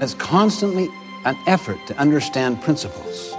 is 0.00 0.14
constantly 0.14 0.88
an 1.24 1.36
effort 1.46 1.78
to 1.86 1.96
understand 1.98 2.60
principles. 2.60 3.34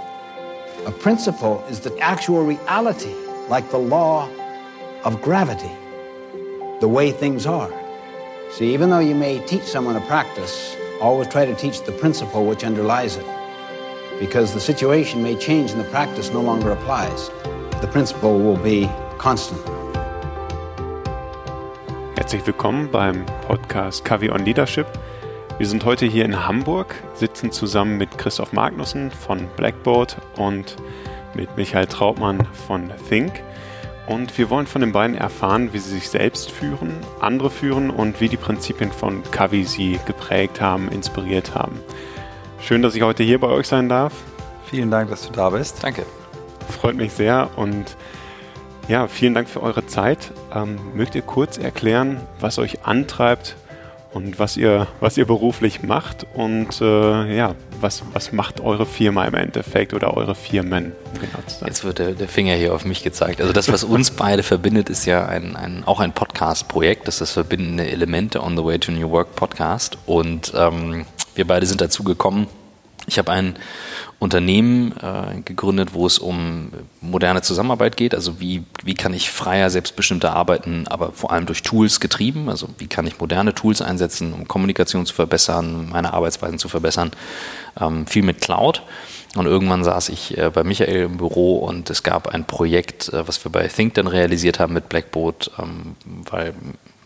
A 0.86 0.90
principle 0.90 1.62
is 1.68 1.80
the 1.80 1.96
actual 1.98 2.44
reality, 2.44 3.14
like 3.48 3.70
the 3.70 3.78
law 3.78 4.28
of 5.04 5.20
gravity, 5.20 5.70
the 6.80 6.88
way 6.88 7.12
things 7.12 7.46
are. 7.46 7.72
See, 8.52 8.72
even 8.72 8.90
though 8.90 9.00
you 9.00 9.14
may 9.14 9.44
teach 9.46 9.64
someone 9.64 9.96
a 9.96 10.00
practice, 10.06 10.76
always 11.00 11.28
try 11.28 11.44
to 11.44 11.54
teach 11.54 11.82
the 11.82 11.92
principle 11.92 12.46
which 12.46 12.64
underlies 12.64 13.16
it. 13.16 13.26
Because 14.18 14.54
the 14.54 14.60
situation 14.60 15.22
may 15.22 15.36
change 15.36 15.72
and 15.72 15.80
the 15.80 15.90
practice 15.90 16.30
no 16.30 16.40
longer 16.40 16.70
applies. 16.70 17.28
The 17.82 17.88
principle 17.92 18.38
will 18.38 18.56
be 18.56 18.88
constant. 19.18 19.60
Herzlich 22.16 22.46
willkommen 22.46 22.88
beim 22.90 23.26
Podcast 23.46 24.04
Kavi 24.04 24.32
on 24.32 24.44
Leadership. 24.44 24.86
Wir 25.58 25.66
sind 25.66 25.86
heute 25.86 26.04
hier 26.04 26.26
in 26.26 26.46
Hamburg, 26.46 26.94
sitzen 27.14 27.50
zusammen 27.50 27.96
mit 27.96 28.18
Christoph 28.18 28.52
Magnussen 28.52 29.10
von 29.10 29.48
Blackboard 29.56 30.18
und 30.36 30.76
mit 31.32 31.56
Michael 31.56 31.86
Trautmann 31.86 32.46
von 32.66 32.90
Think. 33.08 33.42
Und 34.06 34.36
wir 34.36 34.50
wollen 34.50 34.66
von 34.66 34.82
den 34.82 34.92
beiden 34.92 35.16
erfahren, 35.16 35.72
wie 35.72 35.78
sie 35.78 35.94
sich 35.94 36.10
selbst 36.10 36.50
führen, 36.50 36.92
andere 37.20 37.48
führen 37.48 37.88
und 37.88 38.20
wie 38.20 38.28
die 38.28 38.36
Prinzipien 38.36 38.92
von 38.92 39.22
Kavi 39.30 39.64
sie 39.64 39.98
geprägt 40.04 40.60
haben, 40.60 40.90
inspiriert 40.90 41.54
haben. 41.54 41.80
Schön, 42.60 42.82
dass 42.82 42.94
ich 42.94 43.00
heute 43.00 43.22
hier 43.22 43.40
bei 43.40 43.48
euch 43.48 43.66
sein 43.66 43.88
darf. 43.88 44.12
Vielen 44.66 44.90
Dank, 44.90 45.08
dass 45.08 45.26
du 45.26 45.32
da 45.32 45.48
bist. 45.48 45.82
Danke. 45.82 46.04
Freut 46.68 46.96
mich 46.96 47.14
sehr 47.14 47.48
und 47.56 47.96
ja, 48.88 49.08
vielen 49.08 49.32
Dank 49.32 49.48
für 49.48 49.62
eure 49.62 49.86
Zeit. 49.86 50.32
Ähm, 50.54 50.76
mögt 50.94 51.14
ihr 51.14 51.22
kurz 51.22 51.56
erklären, 51.56 52.20
was 52.40 52.58
euch 52.58 52.84
antreibt 52.84 53.56
und 54.12 54.38
was 54.38 54.56
ihr, 54.56 54.86
was 55.00 55.16
ihr 55.16 55.26
beruflich 55.26 55.82
macht 55.82 56.26
und 56.34 56.80
äh, 56.80 57.36
ja, 57.36 57.54
was, 57.80 58.02
was 58.12 58.32
macht 58.32 58.60
eure 58.60 58.86
Firma 58.86 59.24
im 59.24 59.34
Endeffekt 59.34 59.92
oder 59.94 60.16
eure 60.16 60.34
Firmen? 60.34 60.92
Genau 61.14 61.66
Jetzt 61.66 61.84
wird 61.84 61.98
der, 61.98 62.12
der, 62.12 62.28
Finger 62.28 62.54
hier 62.54 62.74
auf 62.74 62.84
mich 62.84 63.02
gezeigt. 63.02 63.40
Also 63.40 63.52
das, 63.52 63.70
was 63.70 63.84
uns 63.84 64.10
beide 64.16 64.42
verbindet, 64.42 64.88
ist 64.88 65.04
ja 65.06 65.26
ein, 65.26 65.56
ein, 65.56 65.84
auch 65.84 66.00
ein 66.00 66.12
Podcast-Projekt. 66.12 67.08
Das 67.08 67.16
ist 67.16 67.20
das 67.20 67.32
verbindende 67.32 67.88
Elemente 67.88 68.42
On 68.42 68.56
the 68.56 68.64
Way 68.64 68.78
to 68.78 68.92
New 68.92 69.10
Work 69.10 69.34
Podcast. 69.36 69.98
Und 70.06 70.52
ähm, 70.56 71.06
wir 71.34 71.46
beide 71.46 71.66
sind 71.66 71.80
dazu 71.80 72.02
gekommen. 72.02 72.46
Ich 73.06 73.18
habe 73.18 73.32
ein 73.32 73.56
Unternehmen 74.18 74.94
äh, 75.02 75.40
gegründet, 75.42 75.92
wo 75.92 76.06
es 76.06 76.18
um 76.18 76.70
moderne 77.02 77.42
Zusammenarbeit 77.42 77.98
geht. 77.98 78.14
Also 78.14 78.40
wie, 78.40 78.64
wie 78.82 78.94
kann 78.94 79.12
ich 79.12 79.30
freier, 79.30 79.68
selbstbestimmter 79.68 80.34
arbeiten, 80.34 80.86
aber 80.88 81.12
vor 81.12 81.32
allem 81.32 81.44
durch 81.44 81.62
Tools 81.62 82.00
getrieben. 82.00 82.48
Also 82.48 82.68
wie 82.78 82.86
kann 82.86 83.06
ich 83.06 83.20
moderne 83.20 83.54
Tools 83.54 83.82
einsetzen, 83.82 84.32
um 84.32 84.48
Kommunikation 84.48 85.04
zu 85.04 85.14
verbessern, 85.14 85.90
meine 85.90 86.14
Arbeitsweisen 86.14 86.58
zu 86.58 86.68
verbessern. 86.68 87.10
Ähm, 87.78 88.06
viel 88.06 88.22
mit 88.22 88.40
Cloud. 88.40 88.82
Und 89.36 89.44
irgendwann 89.44 89.84
saß 89.84 90.08
ich 90.08 90.38
äh, 90.38 90.50
bei 90.50 90.64
Michael 90.64 91.04
im 91.04 91.18
Büro 91.18 91.58
und 91.58 91.90
es 91.90 92.02
gab 92.02 92.28
ein 92.28 92.46
Projekt, 92.46 93.10
äh, 93.10 93.28
was 93.28 93.44
wir 93.44 93.52
bei 93.52 93.68
Think 93.68 93.94
dann 93.94 94.06
realisiert 94.06 94.58
haben 94.58 94.72
mit 94.72 94.88
Blackboard, 94.88 95.50
ähm, 95.58 95.94
weil 96.30 96.54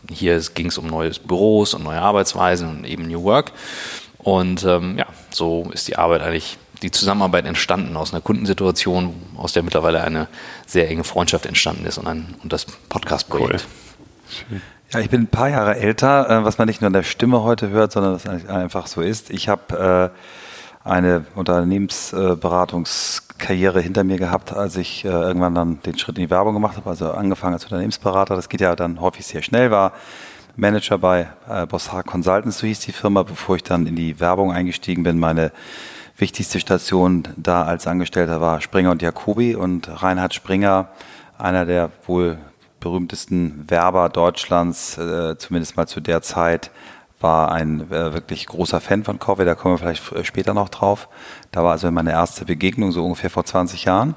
hier 0.09 0.41
ging 0.55 0.67
es 0.67 0.79
um 0.79 0.87
neue 0.87 1.11
Büros 1.11 1.75
und 1.75 1.83
neue 1.83 2.01
Arbeitsweisen 2.01 2.69
und 2.69 2.85
eben 2.85 3.09
New 3.09 3.25
Work. 3.25 3.51
Und 4.19 4.65
ähm, 4.65 4.97
ja, 4.99 5.07
so 5.31 5.69
ist 5.73 5.89
die 5.89 5.97
Arbeit 5.97 6.23
eigentlich 6.23 6.59
die 6.83 6.91
Zusammenarbeit 6.91 7.47
entstanden 7.47 7.97
aus 7.97 8.13
einer 8.13 8.23
Kundensituation, 8.23 9.15
aus 9.37 9.53
der 9.53 9.63
mittlerweile 9.63 10.03
eine 10.03 10.29
sehr 10.67 10.89
enge 10.89 11.05
Freundschaft 11.05 11.47
entstanden 11.47 11.87
ist 11.87 11.99
und, 11.99 12.07
ein, 12.07 12.35
und 12.43 12.53
das 12.53 12.65
Podcast-Projekt. 12.65 13.67
Cool. 14.51 14.61
Ja, 14.93 14.99
ich 14.99 15.09
bin 15.09 15.21
ein 15.23 15.29
paar 15.29 15.49
Jahre 15.49 15.77
älter, 15.77 16.29
äh, 16.29 16.45
was 16.45 16.59
man 16.59 16.67
nicht 16.67 16.81
nur 16.81 16.89
an 16.89 16.93
der 16.93 17.05
Stimme 17.05 17.45
heute 17.45 17.71
hört, 17.71 17.93
sondern 17.93 18.15
was 18.15 18.27
einfach 18.27 18.89
so 18.89 19.03
ist. 19.03 19.31
Ich 19.31 19.49
habe 19.49 20.11
äh, 20.85 20.89
eine 20.89 21.27
Unternehmensberatungskarriere 21.37 23.81
hinter 23.81 24.03
mir 24.03 24.19
gehabt, 24.19 24.53
als 24.53 24.77
ich 24.77 25.05
äh, 25.05 25.09
irgendwann 25.09 25.55
dann 25.55 25.81
den 25.83 25.97
Schritt 25.97 26.19
in 26.19 26.25
die 26.25 26.31
Werbung 26.31 26.55
gemacht 26.55 26.77
habe, 26.77 26.91
also 26.91 27.13
angefangen 27.13 27.55
als 27.55 27.63
Unternehmensberater. 27.65 28.35
Das 28.35 28.49
geht 28.49 28.61
ja 28.61 28.75
dann 28.75 29.01
häufig 29.01 29.25
sehr 29.27 29.43
schnell, 29.43 29.71
war 29.71 29.93
Manager 30.57 30.99
bei 30.99 31.29
Bossard 31.69 32.07
Consultants, 32.07 32.59
so 32.59 32.67
hieß 32.67 32.81
die 32.81 32.91
Firma, 32.93 33.23
bevor 33.23 33.55
ich 33.57 33.63
dann 33.63 33.87
in 33.87 33.95
die 33.95 34.19
Werbung 34.19 34.53
eingestiegen 34.53 35.05
bin. 35.05 35.19
Meine 35.19 35.53
wichtigste 36.21 36.61
Station 36.61 37.29
da 37.37 37.65
als 37.65 37.87
Angestellter 37.87 38.41
war 38.41 38.61
Springer 38.61 38.91
und 38.91 39.03
Jacobi 39.03 39.55
und 39.55 40.03
Reinhard 40.03 40.35
Springer, 40.35 40.89
einer 41.39 41.65
der 41.65 41.91
wohl 42.07 42.39
berühmtesten 42.79 43.65
Werber 43.69 44.09
Deutschlands, 44.09 44.99
äh, 44.99 45.37
zumindest 45.39 45.77
mal 45.77 45.87
zu 45.87 46.01
der 46.01 46.23
Zeit, 46.23 46.71
war 47.21 47.53
ein 47.53 47.91
äh, 47.91 48.15
wirklich 48.15 48.47
großer 48.47 48.81
Fan 48.81 49.05
von 49.05 49.19
Corvée, 49.19 49.45
da 49.45 49.55
kommen 49.55 49.75
wir 49.75 49.79
vielleicht 49.79 50.13
äh, 50.13 50.25
später 50.25 50.55
noch 50.55 50.71
drauf. 50.71 51.09
Da 51.53 51.63
war 51.63 51.73
also 51.73 51.91
meine 51.91 52.13
erste 52.13 52.47
Begegnung, 52.47 52.93
so 52.93 53.05
ungefähr 53.05 53.29
vor 53.29 53.45
20 53.45 53.85
Jahren. 53.85 54.15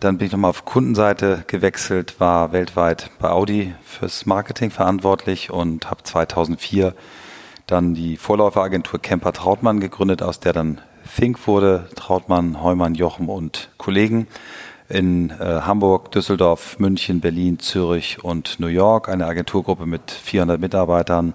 Dann 0.00 0.18
bin 0.18 0.26
ich 0.26 0.32
nochmal 0.32 0.50
auf 0.50 0.66
Kundenseite 0.66 1.44
gewechselt, 1.46 2.20
war 2.20 2.52
weltweit 2.52 3.10
bei 3.18 3.30
Audi 3.30 3.74
fürs 3.82 4.26
Marketing 4.26 4.70
verantwortlich 4.70 5.50
und 5.50 5.90
habe 5.90 6.02
2004 6.02 6.94
dann 7.66 7.94
die 7.94 8.18
Vorläuferagentur 8.18 9.00
Kemper 9.00 9.32
Trautmann 9.32 9.80
gegründet, 9.80 10.22
aus 10.22 10.38
der 10.38 10.52
dann 10.52 10.82
Fink 11.14 11.46
wurde, 11.46 11.88
Trautmann, 11.94 12.60
Heumann, 12.60 12.96
Jochen 12.96 13.28
und 13.28 13.68
Kollegen 13.78 14.26
in 14.88 15.30
äh, 15.30 15.60
Hamburg, 15.60 16.10
Düsseldorf, 16.10 16.80
München, 16.80 17.20
Berlin, 17.20 17.60
Zürich 17.60 18.24
und 18.24 18.58
New 18.58 18.66
York, 18.66 19.08
eine 19.08 19.26
Agenturgruppe 19.26 19.86
mit 19.86 20.10
400 20.10 20.60
Mitarbeitern, 20.60 21.34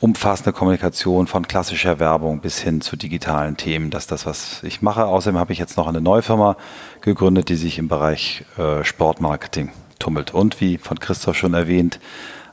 umfassende 0.00 0.52
Kommunikation 0.52 1.28
von 1.28 1.46
klassischer 1.46 2.00
Werbung 2.00 2.40
bis 2.40 2.58
hin 2.58 2.80
zu 2.80 2.96
digitalen 2.96 3.56
Themen. 3.56 3.90
Das 3.90 4.02
ist 4.02 4.10
das, 4.10 4.26
was 4.26 4.64
ich 4.64 4.82
mache. 4.82 5.04
Außerdem 5.04 5.38
habe 5.38 5.52
ich 5.52 5.60
jetzt 5.60 5.76
noch 5.76 5.86
eine 5.86 6.00
neue 6.00 6.22
Firma 6.22 6.56
gegründet, 7.02 7.50
die 7.50 7.56
sich 7.56 7.78
im 7.78 7.86
Bereich 7.86 8.44
äh, 8.58 8.82
Sportmarketing 8.82 9.70
tummelt. 10.00 10.34
Und 10.34 10.60
wie 10.60 10.76
von 10.76 10.98
Christoph 10.98 11.36
schon 11.36 11.54
erwähnt, 11.54 12.00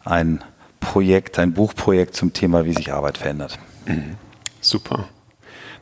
ein 0.06 0.44
Projekt, 0.80 1.40
ein 1.40 1.54
Buchprojekt 1.54 2.16
zum 2.16 2.34
Thema, 2.34 2.66
wie 2.66 2.74
sich 2.74 2.94
Arbeit 2.94 3.18
verändert. 3.18 3.58
Mhm. 3.88 4.16
Super 4.62 5.10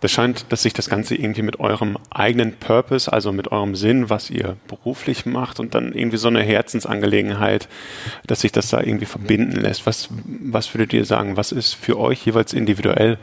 das 0.01 0.11
scheint, 0.11 0.45
dass 0.49 0.63
sich 0.63 0.73
das 0.73 0.89
Ganze 0.89 1.15
irgendwie 1.15 1.41
mit 1.41 1.59
eurem 1.59 1.97
eigenen 2.09 2.53
Purpose, 2.53 3.11
also 3.11 3.31
mit 3.31 3.51
eurem 3.51 3.75
Sinn, 3.75 4.09
was 4.09 4.29
ihr 4.29 4.57
beruflich 4.67 5.25
macht 5.25 5.59
und 5.59 5.75
dann 5.75 5.93
irgendwie 5.93 6.17
so 6.17 6.27
eine 6.27 6.43
Herzensangelegenheit, 6.43 7.67
dass 8.27 8.41
sich 8.41 8.51
das 8.51 8.69
da 8.69 8.81
irgendwie 8.81 9.05
verbinden 9.05 9.59
lässt. 9.59 9.85
Was, 9.85 10.09
was 10.25 10.73
würdet 10.73 10.93
ihr 10.93 11.05
sagen? 11.05 11.37
Was 11.37 11.51
ist 11.51 11.73
für 11.73 11.97
euch 11.99 12.25
jeweils 12.25 12.53
individuell 12.53 13.17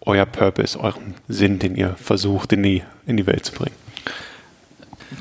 euer 0.00 0.26
Purpose, 0.26 0.78
euren 0.78 1.14
Sinn, 1.28 1.58
den 1.58 1.76
ihr 1.76 1.94
versucht 1.96 2.52
in 2.52 2.62
die, 2.62 2.82
in 3.06 3.16
die 3.16 3.26
Welt 3.26 3.44
zu 3.44 3.52
bringen? 3.52 3.89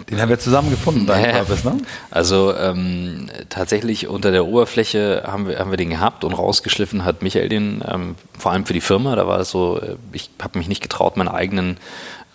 Den 0.09 0.21
haben 0.21 0.29
wir 0.29 0.39
zusammen 0.39 0.69
gefunden, 0.69 1.05
dein 1.05 1.23
ja, 1.23 1.31
Purpose, 1.43 1.67
ne? 1.67 1.77
Also 2.11 2.55
ähm, 2.55 3.29
tatsächlich 3.49 4.07
unter 4.07 4.31
der 4.31 4.45
Oberfläche 4.45 5.23
haben 5.25 5.47
wir, 5.47 5.59
haben 5.59 5.71
wir 5.71 5.77
den 5.77 5.89
gehabt 5.89 6.23
und 6.23 6.33
rausgeschliffen 6.33 7.05
hat 7.05 7.23
Michael 7.23 7.49
den, 7.49 7.83
ähm, 7.87 8.15
vor 8.37 8.51
allem 8.51 8.65
für 8.65 8.73
die 8.73 8.81
Firma. 8.81 9.15
Da 9.15 9.27
war 9.27 9.39
es 9.39 9.49
so, 9.49 9.79
äh, 9.79 9.95
ich 10.13 10.29
habe 10.41 10.59
mich 10.59 10.67
nicht 10.67 10.81
getraut, 10.81 11.17
meinen 11.17 11.27
eigenen 11.27 11.77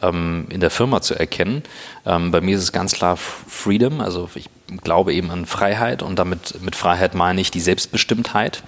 ähm, 0.03 0.47
in 0.50 0.60
der 0.60 0.70
Firma 0.70 1.00
zu 1.00 1.14
erkennen. 1.14 1.62
Ähm, 2.04 2.31
bei 2.31 2.41
mir 2.41 2.56
ist 2.56 2.62
es 2.62 2.72
ganz 2.72 2.93
klar 2.93 3.16
Freedom, 3.16 4.00
also 4.00 4.28
ich 4.34 4.50
glaube 4.82 5.14
eben 5.14 5.31
an 5.31 5.47
Freiheit 5.47 6.03
und 6.03 6.19
damit 6.19 6.60
mit 6.62 6.75
Freiheit 6.75 7.14
meine 7.14 7.41
ich 7.41 7.50
die 7.50 7.60
Selbstbestimmtheit. 7.60 8.62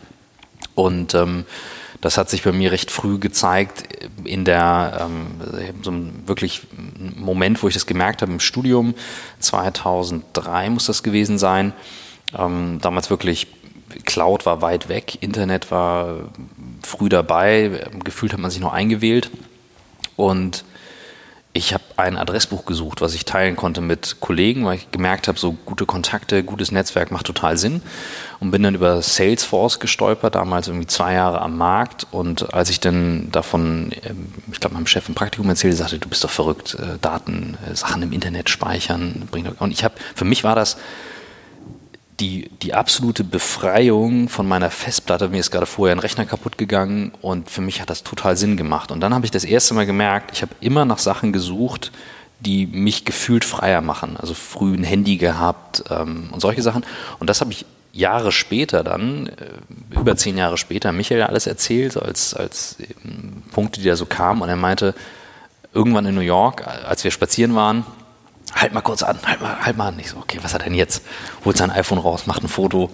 Und 0.75 1.15
ähm, 1.15 1.45
das 2.01 2.19
hat 2.19 2.31
sich 2.31 2.43
bei 2.43 2.53
mir 2.53 2.73
recht 2.73 2.91
früh 2.91 3.19
gezeigt 3.19 3.89
in 4.25 4.45
der 4.45 5.09
ähm, 5.09 5.27
so 5.83 5.91
einem 5.91 6.13
wirklich 6.27 6.63
Moment, 7.17 7.63
wo 7.63 7.69
ich 7.69 7.75
das 7.75 7.87
gemerkt 7.87 8.23
habe 8.23 8.33
im 8.33 8.41
Studium. 8.41 8.95
2003 9.41 10.71
muss 10.71 10.87
das 10.87 11.03
gewesen 11.03 11.39
sein. 11.39 11.73
Ähm, 12.37 12.79
damals 12.81 13.11
wirklich 13.11 13.49
Cloud 14.05 14.47
war 14.47 14.63
weit 14.63 14.89
weg, 14.89 15.23
Internet 15.23 15.71
war 15.71 16.31
früh 16.83 17.09
dabei, 17.09 17.89
gefühlt 18.05 18.33
hat 18.33 18.41
man 18.41 18.51
sich 18.51 18.61
noch 18.61 18.73
eingewählt 18.73 19.31
und 20.17 20.65
ich 21.57 21.73
habe 21.73 21.85
ein 21.97 22.19
Adressbuch 22.19 22.67
gesucht, 22.67 23.01
was 23.01 23.15
ich 23.15 23.25
teilen 23.25 23.57
konnte 23.57 23.81
mit 23.81 24.17
Kollegen, 24.21 24.67
weil 24.67 24.77
ich 24.77 24.91
gemerkt 24.91 25.27
habe, 25.27 25.39
so 25.39 25.53
gute 25.53 25.87
Kontakte, 25.87 26.45
gutes 26.45 26.71
Netzwerk 26.71 27.11
macht 27.11 27.27
total 27.27 27.57
Sinn. 27.57 27.83
Und 28.39 28.51
bin 28.51 28.63
dann 28.63 28.75
über 28.75 29.01
Salesforce 29.01 29.81
gestolpert, 29.81 30.35
damals 30.35 30.69
irgendwie 30.69 30.87
zwei 30.87 31.15
Jahre 31.15 31.41
am 31.41 31.57
Markt. 31.57 32.07
Und 32.11 32.53
als 32.53 32.69
ich 32.69 32.81
dann 32.81 33.31
davon, 33.33 33.93
ähm, 34.05 34.29
ich 34.53 34.61
glaube, 34.61 34.75
meinem 34.75 34.87
Chef 34.87 35.09
im 35.09 35.15
Praktikum 35.15 35.49
erzählte, 35.49 35.77
sagte, 35.77 35.99
du 35.99 36.09
bist 36.09 36.23
doch 36.23 36.31
verrückt, 36.31 36.75
äh, 36.75 36.99
Daten, 37.01 37.57
äh, 37.67 37.75
Sachen 37.75 38.03
im 38.03 38.13
Internet 38.13 38.51
speichern. 38.51 39.27
Und 39.59 39.71
ich 39.71 39.83
habe, 39.83 39.95
für 40.15 40.27
mich 40.27 40.45
war 40.45 40.55
das 40.55 40.77
die, 42.21 42.51
die 42.63 42.75
absolute 42.75 43.25
Befreiung 43.25 44.29
von 44.29 44.49
meiner 44.49 44.71
Festplatte. 44.71 45.29
Mir 45.29 45.41
ist 45.41 45.51
gerade 45.51 45.67
vorher 45.67 45.95
ein 45.95 46.01
Rechner 46.01 46.25
kaputt 46.25 46.57
gegangen 46.57 47.13
und 47.21 47.51
für 47.51 47.61
mich 47.61 47.81
hat 47.81 47.91
das 47.91 48.03
total 48.03 48.37
Sinn 48.37 48.57
gemacht. 48.57 48.91
Und 48.91 49.01
dann 49.01 49.15
habe 49.15 49.25
ich 49.25 49.31
das 49.31 49.45
erste 49.45 49.75
Mal 49.75 49.87
gemerkt, 49.87 50.31
ich 50.33 50.43
habe 50.43 50.53
immer 50.61 50.85
nach 50.85 50.99
Sachen 50.99 51.33
gesucht, 51.33 51.93
die 52.41 52.67
mich 52.67 53.05
gefühlt 53.05 53.45
freier 53.45 53.81
machen. 53.81 54.17
Also 54.17 54.35
früh 54.35 54.75
ein 54.75 54.85
Handy 54.85 55.17
gehabt 55.17 55.85
ähm, 55.91 56.31
und 56.33 56.41
solche 56.41 56.63
Sachen. 56.63 56.85
Und 57.19 57.29
das 57.29 57.41
habe 57.41 57.53
ich 57.53 57.67
Jahre 57.93 58.33
später 58.33 58.85
dann, 58.85 59.29
äh, 59.29 59.99
über 59.99 60.17
zehn 60.17 60.37
Jahre 60.37 60.59
später, 60.59 60.93
Michael 60.93 61.23
alles 61.23 61.47
erzählt, 61.47 61.97
als, 61.97 62.35
als 62.35 62.77
Punkte, 63.53 63.81
die 63.81 63.89
da 63.89 63.97
so 63.97 64.07
kamen. 64.07 64.43
Und 64.43 64.49
er 64.49 64.57
meinte, 64.57 64.95
irgendwann 65.73 66.07
in 66.07 66.15
New 66.15 66.21
York, 66.21 66.67
als 66.67 67.05
wir 67.05 67.11
spazieren 67.11 67.55
waren, 67.55 67.85
halt 68.57 68.75
mal 68.75 68.81
kurz 68.81 69.03
an, 69.03 69.19
halt 69.25 69.41
mal, 69.41 69.61
halt 69.61 69.77
mal 69.77 69.89
an. 69.89 69.99
Ich 69.99 70.11
so, 70.11 70.17
okay, 70.17 70.39
was 70.43 70.55
hat 70.55 70.63
er 70.63 70.69
denn 70.69 70.75
jetzt? 70.75 71.05
Holt 71.45 71.57
sein 71.57 71.71
iPhone 71.71 71.99
raus, 71.99 72.27
macht 72.27 72.43
ein 72.43 72.49
Foto. 72.49 72.91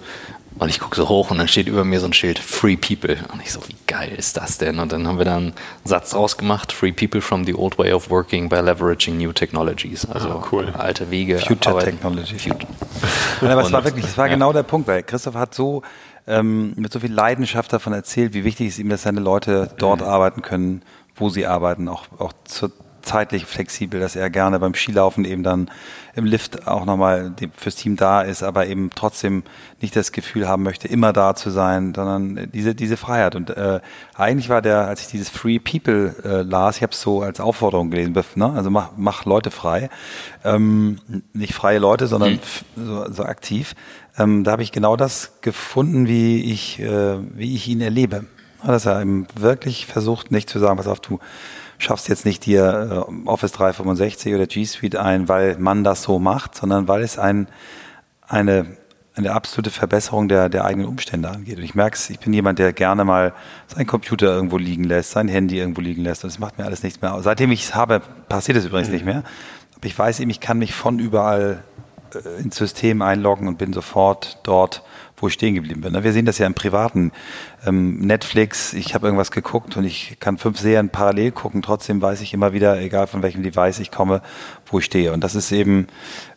Und 0.59 0.69
ich 0.69 0.79
gucke 0.79 0.95
so 0.95 1.09
hoch 1.09 1.31
und 1.31 1.39
dann 1.39 1.47
steht 1.47 1.67
über 1.67 1.83
mir 1.83 1.99
so 1.99 2.05
ein 2.05 2.13
Schild 2.13 2.37
Free 2.37 2.77
People. 2.77 3.17
Und 3.31 3.41
ich 3.41 3.51
so, 3.51 3.59
wie 3.67 3.75
geil 3.87 4.11
ist 4.15 4.37
das 4.37 4.59
denn? 4.59 4.77
Und 4.77 4.91
dann 4.91 5.07
haben 5.07 5.17
wir 5.17 5.25
da 5.25 5.37
einen 5.37 5.53
Satz 5.83 6.11
draus 6.11 6.37
gemacht, 6.37 6.71
Free 6.71 6.91
People 6.91 7.21
from 7.21 7.43
the 7.43 7.55
old 7.55 7.77
way 7.79 7.91
of 7.91 8.09
working 8.11 8.49
by 8.49 8.57
leveraging 8.57 9.17
new 9.17 9.33
technologies. 9.33 10.05
Also 10.05 10.29
ah, 10.29 10.47
cool. 10.51 10.71
alte 10.77 11.09
Wege. 11.09 11.39
Future 11.39 11.75
arbeiten. 11.75 11.91
Technology. 11.91 12.37
Future. 12.37 12.67
aber 13.41 13.63
es 13.63 13.71
war 13.71 13.83
wirklich, 13.83 14.05
es 14.05 14.17
war 14.17 14.27
ja. 14.27 14.33
genau 14.33 14.53
der 14.53 14.63
Punkt, 14.63 14.87
weil 14.87 15.01
Christoph 15.01 15.35
hat 15.35 15.55
so 15.55 15.81
ähm, 16.27 16.73
mit 16.75 16.93
so 16.93 16.99
viel 16.99 17.11
Leidenschaft 17.11 17.73
davon 17.73 17.93
erzählt, 17.93 18.33
wie 18.33 18.43
wichtig 18.43 18.69
es 18.69 18.79
ihm, 18.79 18.89
dass 18.89 19.01
seine 19.01 19.21
Leute 19.21 19.71
dort 19.77 20.01
mhm. 20.01 20.07
arbeiten 20.07 20.41
können, 20.43 20.83
wo 21.15 21.29
sie 21.29 21.47
arbeiten, 21.47 21.89
auch, 21.89 22.05
auch 22.19 22.33
zur 22.45 22.71
zeitlich 23.03 23.45
flexibel, 23.45 23.99
dass 23.99 24.15
er 24.15 24.29
gerne 24.29 24.59
beim 24.59 24.73
Skilaufen 24.73 25.25
eben 25.25 25.43
dann 25.43 25.69
im 26.15 26.25
Lift 26.25 26.67
auch 26.67 26.85
nochmal 26.85 27.33
fürs 27.57 27.75
Team 27.75 27.95
da 27.95 28.21
ist, 28.21 28.43
aber 28.43 28.67
eben 28.67 28.89
trotzdem 28.95 29.43
nicht 29.81 29.95
das 29.95 30.11
Gefühl 30.11 30.47
haben 30.47 30.63
möchte, 30.63 30.87
immer 30.87 31.11
da 31.11 31.35
zu 31.35 31.49
sein, 31.49 31.93
sondern 31.95 32.49
diese, 32.51 32.75
diese 32.75 32.97
Freiheit. 32.97 33.35
Und 33.35 33.49
äh, 33.49 33.79
eigentlich 34.15 34.49
war 34.49 34.61
der, 34.61 34.87
als 34.87 35.01
ich 35.01 35.07
dieses 35.07 35.29
Free 35.29 35.59
People 35.59 36.15
äh, 36.23 36.41
las, 36.43 36.77
ich 36.77 36.83
habe 36.83 36.93
es 36.93 37.01
so 37.01 37.21
als 37.21 37.39
Aufforderung 37.39 37.91
gelesen, 37.91 38.15
ne? 38.35 38.53
also 38.55 38.69
mach, 38.69 38.91
mach 38.95 39.25
Leute 39.25 39.51
frei, 39.51 39.89
ähm, 40.43 40.99
nicht 41.33 41.53
freie 41.53 41.79
Leute, 41.79 42.07
sondern 42.07 42.33
mhm. 42.75 42.85
so, 42.85 43.11
so 43.11 43.23
aktiv. 43.23 43.75
Ähm, 44.17 44.43
da 44.43 44.51
habe 44.51 44.63
ich 44.63 44.71
genau 44.71 44.95
das 44.95 45.33
gefunden, 45.41 46.07
wie 46.07 46.51
ich, 46.51 46.79
äh, 46.79 47.17
wie 47.35 47.55
ich 47.55 47.67
ihn 47.67 47.81
erlebe. 47.81 48.25
Dass 48.65 48.85
er 48.85 49.01
eben 49.01 49.27
wirklich 49.35 49.87
versucht, 49.87 50.31
nicht 50.31 50.49
zu 50.49 50.57
sagen, 50.59 50.77
pass 50.77 50.87
auf, 50.87 51.01
du 51.01 51.19
schaffst 51.83 52.09
jetzt 52.09 52.25
nicht 52.25 52.45
dir 52.45 53.05
äh, 53.09 53.27
Office 53.27 53.51
365 53.53 54.33
oder 54.33 54.47
G 54.47 54.65
Suite 54.65 54.95
ein, 54.95 55.27
weil 55.29 55.57
man 55.57 55.83
das 55.83 56.03
so 56.03 56.19
macht, 56.19 56.55
sondern 56.55 56.87
weil 56.87 57.01
es 57.01 57.17
ein, 57.19 57.47
eine, 58.27 58.65
eine 59.15 59.31
absolute 59.33 59.69
Verbesserung 59.69 60.27
der, 60.27 60.49
der 60.49 60.65
eigenen 60.65 60.87
Umstände 60.87 61.29
angeht. 61.29 61.57
Und 61.57 61.63
ich 61.63 61.75
merke 61.75 61.95
es, 61.95 62.09
ich 62.09 62.19
bin 62.19 62.33
jemand, 62.33 62.59
der 62.59 62.73
gerne 62.73 63.05
mal 63.05 63.33
seinen 63.67 63.87
Computer 63.87 64.27
irgendwo 64.27 64.57
liegen 64.57 64.83
lässt, 64.83 65.11
sein 65.11 65.27
Handy 65.27 65.59
irgendwo 65.59 65.81
liegen 65.81 66.03
lässt. 66.03 66.23
Und 66.23 66.31
das 66.31 66.39
macht 66.39 66.57
mir 66.57 66.65
alles 66.65 66.83
nichts 66.83 67.01
mehr. 67.01 67.17
Seitdem 67.21 67.51
ich 67.51 67.63
es 67.63 67.75
habe, 67.75 68.01
passiert 68.29 68.57
es 68.57 68.65
übrigens 68.65 68.87
mhm. 68.87 68.93
nicht 68.93 69.05
mehr. 69.05 69.23
Aber 69.75 69.85
ich 69.85 69.97
weiß 69.97 70.19
eben, 70.19 70.31
ich 70.31 70.39
kann 70.39 70.57
mich 70.57 70.73
von 70.73 70.99
überall 70.99 71.63
äh, 72.15 72.41
ins 72.41 72.55
System 72.55 73.01
einloggen 73.01 73.47
und 73.47 73.57
bin 73.57 73.73
sofort 73.73 74.39
dort 74.43 74.83
wo 75.23 75.27
ich 75.27 75.35
stehen 75.35 75.55
geblieben 75.55 75.79
bin. 75.79 75.93
Ne? 75.93 76.03
Wir 76.03 76.11
sehen 76.11 76.25
das 76.25 76.37
ja 76.37 76.45
im 76.45 76.53
Privaten. 76.53 77.13
Ähm, 77.65 78.01
Netflix, 78.01 78.73
ich 78.73 78.93
habe 78.93 79.07
irgendwas 79.07 79.31
geguckt 79.31 79.77
und 79.77 79.85
ich 79.85 80.17
kann 80.19 80.37
fünf 80.37 80.59
Serien 80.59 80.89
parallel 80.89 81.31
gucken, 81.31 81.61
trotzdem 81.61 82.01
weiß 82.01 82.19
ich 82.19 82.33
immer 82.33 82.51
wieder, 82.51 82.77
egal 82.81 83.07
von 83.07 83.23
welchem 83.23 83.41
Device 83.41 83.79
ich 83.79 83.89
komme, 83.89 84.21
wo 84.65 84.79
ich 84.79 84.85
stehe. 84.85 85.13
Und 85.13 85.23
das 85.23 85.33
ist 85.33 85.53
eben, 85.53 85.87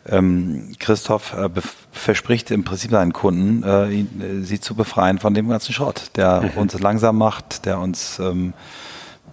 ähm, 0.07 0.71
Christoph 0.79 1.33
äh, 1.33 1.49
verspricht 1.91 2.49
im 2.49 2.63
Prinzip 2.63 2.91
seinen 2.91 3.11
Kunden, 3.11 3.61
äh, 3.63 3.91
äh, 3.91 4.05
sie 4.43 4.61
zu 4.61 4.73
befreien 4.73 5.19
von 5.19 5.33
dem 5.33 5.49
ganzen 5.49 5.73
Schrott, 5.73 6.11
der 6.15 6.43
mhm. 6.43 6.61
uns 6.61 6.79
langsam 6.79 7.17
macht, 7.17 7.65
der 7.65 7.79
uns 7.79 8.19
ähm, 8.19 8.53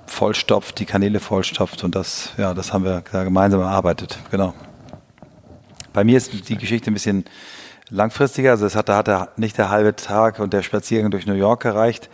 vollstopft, 0.07 0.81
die 0.81 0.85
Kanäle 0.85 1.21
vollstopft 1.21 1.85
und 1.85 1.95
das, 1.95 2.33
ja, 2.39 2.55
das 2.55 2.73
haben 2.73 2.85
wir 2.85 3.05
da 3.13 3.23
gemeinsam 3.23 3.61
erarbeitet, 3.61 4.19
genau. 4.33 4.53
Bei 5.93 6.03
mir 6.03 6.17
ist 6.17 6.49
die 6.49 6.57
Geschichte 6.57 6.91
ein 6.91 6.95
bisschen 6.95 7.25
langfristiger. 7.91 8.53
Also 8.53 8.67
es 8.67 8.77
hat, 8.77 8.89
da 8.89 9.21
hat 9.21 9.39
nicht 9.39 9.59
der 9.59 9.71
halbe 9.71 9.97
Tag 9.97 10.39
und 10.39 10.53
der 10.53 10.63
Spaziergang 10.63 11.11
durch 11.11 11.27
New 11.27 11.35
York 11.35 11.63
gereicht. 11.63 12.11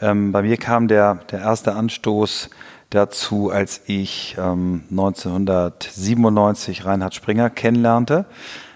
Ähm, 0.00 0.32
bei 0.32 0.42
mir 0.42 0.56
kam 0.56 0.88
der, 0.88 1.16
der 1.30 1.40
erste 1.40 1.74
Anstoß 1.74 2.50
dazu, 2.90 3.50
als 3.50 3.82
ich 3.86 4.36
ähm, 4.38 4.84
1997 4.90 6.84
Reinhard 6.84 7.14
Springer 7.14 7.50
kennenlernte, 7.50 8.24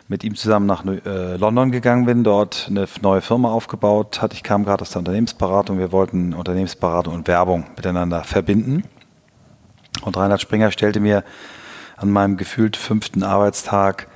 mit 0.08 0.24
ihm 0.24 0.34
zusammen 0.34 0.66
nach 0.66 0.84
äh, 0.84 1.36
London 1.36 1.70
gegangen 1.70 2.04
bin, 2.04 2.24
dort 2.24 2.66
eine 2.68 2.86
neue 3.00 3.22
Firma 3.22 3.50
aufgebaut 3.50 4.20
hat. 4.20 4.34
Ich 4.34 4.42
kam 4.42 4.64
gerade 4.64 4.82
aus 4.82 4.90
der 4.90 4.98
Unternehmensberatung. 4.98 5.78
Wir 5.78 5.92
wollten 5.92 6.34
Unternehmensberatung 6.34 7.14
und 7.14 7.28
Werbung 7.28 7.66
miteinander 7.76 8.24
verbinden. 8.24 8.84
Und 10.02 10.16
Reinhard 10.16 10.40
Springer 10.40 10.70
stellte 10.70 11.00
mir 11.00 11.24
an 11.96 12.10
meinem 12.10 12.36
gefühlt 12.36 12.76
fünften 12.76 13.22
Arbeitstag 13.22 14.08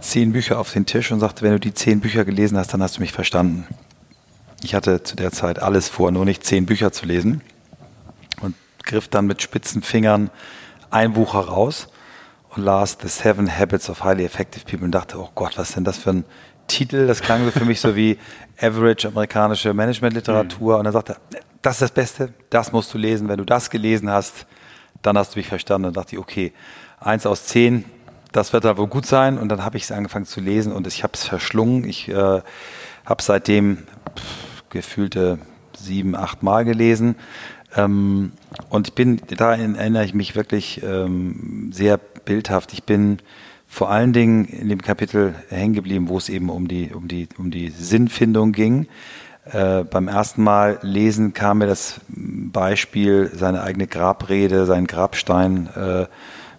zehn 0.00 0.32
Bücher 0.32 0.58
auf 0.58 0.72
den 0.72 0.86
Tisch 0.86 1.12
und 1.12 1.20
sagte, 1.20 1.42
wenn 1.42 1.52
du 1.52 1.60
die 1.60 1.74
zehn 1.74 2.00
Bücher 2.00 2.24
gelesen 2.24 2.58
hast, 2.58 2.72
dann 2.72 2.82
hast 2.82 2.96
du 2.96 3.00
mich 3.00 3.12
verstanden. 3.12 3.66
Ich 4.62 4.74
hatte 4.74 5.02
zu 5.02 5.16
der 5.16 5.30
Zeit 5.30 5.60
alles 5.60 5.88
vor, 5.88 6.10
nur 6.10 6.24
nicht 6.24 6.44
zehn 6.44 6.66
Bücher 6.66 6.92
zu 6.92 7.06
lesen 7.06 7.42
und 8.40 8.54
griff 8.82 9.08
dann 9.08 9.26
mit 9.26 9.42
spitzen 9.42 9.82
Fingern 9.82 10.30
ein 10.90 11.12
Buch 11.12 11.34
heraus 11.34 11.88
und 12.50 12.64
las 12.64 12.98
The 13.00 13.08
Seven 13.08 13.58
Habits 13.58 13.90
of 13.90 14.04
Highly 14.04 14.24
Effective 14.24 14.64
People 14.64 14.86
und 14.86 14.92
dachte, 14.92 15.18
oh 15.18 15.30
Gott, 15.34 15.58
was 15.58 15.70
ist 15.70 15.76
denn 15.76 15.84
das 15.84 15.98
für 15.98 16.10
ein 16.10 16.24
Titel? 16.66 17.06
Das 17.06 17.20
klang 17.20 17.44
so 17.44 17.50
für 17.50 17.64
mich 17.64 17.80
so 17.80 17.94
wie 17.96 18.18
average 18.60 19.08
amerikanische 19.08 19.74
Managementliteratur. 19.74 20.74
Mhm. 20.74 20.80
Und 20.80 20.86
er 20.86 20.92
sagte, 20.92 21.16
das 21.62 21.76
ist 21.76 21.82
das 21.82 21.90
Beste, 21.90 22.32
das 22.50 22.72
musst 22.72 22.92
du 22.94 22.98
lesen. 22.98 23.28
Wenn 23.28 23.38
du 23.38 23.44
das 23.44 23.70
gelesen 23.70 24.10
hast, 24.10 24.46
dann 25.02 25.18
hast 25.18 25.34
du 25.34 25.38
mich 25.38 25.48
verstanden. 25.48 25.88
Und 25.88 25.96
dachte 25.96 26.14
ich, 26.14 26.18
okay, 26.18 26.52
eins 27.00 27.26
aus 27.26 27.46
zehn, 27.46 27.84
das 28.34 28.52
wird 28.52 28.64
da 28.64 28.76
wohl 28.76 28.88
gut 28.88 29.06
sein. 29.06 29.38
Und 29.38 29.48
dann 29.48 29.64
habe 29.64 29.76
ich 29.76 29.84
es 29.84 29.92
angefangen 29.92 30.26
zu 30.26 30.40
lesen 30.40 30.72
und 30.72 30.86
ich 30.86 31.02
habe 31.02 31.14
es 31.14 31.24
verschlungen. 31.24 31.88
Ich 31.88 32.08
äh, 32.08 32.14
habe 32.14 33.22
seitdem 33.22 33.78
pff, 34.16 34.64
gefühlte 34.70 35.38
sieben, 35.78 36.16
acht 36.16 36.42
Mal 36.42 36.64
gelesen. 36.64 37.14
Ähm, 37.76 38.32
und 38.68 38.88
ich 38.88 38.94
bin, 38.94 39.20
da 39.36 39.54
erinnere 39.54 40.04
ich 40.04 40.14
mich 40.14 40.34
wirklich 40.34 40.82
ähm, 40.82 41.70
sehr 41.72 41.96
bildhaft. 41.96 42.72
Ich 42.72 42.84
bin 42.84 43.18
vor 43.66 43.90
allen 43.90 44.12
Dingen 44.12 44.44
in 44.44 44.68
dem 44.68 44.82
Kapitel 44.82 45.34
hängen 45.48 45.74
geblieben, 45.74 46.08
wo 46.08 46.18
es 46.18 46.28
eben 46.28 46.50
um 46.50 46.68
die, 46.68 46.92
um 46.92 47.08
die, 47.08 47.28
um 47.38 47.50
die 47.50 47.70
Sinnfindung 47.70 48.52
ging. 48.52 48.88
Äh, 49.44 49.84
beim 49.84 50.08
ersten 50.08 50.42
Mal 50.42 50.78
lesen 50.82 51.34
kam 51.34 51.58
mir 51.58 51.66
das 51.66 52.00
Beispiel, 52.08 53.30
seine 53.32 53.62
eigene 53.62 53.86
Grabrede, 53.86 54.66
seinen 54.66 54.86
Grabstein 54.86 55.68
äh, 55.76 56.06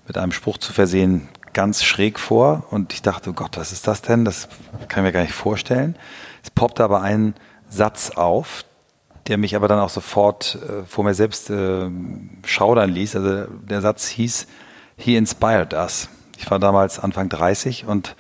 mit 0.07 0.17
einem 0.17 0.31
Spruch 0.31 0.57
zu 0.57 0.71
versehen, 0.71 1.27
ganz 1.55 1.83
schräg 1.83 2.19
vor 2.19 2.63
und 2.69 2.93
ich 2.93 3.01
dachte, 3.01 3.31
oh 3.31 3.33
Gott, 3.33 3.57
was 3.57 3.71
ist 3.71 3.87
das 3.87 4.03
denn? 4.03 4.23
Das 4.25 4.47
kann 4.87 5.03
ich 5.03 5.07
mir 5.07 5.11
gar 5.11 5.23
nicht 5.23 5.33
vorstellen. 5.33 5.95
Es 6.43 6.51
poppte 6.51 6.83
aber 6.83 7.01
ein 7.01 7.33
Satz 7.67 8.11
auf, 8.11 8.65
der 9.27 9.39
mich 9.39 9.55
aber 9.55 9.67
dann 9.67 9.79
auch 9.79 9.89
sofort 9.89 10.59
äh, 10.61 10.85
vor 10.85 11.03
mir 11.03 11.15
selbst 11.15 11.49
äh, 11.49 11.89
schaudern 12.45 12.91
ließ. 12.91 13.15
Also 13.15 13.45
der 13.67 13.81
Satz 13.81 14.07
hieß, 14.07 14.45
He 14.97 15.17
inspired 15.17 15.73
us. 15.73 16.09
Ich 16.37 16.51
war 16.51 16.59
damals 16.59 16.99
Anfang 16.99 17.29
30 17.29 17.85
und 17.87 18.15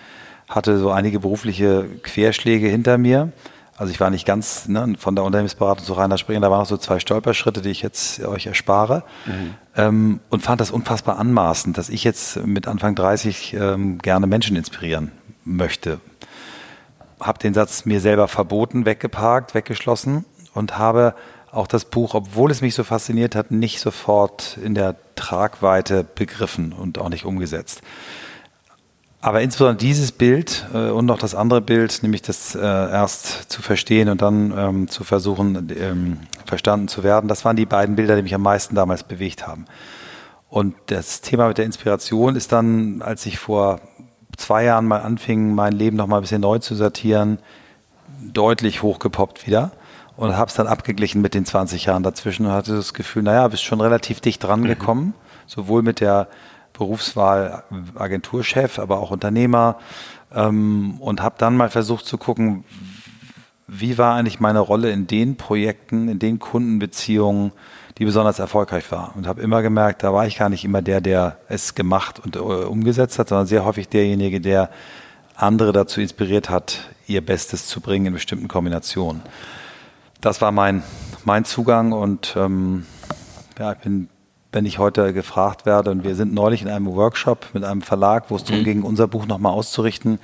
hatte 0.49 0.79
so 0.79 0.89
einige 0.89 1.19
berufliche 1.19 1.85
Querschläge 2.01 2.67
hinter 2.67 2.97
mir 2.97 3.31
also 3.77 3.91
ich 3.91 3.99
war 3.99 4.09
nicht 4.09 4.25
ganz 4.25 4.67
ne, 4.67 4.95
von 4.97 5.15
der 5.15 5.25
Unternehmensberatung 5.25 5.85
zu 5.85 5.93
Rainer 5.93 6.17
Springer, 6.17 6.39
da 6.39 6.49
waren 6.49 6.59
noch 6.59 6.67
so 6.67 6.77
zwei 6.77 6.99
Stolperschritte, 6.99 7.61
die 7.61 7.69
ich 7.69 7.81
jetzt 7.81 8.23
euch 8.23 8.47
erspare. 8.47 9.03
Mhm. 9.25 9.55
Ähm, 9.77 10.19
und 10.29 10.41
fand 10.41 10.61
das 10.61 10.71
unfassbar 10.71 11.19
anmaßend, 11.19 11.77
dass 11.77 11.89
ich 11.89 12.03
jetzt 12.03 12.45
mit 12.45 12.67
Anfang 12.67 12.95
30 12.95 13.53
ähm, 13.53 13.97
gerne 13.97 14.27
Menschen 14.27 14.55
inspirieren 14.55 15.11
möchte. 15.43 15.99
Habe 17.19 17.39
den 17.39 17.53
Satz 17.53 17.85
mir 17.85 17.99
selber 17.99 18.27
verboten, 18.27 18.85
weggeparkt, 18.85 19.53
weggeschlossen 19.53 20.25
und 20.53 20.77
habe 20.77 21.15
auch 21.51 21.67
das 21.67 21.85
Buch, 21.85 22.13
obwohl 22.13 22.51
es 22.51 22.61
mich 22.61 22.75
so 22.75 22.83
fasziniert 22.83 23.35
hat, 23.35 23.51
nicht 23.51 23.79
sofort 23.79 24.57
in 24.61 24.75
der 24.75 24.95
Tragweite 25.15 26.03
begriffen 26.03 26.73
und 26.73 26.97
auch 26.97 27.09
nicht 27.09 27.25
umgesetzt. 27.25 27.81
Aber 29.25 29.41
insbesondere 29.41 29.77
dieses 29.77 30.11
Bild 30.11 30.67
äh, 30.71 30.91
und 30.91 31.07
noch 31.07 31.17
das 31.17 31.33
andere 31.33 31.59
Bild, 31.59 32.03
nämlich 32.03 32.21
das 32.21 32.53
äh, 32.53 32.59
erst 32.59 33.51
zu 33.51 33.63
verstehen 33.63 34.07
und 34.07 34.21
dann 34.21 34.53
ähm, 34.55 34.87
zu 34.87 35.03
versuchen, 35.03 35.75
ähm, 35.75 36.19
verstanden 36.45 36.87
zu 36.87 37.03
werden, 37.03 37.27
das 37.27 37.43
waren 37.43 37.55
die 37.55 37.65
beiden 37.65 37.95
Bilder, 37.95 38.15
die 38.17 38.21
mich 38.21 38.35
am 38.35 38.43
meisten 38.43 38.75
damals 38.75 39.01
bewegt 39.01 39.47
haben. 39.47 39.65
Und 40.47 40.75
das 40.85 41.21
Thema 41.21 41.47
mit 41.47 41.57
der 41.57 41.65
Inspiration 41.65 42.35
ist 42.35 42.51
dann, 42.51 43.01
als 43.01 43.25
ich 43.25 43.39
vor 43.39 43.79
zwei 44.37 44.63
Jahren 44.65 44.85
mal 44.85 45.01
anfing, 45.01 45.55
mein 45.55 45.73
Leben 45.73 45.97
noch 45.97 46.05
mal 46.05 46.17
ein 46.17 46.21
bisschen 46.21 46.41
neu 46.41 46.59
zu 46.59 46.75
sortieren, 46.75 47.39
deutlich 48.31 48.83
hochgepoppt 48.83 49.47
wieder 49.47 49.71
und 50.17 50.37
habe 50.37 50.49
es 50.49 50.55
dann 50.55 50.67
abgeglichen 50.67 51.23
mit 51.23 51.33
den 51.33 51.45
20 51.45 51.85
Jahren 51.85 52.03
dazwischen 52.03 52.45
und 52.45 52.51
hatte 52.51 52.75
das 52.75 52.93
Gefühl, 52.93 53.23
naja, 53.23 53.47
bist 53.47 53.63
schon 53.63 53.81
relativ 53.81 54.21
dicht 54.21 54.43
dran 54.43 54.59
mhm. 54.59 54.67
gekommen, 54.67 55.05
mhm. 55.05 55.13
sowohl 55.47 55.81
mit 55.81 55.99
der 55.99 56.27
Berufswahl 56.77 57.63
Agenturchef, 57.95 58.79
aber 58.79 58.99
auch 58.99 59.11
Unternehmer 59.11 59.77
ähm, 60.33 60.97
und 60.99 61.21
habe 61.21 61.35
dann 61.37 61.57
mal 61.57 61.69
versucht 61.69 62.05
zu 62.05 62.17
gucken, 62.17 62.63
wie 63.67 63.97
war 63.97 64.15
eigentlich 64.15 64.39
meine 64.39 64.59
Rolle 64.59 64.91
in 64.91 65.07
den 65.07 65.37
Projekten, 65.37 66.07
in 66.07 66.19
den 66.19 66.39
Kundenbeziehungen, 66.39 67.51
die 67.97 68.05
besonders 68.05 68.39
erfolgreich 68.39 68.91
war. 68.91 69.13
Und 69.15 69.25
habe 69.25 69.41
immer 69.41 69.61
gemerkt, 69.61 70.03
da 70.03 70.13
war 70.13 70.27
ich 70.27 70.37
gar 70.37 70.49
nicht 70.49 70.65
immer 70.65 70.81
der, 70.81 71.01
der 71.01 71.37
es 71.47 71.75
gemacht 71.75 72.19
und 72.23 72.35
äh, 72.35 72.39
umgesetzt 72.39 73.17
hat, 73.17 73.29
sondern 73.29 73.47
sehr 73.47 73.65
häufig 73.65 73.89
derjenige, 73.89 74.41
der 74.41 74.69
andere 75.35 75.71
dazu 75.71 76.01
inspiriert 76.01 76.49
hat, 76.49 76.89
ihr 77.07 77.25
Bestes 77.25 77.67
zu 77.67 77.81
bringen 77.81 78.07
in 78.07 78.13
bestimmten 78.13 78.47
Kombinationen. 78.47 79.21
Das 80.21 80.41
war 80.41 80.51
mein, 80.51 80.83
mein 81.23 81.45
Zugang 81.45 81.91
und 81.91 82.35
ähm, 82.37 82.85
ja, 83.57 83.73
ich 83.73 83.79
bin 83.79 84.09
wenn 84.55 84.65
ich 84.65 84.79
heute 84.79 85.11
gefragt 85.11 85.65
werde, 85.65 85.91
und 85.91 86.05
wir 86.05 86.15
sind 86.15 86.33
neulich 86.33 86.61
in 86.61 86.69
einem 86.69 86.87
Workshop 86.87 87.47
mit 87.53 87.65
einem 87.65 87.81
Verlag, 87.81 88.29
wo 88.29 88.37
es 88.37 88.45
darum 88.45 88.61
mhm. 88.61 88.63
ging, 88.63 88.81
unser 88.83 89.05
Buch 89.05 89.25
nochmal 89.25 89.51
auszurichten, 89.51 90.17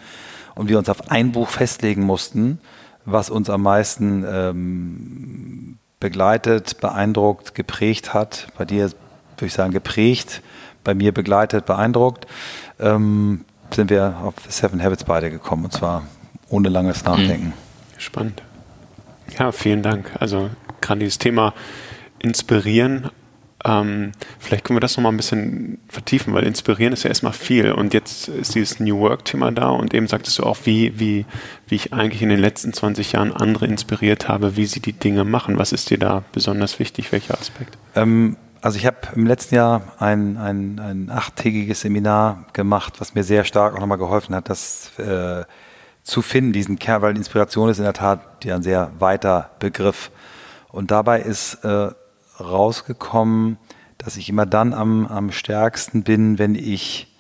und 0.55 0.69
wir 0.69 0.77
uns 0.77 0.87
auf 0.87 1.11
ein 1.11 1.33
Buch 1.33 1.49
festlegen 1.49 2.03
mussten, 2.03 2.59
was 3.03 3.29
uns 3.29 3.49
am 3.49 3.61
meisten 3.61 4.25
ähm, 4.25 5.77
begleitet, 5.99 6.79
beeindruckt, 6.79 7.55
geprägt 7.55 8.13
hat. 8.13 8.47
Bei 8.57 8.63
dir 8.63 8.83
würde 8.85 9.47
ich 9.47 9.53
sagen 9.53 9.73
geprägt, 9.73 10.41
bei 10.83 10.93
mir 10.93 11.13
begleitet, 11.13 11.65
beeindruckt, 11.65 12.25
ähm, 12.79 13.43
sind 13.73 13.89
wir 13.89 14.15
auf 14.23 14.35
The 14.45 14.51
Seven 14.51 14.81
Habits 14.81 15.03
beide 15.03 15.29
gekommen 15.29 15.65
und 15.65 15.73
zwar 15.73 16.03
ohne 16.47 16.69
langes 16.69 17.03
Nachdenken. 17.03 17.47
Mhm. 17.47 17.53
Spannend. 17.97 18.43
Ja, 19.37 19.51
vielen 19.51 19.83
Dank. 19.83 20.11
Also 20.19 20.49
gerade 20.79 20.99
dieses 20.99 21.17
Thema 21.17 21.53
inspirieren. 22.19 23.09
Ähm, 23.63 24.11
vielleicht 24.39 24.65
können 24.65 24.77
wir 24.77 24.81
das 24.81 24.97
nochmal 24.97 25.11
ein 25.11 25.17
bisschen 25.17 25.79
vertiefen, 25.87 26.33
weil 26.33 26.43
inspirieren 26.45 26.93
ist 26.93 27.03
ja 27.03 27.09
erstmal 27.09 27.33
viel 27.33 27.71
und 27.71 27.93
jetzt 27.93 28.27
ist 28.27 28.55
dieses 28.55 28.79
New 28.79 28.99
Work-Thema 28.99 29.51
da 29.51 29.69
und 29.69 29.93
eben 29.93 30.07
sagtest 30.07 30.39
du 30.39 30.43
auch, 30.43 30.57
wie, 30.63 30.99
wie, 30.99 31.25
wie 31.67 31.75
ich 31.75 31.93
eigentlich 31.93 32.21
in 32.21 32.29
den 32.29 32.39
letzten 32.39 32.73
20 32.73 33.11
Jahren 33.11 33.31
andere 33.31 33.67
inspiriert 33.67 34.27
habe, 34.27 34.55
wie 34.55 34.65
sie 34.65 34.79
die 34.79 34.93
Dinge 34.93 35.23
machen. 35.23 35.57
Was 35.57 35.71
ist 35.71 35.89
dir 35.89 35.99
da 35.99 36.23
besonders 36.31 36.79
wichtig? 36.79 37.11
Welcher 37.11 37.39
Aspekt? 37.39 37.77
Ähm, 37.95 38.37
also 38.61 38.77
ich 38.77 38.85
habe 38.85 38.97
im 39.15 39.25
letzten 39.25 39.55
Jahr 39.55 39.81
ein, 39.99 40.37
ein, 40.37 40.79
ein 40.79 41.09
achttägiges 41.11 41.81
Seminar 41.81 42.45
gemacht, 42.53 42.99
was 42.99 43.15
mir 43.15 43.23
sehr 43.23 43.43
stark 43.43 43.75
auch 43.75 43.79
nochmal 43.79 43.97
geholfen 43.97 44.35
hat, 44.35 44.49
das 44.49 44.97
äh, 44.99 45.43
zu 46.03 46.21
finden, 46.21 46.53
diesen 46.53 46.79
Kern, 46.79 47.01
weil 47.01 47.15
Inspiration 47.15 47.69
ist 47.69 47.77
in 47.77 47.83
der 47.83 47.93
Tat 47.93 48.43
ja 48.43 48.55
ein 48.55 48.63
sehr 48.63 48.91
weiter 48.99 49.51
Begriff. 49.59 50.11
Und 50.69 50.91
dabei 50.91 51.21
ist 51.21 51.63
äh, 51.63 51.91
rausgekommen, 52.41 53.57
dass 53.97 54.17
ich 54.17 54.29
immer 54.29 54.45
dann 54.45 54.73
am, 54.73 55.07
am 55.07 55.31
stärksten 55.31 56.03
bin, 56.03 56.39
wenn 56.39 56.55
ich 56.55 57.15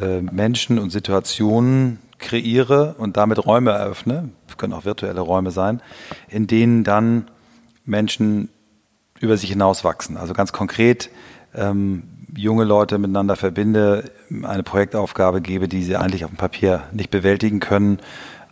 äh, 0.00 0.20
Menschen 0.20 0.78
und 0.78 0.90
Situationen 0.90 1.98
kreiere 2.18 2.94
und 2.98 3.16
damit 3.16 3.44
Räume 3.44 3.72
eröffne, 3.72 4.30
können 4.62 4.72
auch 4.74 4.84
virtuelle 4.84 5.20
Räume 5.20 5.50
sein, 5.50 5.82
in 6.28 6.46
denen 6.46 6.84
dann 6.84 7.26
Menschen 7.84 8.48
über 9.18 9.36
sich 9.36 9.50
hinauswachsen. 9.50 10.16
Also 10.16 10.34
ganz 10.34 10.52
konkret 10.52 11.10
ähm, 11.52 12.04
junge 12.36 12.62
Leute 12.62 12.98
miteinander 12.98 13.34
verbinde, 13.34 14.12
eine 14.44 14.62
Projektaufgabe 14.62 15.40
gebe, 15.40 15.66
die 15.66 15.82
sie 15.82 15.96
eigentlich 15.96 16.24
auf 16.24 16.30
dem 16.30 16.36
Papier 16.36 16.84
nicht 16.92 17.10
bewältigen 17.10 17.58
können, 17.58 17.98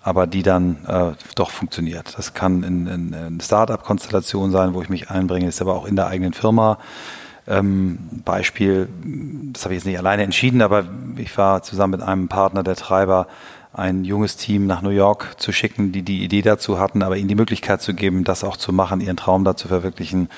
aber 0.02 0.26
die 0.26 0.42
dann 0.42 0.84
äh, 0.86 1.12
doch 1.34 1.50
funktioniert. 1.50 2.16
Das 2.16 2.34
kann 2.34 2.62
in, 2.62 2.86
in, 2.86 3.12
in 3.12 3.40
Start-up-Konstellation 3.40 4.50
sein, 4.50 4.74
wo 4.74 4.82
ich 4.82 4.88
mich 4.88 5.10
einbringe, 5.10 5.48
ist 5.48 5.60
aber 5.60 5.74
auch 5.74 5.86
in 5.86 5.96
der 5.96 6.06
eigenen 6.06 6.32
Firma. 6.32 6.78
Ähm, 7.46 7.98
Beispiel, 8.24 8.88
das 9.52 9.64
habe 9.64 9.74
ich 9.74 9.80
jetzt 9.80 9.86
nicht 9.86 9.98
alleine 9.98 10.22
entschieden, 10.22 10.62
aber 10.62 10.84
ich 11.16 11.36
war 11.36 11.62
zusammen 11.62 11.92
mit 11.92 12.02
einem 12.02 12.28
Partner 12.28 12.62
der 12.62 12.76
Treiber 12.76 13.26
ein 13.72 14.04
junges 14.04 14.36
Team 14.36 14.66
nach 14.66 14.82
New 14.82 14.90
York 14.90 15.34
zu 15.38 15.52
schicken, 15.52 15.92
die 15.92 16.02
die 16.02 16.24
Idee 16.24 16.42
dazu 16.42 16.78
hatten, 16.78 17.02
aber 17.02 17.16
ihnen 17.16 17.28
die 17.28 17.34
Möglichkeit 17.34 17.80
zu 17.82 17.94
geben, 17.94 18.24
das 18.24 18.42
auch 18.42 18.56
zu 18.56 18.72
machen, 18.72 19.00
ihren 19.00 19.16
Traum 19.16 19.44
da 19.44 19.56
zu 19.56 19.68
verwirklichen. 19.68 20.28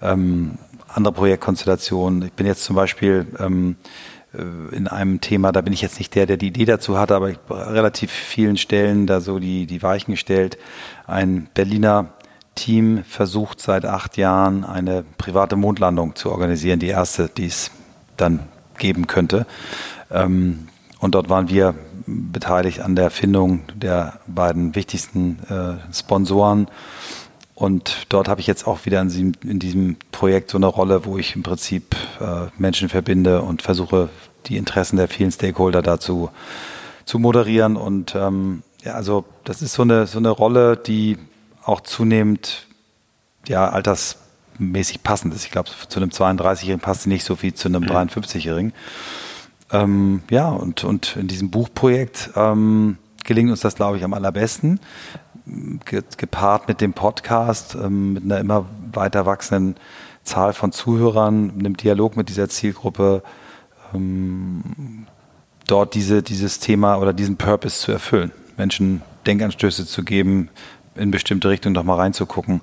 Ähm, 0.00 0.58
andere 0.88 1.12
Projektkonstellationen. 1.12 2.22
Ich 2.22 2.32
bin 2.32 2.46
jetzt 2.46 2.64
zum 2.64 2.76
Beispiel 2.76 3.26
ähm, 3.38 3.76
äh, 3.82 4.17
in 4.32 4.88
einem 4.88 5.20
Thema, 5.20 5.52
da 5.52 5.62
bin 5.62 5.72
ich 5.72 5.80
jetzt 5.80 5.98
nicht 5.98 6.14
der, 6.14 6.26
der 6.26 6.36
die 6.36 6.48
Idee 6.48 6.66
dazu 6.66 6.98
hatte, 6.98 7.14
aber 7.14 7.30
ich 7.30 7.38
relativ 7.48 8.10
vielen 8.10 8.56
Stellen 8.58 9.06
da 9.06 9.20
so 9.20 9.38
die, 9.38 9.66
die 9.66 9.82
Weichen 9.82 10.12
gestellt. 10.12 10.58
Ein 11.06 11.48
Berliner 11.54 12.12
Team 12.54 13.04
versucht 13.04 13.60
seit 13.60 13.86
acht 13.86 14.16
Jahren 14.16 14.64
eine 14.64 15.04
private 15.16 15.56
Mondlandung 15.56 16.16
zu 16.16 16.30
organisieren, 16.30 16.80
die 16.80 16.88
erste, 16.88 17.28
die 17.28 17.46
es 17.46 17.70
dann 18.16 18.40
geben 18.76 19.06
könnte. 19.06 19.46
Ähm, 20.10 20.68
und 20.98 21.14
dort 21.14 21.28
waren 21.28 21.48
wir 21.48 21.74
beteiligt 22.06 22.80
an 22.80 22.96
der 22.96 23.10
Findung 23.10 23.60
der 23.74 24.20
beiden 24.26 24.74
wichtigsten 24.74 25.38
äh, 25.48 25.94
Sponsoren. 25.94 26.68
Und 27.58 28.06
dort 28.10 28.28
habe 28.28 28.40
ich 28.40 28.46
jetzt 28.46 28.68
auch 28.68 28.86
wieder 28.86 29.00
in 29.00 29.08
diesem, 29.08 29.32
in 29.42 29.58
diesem, 29.58 29.96
Projekt 30.12 30.52
so 30.52 30.58
eine 30.58 30.68
Rolle, 30.68 31.04
wo 31.04 31.18
ich 31.18 31.34
im 31.34 31.42
Prinzip 31.42 31.96
äh, 32.20 32.46
Menschen 32.56 32.88
verbinde 32.88 33.42
und 33.42 33.62
versuche, 33.62 34.10
die 34.46 34.56
Interessen 34.56 34.96
der 34.96 35.08
vielen 35.08 35.32
Stakeholder 35.32 35.82
dazu 35.82 36.30
zu 37.04 37.18
moderieren. 37.18 37.74
Und 37.74 38.14
ähm, 38.14 38.62
ja, 38.84 38.92
also 38.92 39.24
das 39.42 39.60
ist 39.60 39.72
so 39.72 39.82
eine, 39.82 40.06
so 40.06 40.18
eine 40.18 40.30
Rolle, 40.30 40.76
die 40.76 41.18
auch 41.64 41.80
zunehmend 41.80 42.68
ja, 43.48 43.68
altersmäßig 43.68 45.02
passend 45.02 45.34
ist. 45.34 45.44
Ich 45.44 45.50
glaube, 45.50 45.70
zu 45.88 45.98
einem 45.98 46.10
32-Jährigen 46.10 46.78
passt 46.78 47.02
sie 47.02 47.08
nicht 47.08 47.24
so 47.24 47.42
wie 47.42 47.52
zu 47.52 47.66
einem 47.66 47.82
53-Jährigen. 47.82 48.72
Ähm, 49.72 50.22
ja, 50.30 50.48
und, 50.48 50.84
und 50.84 51.16
in 51.16 51.26
diesem 51.26 51.50
Buchprojekt 51.50 52.30
ähm, 52.36 52.98
gelingt 53.24 53.50
uns 53.50 53.60
das, 53.60 53.74
glaube 53.74 53.96
ich, 53.96 54.04
am 54.04 54.14
allerbesten. 54.14 54.78
Ge 55.84 56.02
gepaart 56.16 56.68
mit 56.68 56.80
dem 56.80 56.92
Podcast, 56.92 57.74
ähm, 57.74 58.14
mit 58.14 58.24
einer 58.24 58.38
immer 58.38 58.66
weiter 58.92 59.26
wachsenden 59.26 59.76
Zahl 60.22 60.52
von 60.52 60.72
Zuhörern, 60.72 61.52
einem 61.58 61.76
Dialog 61.76 62.16
mit 62.16 62.28
dieser 62.28 62.48
Zielgruppe, 62.48 63.22
ähm, 63.94 65.06
dort 65.66 65.94
diese, 65.94 66.22
dieses 66.22 66.60
Thema 66.60 66.96
oder 66.96 67.12
diesen 67.12 67.36
Purpose 67.36 67.80
zu 67.80 67.92
erfüllen. 67.92 68.32
Menschen 68.56 69.02
Denkanstöße 69.26 69.86
zu 69.86 70.04
geben, 70.04 70.50
in 70.94 71.10
bestimmte 71.10 71.48
Richtungen 71.48 71.74
doch 71.74 71.84
mal 71.84 71.96
reinzugucken. 71.96 72.62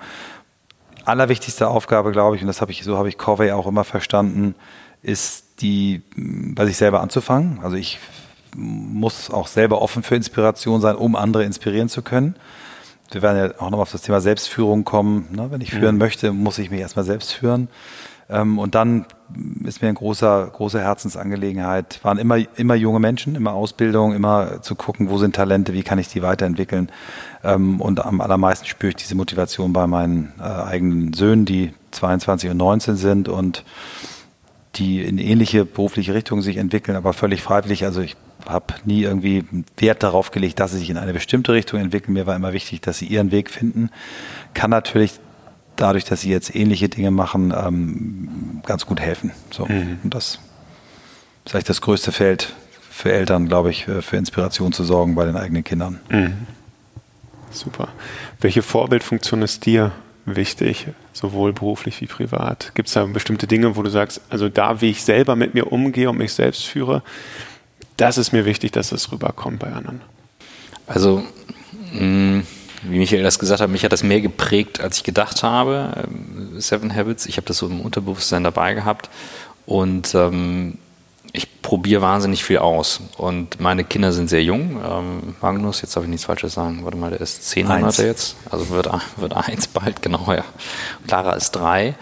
Allerwichtigste 1.05 1.67
Aufgabe, 1.67 2.11
glaube 2.11 2.35
ich, 2.35 2.41
und 2.41 2.47
das 2.47 2.61
habe 2.61 2.71
ich, 2.71 2.83
so 2.83 2.97
habe 2.97 3.09
ich 3.09 3.17
Corvey 3.17 3.51
auch 3.51 3.67
immer 3.67 3.83
verstanden, 3.83 4.55
ist 5.01 5.61
die 5.61 6.01
bei 6.15 6.65
sich 6.65 6.77
selber 6.77 7.01
anzufangen. 7.01 7.59
Also 7.61 7.77
ich 7.77 7.99
muss 8.55 9.29
auch 9.29 9.47
selber 9.47 9.81
offen 9.81 10.03
für 10.03 10.15
Inspiration 10.15 10.81
sein, 10.81 10.95
um 10.95 11.15
andere 11.15 11.43
inspirieren 11.43 11.89
zu 11.89 12.01
können. 12.01 12.35
Wir 13.15 13.21
werden 13.21 13.37
ja 13.37 13.61
auch 13.61 13.69
noch 13.69 13.79
auf 13.79 13.93
das 13.93 14.01
Thema 14.01 14.19
Selbstführung 14.19 14.83
kommen. 14.83 15.29
Ne? 15.31 15.49
Wenn 15.49 15.61
ich 15.61 15.71
führen 15.71 15.95
mhm. 15.95 15.99
möchte, 15.99 16.33
muss 16.33 16.59
ich 16.59 16.69
mich 16.69 16.81
erstmal 16.81 17.05
selbst 17.05 17.31
führen. 17.31 17.69
Ähm, 18.29 18.59
und 18.59 18.75
dann 18.75 19.05
ist 19.63 19.81
mir 19.81 19.87
eine 19.87 19.97
großer, 19.97 20.47
große 20.51 20.81
Herzensangelegenheit, 20.81 22.03
waren 22.03 22.17
immer, 22.17 22.39
immer 22.57 22.75
junge 22.75 22.99
Menschen, 22.99 23.35
immer 23.35 23.53
Ausbildung, 23.53 24.13
immer 24.13 24.61
zu 24.61 24.75
gucken, 24.75 25.09
wo 25.09 25.17
sind 25.17 25.33
Talente, 25.33 25.71
wie 25.71 25.83
kann 25.83 25.97
ich 25.97 26.09
die 26.09 26.23
weiterentwickeln. 26.23 26.89
Ähm, 27.41 27.79
und 27.79 28.03
am 28.03 28.19
allermeisten 28.19 28.65
spüre 28.65 28.89
ich 28.89 28.97
diese 28.97 29.15
Motivation 29.15 29.71
bei 29.71 29.87
meinen 29.87 30.33
äh, 30.37 30.43
eigenen 30.43 31.13
Söhnen, 31.13 31.45
die 31.45 31.73
22 31.91 32.49
und 32.49 32.57
19 32.57 32.97
sind 32.97 33.29
und 33.29 33.63
die 34.75 35.01
in 35.01 35.19
ähnliche 35.19 35.63
berufliche 35.63 36.13
Richtungen 36.13 36.41
sich 36.41 36.57
entwickeln, 36.57 36.97
aber 36.97 37.13
völlig 37.13 37.41
freiwillig. 37.41 37.85
Also 37.85 38.01
ich 38.01 38.17
habe 38.47 38.75
nie 38.85 39.03
irgendwie 39.03 39.45
Wert 39.77 40.03
darauf 40.03 40.31
gelegt, 40.31 40.59
dass 40.59 40.71
sie 40.71 40.79
sich 40.79 40.89
in 40.89 40.97
eine 40.97 41.13
bestimmte 41.13 41.53
Richtung 41.53 41.79
entwickeln. 41.79 42.13
Mir 42.13 42.27
war 42.27 42.35
immer 42.35 42.53
wichtig, 42.53 42.81
dass 42.81 42.97
sie 42.97 43.05
ihren 43.05 43.31
Weg 43.31 43.49
finden. 43.49 43.89
Kann 44.53 44.69
natürlich 44.69 45.19
dadurch, 45.75 46.05
dass 46.05 46.21
sie 46.21 46.29
jetzt 46.29 46.55
ähnliche 46.55 46.89
Dinge 46.89 47.11
machen, 47.11 47.53
ähm, 47.55 48.61
ganz 48.65 48.85
gut 48.85 48.99
helfen. 48.99 49.31
So. 49.51 49.65
Mhm. 49.65 49.99
Und 50.03 50.13
das 50.13 50.39
ist 51.45 51.53
eigentlich 51.53 51.65
das 51.65 51.81
größte 51.81 52.11
Feld 52.11 52.53
für 52.89 53.11
Eltern, 53.11 53.47
glaube 53.47 53.71
ich, 53.71 53.87
äh, 53.87 54.01
für 54.01 54.17
Inspiration 54.17 54.71
zu 54.71 54.83
sorgen 54.83 55.15
bei 55.15 55.25
den 55.25 55.35
eigenen 55.35 55.63
Kindern. 55.63 55.99
Mhm. 56.09 56.47
Super. 57.51 57.89
Welche 58.41 58.61
Vorbildfunktion 58.61 59.41
ist 59.41 59.65
dir 59.65 59.91
wichtig, 60.25 60.87
sowohl 61.13 61.53
beruflich 61.53 62.01
wie 62.01 62.07
privat? 62.07 62.71
Gibt 62.75 62.87
es 62.87 62.93
da 62.93 63.05
bestimmte 63.05 63.47
Dinge, 63.47 63.75
wo 63.75 63.83
du 63.83 63.89
sagst, 63.89 64.21
also 64.29 64.49
da, 64.49 64.81
wie 64.81 64.89
ich 64.89 65.03
selber 65.03 65.35
mit 65.35 65.53
mir 65.53 65.71
umgehe 65.71 66.09
und 66.09 66.17
mich 66.17 66.33
selbst 66.33 66.65
führe, 66.65 67.03
das 67.97 68.17
ist 68.17 68.31
mir 68.31 68.45
wichtig, 68.45 68.71
dass 68.71 68.89
das 68.89 69.11
rüberkommt 69.11 69.59
bei 69.59 69.71
anderen? 69.71 70.01
Also, 70.87 71.23
mh, 71.93 72.01
mm, 72.01 72.47
wie 72.83 72.99
Michael 72.99 73.23
das 73.23 73.39
gesagt 73.39 73.61
hat, 73.61 73.69
mich 73.69 73.83
hat 73.83 73.91
das 73.91 74.03
mehr 74.03 74.21
geprägt, 74.21 74.79
als 74.79 74.97
ich 74.97 75.03
gedacht 75.03 75.43
habe. 75.43 76.05
Ähm, 76.05 76.59
Seven 76.59 76.95
Habits, 76.95 77.25
ich 77.25 77.37
habe 77.37 77.47
das 77.47 77.57
so 77.57 77.67
im 77.67 77.81
Unterbewusstsein 77.81 78.43
dabei 78.43 78.73
gehabt 78.73 79.09
und 79.65 80.13
ähm, 80.13 80.77
ich 81.33 81.61
probiere 81.61 82.01
wahnsinnig 82.01 82.43
viel 82.43 82.59
aus. 82.59 83.01
Und 83.17 83.59
meine 83.59 83.83
Kinder 83.83 84.11
sind 84.11 84.29
sehr 84.29 84.43
jung. 84.43 84.79
Ähm, 84.87 85.35
Magnus, 85.41 85.81
jetzt 85.81 85.95
darf 85.95 86.03
ich 86.03 86.09
nichts 86.09 86.25
Falsches 86.25 86.53
sagen. 86.53 86.83
Warte 86.83 86.97
mal, 86.97 87.09
der 87.09 87.21
ist 87.21 87.49
zehn 87.49 87.67
eins. 87.67 87.81
Monate 87.81 88.05
jetzt. 88.05 88.35
Also 88.49 88.69
wird, 88.69 88.89
wird 89.17 89.33
eins 89.33 89.67
bald, 89.67 90.01
genau, 90.01 90.31
ja. 90.31 90.45
Clara 91.07 91.33
ist 91.33 91.51
drei. 91.51 91.95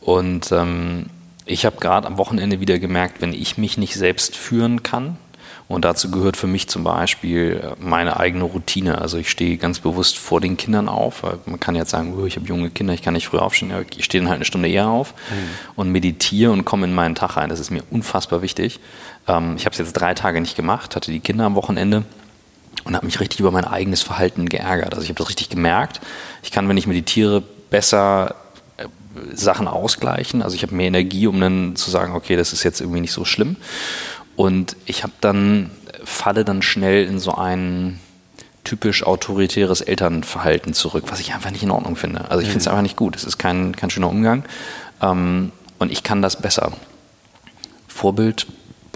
Und 0.00 0.52
ähm, 0.52 1.06
ich 1.44 1.66
habe 1.66 1.76
gerade 1.78 2.06
am 2.06 2.18
Wochenende 2.18 2.60
wieder 2.60 2.78
gemerkt, 2.78 3.20
wenn 3.20 3.32
ich 3.32 3.58
mich 3.58 3.76
nicht 3.76 3.94
selbst 3.94 4.36
führen 4.36 4.82
kann, 4.82 5.18
und 5.68 5.84
dazu 5.84 6.10
gehört 6.10 6.38
für 6.38 6.46
mich 6.46 6.68
zum 6.68 6.82
Beispiel 6.82 7.60
äh, 7.62 7.76
meine 7.78 8.18
eigene 8.18 8.44
Routine. 8.44 9.00
Also 9.00 9.18
ich 9.18 9.30
stehe 9.30 9.58
ganz 9.58 9.80
bewusst 9.80 10.16
vor 10.16 10.40
den 10.40 10.56
Kindern 10.56 10.88
auf. 10.88 11.22
Man 11.44 11.60
kann 11.60 11.74
jetzt 11.74 11.90
sagen, 11.90 12.14
oh, 12.18 12.24
ich 12.24 12.36
habe 12.36 12.46
junge 12.46 12.70
Kinder, 12.70 12.94
ich 12.94 13.02
kann 13.02 13.12
nicht 13.12 13.28
früh 13.28 13.38
aufstehen. 13.38 13.72
Ich 13.96 14.06
stehe 14.06 14.22
dann 14.22 14.30
halt 14.30 14.38
eine 14.38 14.46
Stunde 14.46 14.68
eher 14.68 14.88
auf 14.88 15.12
mhm. 15.30 15.48
und 15.76 15.92
meditiere 15.92 16.52
und 16.52 16.64
komme 16.64 16.86
in 16.86 16.94
meinen 16.94 17.14
Tag 17.14 17.36
rein. 17.36 17.50
Das 17.50 17.60
ist 17.60 17.70
mir 17.70 17.82
unfassbar 17.90 18.40
wichtig. 18.40 18.80
Ähm, 19.26 19.56
ich 19.56 19.66
habe 19.66 19.72
es 19.72 19.78
jetzt 19.78 19.92
drei 19.92 20.14
Tage 20.14 20.40
nicht 20.40 20.56
gemacht, 20.56 20.96
hatte 20.96 21.10
die 21.10 21.20
Kinder 21.20 21.44
am 21.44 21.54
Wochenende 21.54 22.04
und 22.84 22.96
habe 22.96 23.04
mich 23.04 23.20
richtig 23.20 23.40
über 23.40 23.50
mein 23.50 23.66
eigenes 23.66 24.00
Verhalten 24.02 24.48
geärgert. 24.48 24.94
Also 24.94 25.02
ich 25.02 25.10
habe 25.10 25.18
das 25.18 25.28
richtig 25.28 25.50
gemerkt. 25.50 26.00
Ich 26.42 26.50
kann, 26.50 26.66
wenn 26.70 26.78
ich 26.78 26.86
meditiere, 26.86 27.42
besser 27.68 28.36
Sachen 29.32 29.68
ausgleichen. 29.68 30.42
Also 30.42 30.56
ich 30.56 30.62
habe 30.62 30.74
mehr 30.74 30.86
Energie, 30.86 31.26
um 31.26 31.40
dann 31.40 31.76
zu 31.76 31.90
sagen, 31.90 32.14
okay, 32.14 32.36
das 32.36 32.52
ist 32.52 32.62
jetzt 32.62 32.80
irgendwie 32.80 33.00
nicht 33.00 33.12
so 33.12 33.24
schlimm. 33.24 33.56
Und 34.38 34.76
ich 34.86 35.02
habe 35.02 35.14
dann, 35.20 35.72
falle 36.04 36.44
dann 36.44 36.62
schnell 36.62 37.04
in 37.06 37.18
so 37.18 37.34
ein 37.34 37.98
typisch 38.62 39.02
autoritäres 39.02 39.80
Elternverhalten 39.80 40.74
zurück, 40.74 41.06
was 41.08 41.18
ich 41.18 41.34
einfach 41.34 41.50
nicht 41.50 41.64
in 41.64 41.72
Ordnung 41.72 41.96
finde. 41.96 42.30
Also 42.30 42.42
ich 42.42 42.46
finde 42.46 42.60
es 42.60 42.66
mhm. 42.66 42.70
einfach 42.70 42.82
nicht 42.82 42.96
gut. 42.96 43.16
Es 43.16 43.24
ist 43.24 43.38
kein, 43.38 43.74
kein 43.74 43.90
schöner 43.90 44.08
Umgang. 44.08 44.44
Ähm, 45.02 45.50
und 45.80 45.90
ich 45.90 46.04
kann 46.04 46.22
das 46.22 46.40
besser. 46.40 46.70
Vorbild 47.88 48.46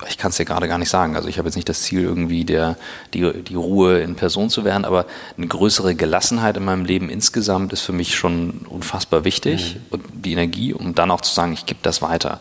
ich 0.08 0.18
kann 0.18 0.30
es 0.30 0.36
dir 0.36 0.44
gerade 0.44 0.68
gar 0.68 0.78
nicht 0.78 0.88
sagen. 0.88 1.16
Also 1.16 1.28
ich 1.28 1.38
habe 1.38 1.48
jetzt 1.48 1.56
nicht 1.56 1.68
das 1.68 1.82
Ziel, 1.82 2.02
irgendwie 2.02 2.44
der, 2.44 2.76
die, 3.14 3.42
die 3.42 3.54
Ruhe 3.54 4.00
in 4.00 4.14
Person 4.14 4.50
zu 4.50 4.64
werden, 4.64 4.84
aber 4.84 5.06
eine 5.36 5.46
größere 5.46 5.94
Gelassenheit 5.94 6.56
in 6.56 6.64
meinem 6.64 6.84
Leben 6.84 7.08
insgesamt 7.08 7.72
ist 7.72 7.82
für 7.82 7.92
mich 7.92 8.14
schon 8.14 8.66
unfassbar 8.68 9.24
wichtig. 9.24 9.76
Mhm. 9.76 9.80
Und 9.90 10.04
die 10.12 10.32
Energie, 10.32 10.72
um 10.72 10.94
dann 10.94 11.10
auch 11.10 11.20
zu 11.20 11.32
sagen, 11.32 11.52
ich 11.52 11.66
gebe 11.66 11.80
das 11.82 12.02
weiter. 12.02 12.40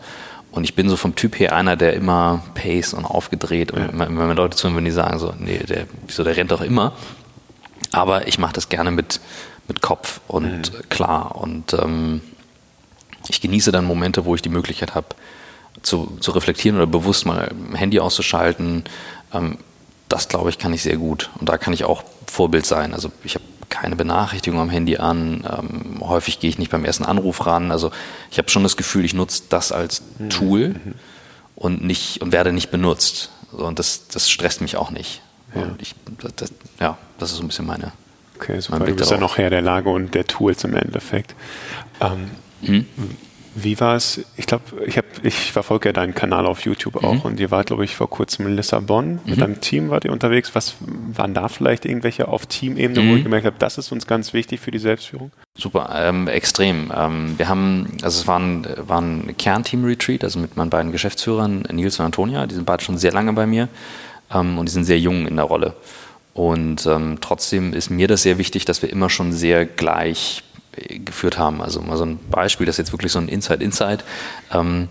Und 0.52 0.64
ich 0.64 0.74
bin 0.74 0.88
so 0.88 0.96
vom 0.96 1.14
Typ 1.14 1.38
her 1.40 1.54
einer, 1.56 1.76
der 1.76 1.94
immer 1.94 2.42
pace 2.54 2.92
und 2.92 3.06
aufgedreht 3.06 3.72
und 3.72 3.98
wenn 3.98 4.14
mir 4.14 4.34
Leute 4.34 4.56
zuhören, 4.56 4.76
wenn 4.76 4.84
die 4.84 4.90
sagen 4.90 5.18
so, 5.18 5.34
nee, 5.38 5.58
der, 5.58 5.86
wieso, 6.06 6.24
der 6.24 6.36
rennt 6.36 6.50
doch 6.50 6.60
immer. 6.60 6.92
Aber 7.90 8.28
ich 8.28 8.38
mache 8.38 8.52
das 8.52 8.68
gerne 8.68 8.90
mit, 8.90 9.20
mit 9.66 9.80
Kopf 9.80 10.20
und 10.28 10.72
mhm. 10.72 10.88
klar. 10.90 11.36
Und 11.36 11.72
ähm, 11.72 12.20
ich 13.28 13.40
genieße 13.40 13.72
dann 13.72 13.86
Momente, 13.86 14.26
wo 14.26 14.34
ich 14.34 14.42
die 14.42 14.50
Möglichkeit 14.50 14.94
habe, 14.94 15.08
zu, 15.82 16.18
zu 16.20 16.32
reflektieren 16.32 16.76
oder 16.76 16.86
bewusst 16.86 17.24
mal 17.24 17.50
Handy 17.72 17.98
auszuschalten, 17.98 18.84
ähm, 19.32 19.58
das 20.08 20.28
glaube 20.28 20.50
ich, 20.50 20.58
kann 20.58 20.74
ich 20.74 20.82
sehr 20.82 20.98
gut. 20.98 21.30
Und 21.40 21.48
da 21.48 21.56
kann 21.56 21.72
ich 21.72 21.84
auch 21.84 22.04
Vorbild 22.26 22.66
sein. 22.66 22.92
Also 22.92 23.10
ich 23.24 23.34
habe 23.34 23.44
keine 23.72 23.96
Benachrichtigung 23.96 24.60
am 24.60 24.70
Handy 24.70 24.98
an. 24.98 25.44
Ähm, 25.50 26.00
häufig 26.00 26.38
gehe 26.38 26.50
ich 26.50 26.58
nicht 26.58 26.70
beim 26.70 26.84
ersten 26.84 27.04
Anruf 27.04 27.46
ran. 27.46 27.72
Also 27.72 27.90
ich 28.30 28.38
habe 28.38 28.48
schon 28.50 28.62
das 28.62 28.76
Gefühl, 28.76 29.04
ich 29.04 29.14
nutze 29.14 29.44
das 29.48 29.72
als 29.72 30.02
mhm. 30.18 30.30
Tool 30.30 30.68
mhm. 30.68 30.94
und 31.56 31.82
nicht 31.82 32.20
und 32.20 32.32
werde 32.32 32.52
nicht 32.52 32.70
benutzt. 32.70 33.30
So, 33.50 33.66
und 33.66 33.78
das, 33.78 34.08
das 34.08 34.30
stresst 34.30 34.60
mich 34.60 34.76
auch 34.76 34.90
nicht. 34.90 35.22
Ja. 35.54 35.62
Ich, 35.78 35.94
das, 36.36 36.52
ja, 36.80 36.98
das 37.18 37.30
ist 37.30 37.38
so 37.38 37.42
ein 37.42 37.48
bisschen 37.48 37.66
meine. 37.66 37.92
Okay, 38.36 38.60
super. 38.60 38.80
Du 38.80 38.94
bist 38.94 39.10
ja 39.10 39.18
noch 39.18 39.38
Herr 39.38 39.50
der 39.50 39.62
Lage 39.62 39.88
und 39.88 40.14
der 40.14 40.26
Tools 40.26 40.64
im 40.64 40.74
Endeffekt. 40.74 41.34
Ähm, 42.00 42.30
mhm. 42.60 42.86
Wie 43.54 43.78
war 43.80 43.96
es? 43.96 44.22
Ich 44.36 44.46
glaube, 44.46 44.64
ich, 44.86 44.98
ich 45.22 45.52
verfolge 45.52 45.90
ja 45.90 45.92
deinen 45.92 46.14
Kanal 46.14 46.46
auf 46.46 46.60
YouTube 46.60 46.96
auch 47.04 47.14
mhm. 47.14 47.20
und 47.20 47.40
ihr 47.40 47.50
wart, 47.50 47.66
glaube 47.66 47.84
ich, 47.84 47.94
vor 47.94 48.08
kurzem 48.08 48.46
in 48.46 48.56
Lissabon. 48.56 49.14
Mhm. 49.14 49.20
Mit 49.24 49.40
deinem 49.40 49.60
Team 49.60 49.90
wart 49.90 50.04
ihr 50.04 50.12
unterwegs. 50.12 50.54
Was 50.54 50.76
waren 50.80 51.34
da 51.34 51.48
vielleicht 51.48 51.84
irgendwelche 51.84 52.28
auf 52.28 52.46
Teamebene, 52.46 53.00
mhm. 53.00 53.10
wo 53.10 53.16
ich 53.16 53.22
gemerkt 53.24 53.44
habe, 53.44 53.56
das 53.58 53.76
ist 53.76 53.92
uns 53.92 54.06
ganz 54.06 54.32
wichtig 54.32 54.60
für 54.60 54.70
die 54.70 54.78
Selbstführung? 54.78 55.32
Super, 55.56 55.90
ähm, 55.94 56.28
extrem. 56.28 56.90
Ähm, 56.96 57.34
wir 57.36 57.48
haben, 57.48 57.88
also 58.02 58.20
es 58.20 58.26
war 58.26 58.38
ein, 58.38 58.66
war 58.76 59.02
ein 59.02 59.34
Kernteam-Retreat, 59.36 60.24
also 60.24 60.38
mit 60.38 60.56
meinen 60.56 60.70
beiden 60.70 60.92
Geschäftsführern, 60.92 61.64
Nils 61.70 61.98
und 61.98 62.06
Antonia. 62.06 62.46
Die 62.46 62.54
sind 62.54 62.64
beide 62.64 62.82
schon 62.82 62.96
sehr 62.96 63.12
lange 63.12 63.34
bei 63.34 63.46
mir 63.46 63.68
ähm, 64.32 64.58
und 64.58 64.66
die 64.66 64.72
sind 64.72 64.84
sehr 64.84 64.98
jung 64.98 65.26
in 65.26 65.36
der 65.36 65.44
Rolle. 65.44 65.74
Und 66.34 66.86
ähm, 66.86 67.18
trotzdem 67.20 67.74
ist 67.74 67.90
mir 67.90 68.08
das 68.08 68.22
sehr 68.22 68.38
wichtig, 68.38 68.64
dass 68.64 68.80
wir 68.80 68.90
immer 68.90 69.10
schon 69.10 69.32
sehr 69.32 69.66
gleich 69.66 70.42
geführt 70.88 71.38
haben. 71.38 71.62
Also 71.62 71.80
mal 71.80 71.96
so 71.96 72.04
ein 72.04 72.18
Beispiel, 72.30 72.66
das 72.66 72.74
ist 72.74 72.78
jetzt 72.78 72.92
wirklich 72.92 73.12
so 73.12 73.18
ein 73.18 73.28
Inside-Inside. 73.28 74.04
Ähm, 74.52 74.88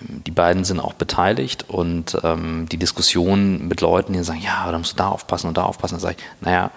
die 0.00 0.30
beiden 0.30 0.64
sind 0.64 0.80
auch 0.80 0.92
beteiligt 0.94 1.64
und 1.68 2.18
ähm, 2.22 2.66
die 2.70 2.76
Diskussion 2.76 3.66
mit 3.68 3.80
Leuten, 3.80 4.12
die 4.12 4.22
sagen, 4.22 4.42
ja, 4.42 4.70
da 4.70 4.76
musst 4.76 4.92
du 4.92 4.96
da 4.96 5.08
aufpassen 5.08 5.48
und 5.48 5.56
da 5.56 5.62
aufpassen, 5.62 5.94
dann 5.94 6.00
sage 6.00 6.16
ich, 6.18 6.24
naja, 6.44 6.70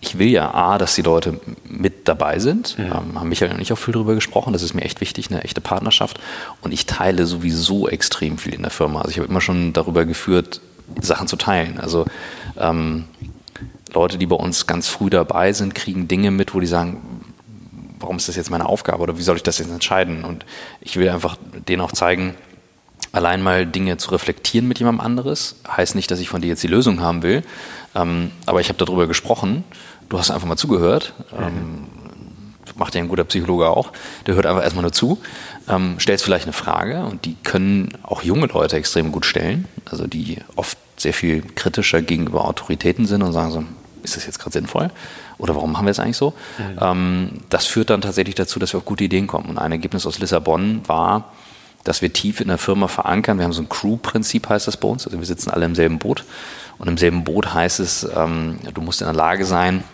ich 0.00 0.18
will 0.18 0.28
ja 0.28 0.52
A, 0.52 0.78
dass 0.78 0.94
die 0.94 1.02
Leute 1.02 1.40
mit 1.64 2.06
dabei 2.06 2.38
sind. 2.38 2.76
Ja. 2.78 2.98
Ähm, 2.98 3.18
haben 3.18 3.28
Michael 3.28 3.52
und 3.52 3.60
ich 3.60 3.72
auch 3.72 3.78
viel 3.78 3.94
darüber 3.94 4.14
gesprochen. 4.14 4.52
Das 4.52 4.62
ist 4.62 4.74
mir 4.74 4.82
echt 4.82 5.00
wichtig, 5.00 5.30
eine 5.30 5.42
echte 5.42 5.60
Partnerschaft. 5.60 6.20
Und 6.60 6.72
ich 6.72 6.86
teile 6.86 7.26
sowieso 7.26 7.88
extrem 7.88 8.38
viel 8.38 8.54
in 8.54 8.62
der 8.62 8.70
Firma. 8.70 9.00
Also 9.00 9.10
ich 9.10 9.18
habe 9.18 9.28
immer 9.28 9.40
schon 9.40 9.72
darüber 9.72 10.04
geführt, 10.04 10.60
Sachen 11.00 11.28
zu 11.28 11.36
teilen. 11.36 11.80
Also 11.80 12.04
ähm, 12.58 13.04
Leute, 13.94 14.18
die 14.18 14.26
bei 14.26 14.36
uns 14.36 14.66
ganz 14.66 14.88
früh 14.88 15.10
dabei 15.10 15.52
sind, 15.52 15.74
kriegen 15.74 16.08
Dinge 16.08 16.30
mit, 16.30 16.54
wo 16.54 16.60
die 16.60 16.66
sagen, 16.66 17.15
warum 17.98 18.16
ist 18.16 18.28
das 18.28 18.36
jetzt 18.36 18.50
meine 18.50 18.66
Aufgabe 18.66 19.02
oder 19.02 19.18
wie 19.18 19.22
soll 19.22 19.36
ich 19.36 19.42
das 19.42 19.58
jetzt 19.58 19.70
entscheiden? 19.70 20.24
Und 20.24 20.44
ich 20.80 20.96
will 20.96 21.08
einfach 21.08 21.36
denen 21.68 21.82
auch 21.82 21.92
zeigen, 21.92 22.34
allein 23.12 23.42
mal 23.42 23.66
Dinge 23.66 23.96
zu 23.96 24.10
reflektieren 24.10 24.68
mit 24.68 24.78
jemandem 24.78 25.04
anderes, 25.04 25.56
heißt 25.68 25.94
nicht, 25.94 26.10
dass 26.10 26.20
ich 26.20 26.28
von 26.28 26.42
dir 26.42 26.48
jetzt 26.48 26.62
die 26.62 26.68
Lösung 26.68 27.00
haben 27.00 27.22
will, 27.22 27.42
ähm, 27.94 28.30
aber 28.44 28.60
ich 28.60 28.68
habe 28.68 28.78
darüber 28.78 29.06
gesprochen, 29.06 29.64
du 30.08 30.18
hast 30.18 30.30
einfach 30.30 30.46
mal 30.46 30.56
zugehört, 30.56 31.14
ähm, 31.36 31.86
macht 32.76 32.94
ja 32.94 33.00
ein 33.00 33.08
guter 33.08 33.24
Psychologe 33.24 33.68
auch, 33.68 33.92
der 34.26 34.34
hört 34.34 34.44
einfach 34.46 34.62
erstmal 34.62 34.82
nur 34.82 34.92
zu, 34.92 35.18
ähm, 35.68 35.98
stellst 35.98 36.24
vielleicht 36.24 36.44
eine 36.44 36.52
Frage 36.52 37.04
und 37.04 37.24
die 37.24 37.36
können 37.42 37.88
auch 38.02 38.22
junge 38.22 38.46
Leute 38.46 38.76
extrem 38.76 39.12
gut 39.12 39.24
stellen, 39.24 39.66
also 39.90 40.06
die 40.06 40.38
oft 40.56 40.76
sehr 40.96 41.14
viel 41.14 41.42
kritischer 41.42 42.02
gegenüber 42.02 42.44
Autoritäten 42.46 43.06
sind 43.06 43.22
und 43.22 43.32
sagen 43.32 43.50
so, 43.50 43.64
ist 44.02 44.16
das 44.16 44.26
jetzt 44.26 44.38
gerade 44.38 44.52
sinnvoll? 44.52 44.90
Oder 45.38 45.54
warum 45.54 45.72
machen 45.72 45.86
wir 45.86 45.90
es 45.90 46.00
eigentlich 46.00 46.16
so? 46.16 46.34
Mhm. 46.58 46.78
Ähm, 46.80 47.30
das 47.48 47.66
führt 47.66 47.90
dann 47.90 48.00
tatsächlich 48.00 48.34
dazu, 48.34 48.58
dass 48.58 48.72
wir 48.72 48.78
auf 48.78 48.84
gute 48.84 49.04
Ideen 49.04 49.26
kommen. 49.26 49.50
Und 49.50 49.58
ein 49.58 49.72
Ergebnis 49.72 50.06
aus 50.06 50.18
Lissabon 50.18 50.82
war, 50.86 51.32
dass 51.84 52.02
wir 52.02 52.12
tief 52.12 52.40
in 52.40 52.48
der 52.48 52.58
Firma 52.58 52.88
verankern. 52.88 53.38
Wir 53.38 53.44
haben 53.44 53.52
so 53.52 53.62
ein 53.62 53.68
Crew-Prinzip, 53.68 54.48
heißt 54.48 54.66
das 54.66 54.76
bei 54.76 54.88
uns. 54.88 55.06
Also 55.06 55.18
wir 55.18 55.26
sitzen 55.26 55.50
alle 55.50 55.66
im 55.66 55.74
selben 55.74 55.98
Boot. 55.98 56.24
Und 56.78 56.88
im 56.88 56.98
selben 56.98 57.24
Boot 57.24 57.54
heißt 57.54 57.80
es, 57.80 58.06
ähm, 58.16 58.58
du 58.74 58.80
musst 58.80 59.00
in 59.00 59.06
der 59.06 59.14
Lage 59.14 59.44
sein, 59.44 59.84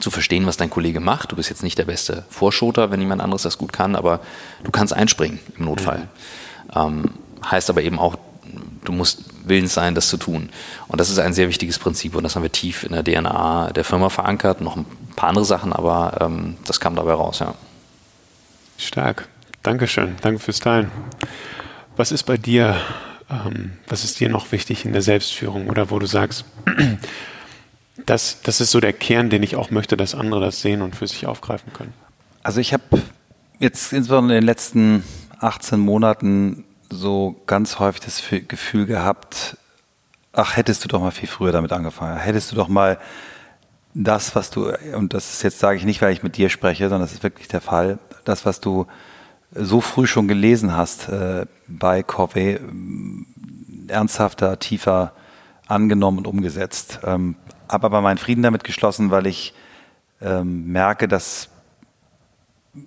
zu 0.00 0.10
verstehen, 0.10 0.46
was 0.46 0.56
dein 0.56 0.70
Kollege 0.70 1.00
macht. 1.00 1.32
Du 1.32 1.36
bist 1.36 1.50
jetzt 1.50 1.62
nicht 1.62 1.78
der 1.78 1.84
beste 1.84 2.24
Vorschoter, 2.28 2.90
wenn 2.90 3.00
jemand 3.00 3.22
anderes 3.22 3.42
das 3.42 3.58
gut 3.58 3.72
kann, 3.72 3.94
aber 3.94 4.20
du 4.64 4.70
kannst 4.70 4.92
einspringen 4.92 5.38
im 5.56 5.66
Notfall. 5.66 6.08
Mhm. 6.74 6.74
Ähm, 6.74 7.10
heißt 7.48 7.70
aber 7.70 7.82
eben 7.82 7.98
auch, 7.98 8.16
du 8.84 8.92
musst 8.92 9.24
willens 9.44 9.74
sein, 9.74 9.94
das 9.94 10.08
zu 10.08 10.16
tun. 10.16 10.50
Und 10.88 11.00
das 11.00 11.10
ist 11.10 11.18
ein 11.18 11.32
sehr 11.32 11.48
wichtiges 11.48 11.78
Prinzip 11.78 12.14
und 12.14 12.22
das 12.22 12.36
haben 12.36 12.42
wir 12.42 12.52
tief 12.52 12.84
in 12.84 12.92
der 12.92 13.02
DNA 13.02 13.72
der 13.72 13.84
Firma 13.84 14.08
verankert. 14.08 14.60
Noch 14.60 14.76
ein 14.76 14.86
paar 15.16 15.30
andere 15.30 15.44
Sachen, 15.44 15.72
aber 15.72 16.18
ähm, 16.20 16.56
das 16.66 16.80
kam 16.80 16.96
dabei 16.96 17.14
raus, 17.14 17.40
ja. 17.40 17.54
Stark. 18.78 19.28
Dankeschön. 19.62 20.16
Danke 20.20 20.40
fürs 20.40 20.60
Teilen. 20.60 20.90
Was 21.96 22.12
ist 22.12 22.24
bei 22.24 22.36
dir, 22.36 22.76
ähm, 23.30 23.72
was 23.88 24.04
ist 24.04 24.20
dir 24.20 24.28
noch 24.28 24.52
wichtig 24.52 24.84
in 24.84 24.92
der 24.92 25.02
Selbstführung 25.02 25.68
oder 25.68 25.90
wo 25.90 25.98
du 25.98 26.06
sagst, 26.06 26.44
das, 28.06 28.42
das 28.42 28.60
ist 28.60 28.70
so 28.70 28.80
der 28.80 28.92
Kern, 28.92 29.30
den 29.30 29.42
ich 29.42 29.56
auch 29.56 29.70
möchte, 29.70 29.96
dass 29.96 30.14
andere 30.14 30.40
das 30.40 30.60
sehen 30.60 30.82
und 30.82 30.96
für 30.96 31.06
sich 31.06 31.26
aufgreifen 31.26 31.72
können? 31.72 31.94
Also 32.42 32.60
ich 32.60 32.72
habe 32.72 33.02
jetzt 33.58 33.92
insbesondere 33.92 34.36
in 34.36 34.42
den 34.42 34.46
letzten 34.46 35.04
18 35.38 35.78
Monaten 35.78 36.64
so 36.94 37.36
ganz 37.46 37.78
häufig 37.78 38.00
das 38.00 38.22
Gefühl 38.48 38.86
gehabt, 38.86 39.56
ach, 40.32 40.56
hättest 40.56 40.84
du 40.84 40.88
doch 40.88 41.00
mal 41.00 41.10
viel 41.10 41.28
früher 41.28 41.52
damit 41.52 41.72
angefangen. 41.72 42.18
Hättest 42.18 42.52
du 42.52 42.56
doch 42.56 42.68
mal 42.68 42.98
das, 43.94 44.34
was 44.34 44.50
du, 44.50 44.72
und 44.94 45.14
das 45.14 45.32
ist 45.32 45.42
jetzt 45.42 45.58
sage 45.58 45.78
ich 45.78 45.84
nicht, 45.84 46.02
weil 46.02 46.12
ich 46.12 46.22
mit 46.22 46.36
dir 46.36 46.48
spreche, 46.48 46.84
sondern 46.88 47.02
das 47.02 47.12
ist 47.12 47.22
wirklich 47.22 47.48
der 47.48 47.60
Fall, 47.60 47.98
das, 48.24 48.44
was 48.44 48.60
du 48.60 48.86
so 49.52 49.80
früh 49.80 50.06
schon 50.06 50.26
gelesen 50.26 50.76
hast 50.76 51.08
äh, 51.08 51.46
bei 51.68 52.02
Covey, 52.02 52.58
ernsthafter, 53.86 54.58
tiefer 54.58 55.12
angenommen 55.66 56.18
und 56.18 56.26
umgesetzt. 56.26 57.00
Ähm, 57.04 57.36
habe 57.68 57.86
aber 57.86 58.00
meinen 58.00 58.18
Frieden 58.18 58.42
damit 58.42 58.64
geschlossen, 58.64 59.10
weil 59.10 59.26
ich 59.26 59.54
ähm, 60.20 60.66
merke, 60.66 61.06
dass 61.06 61.48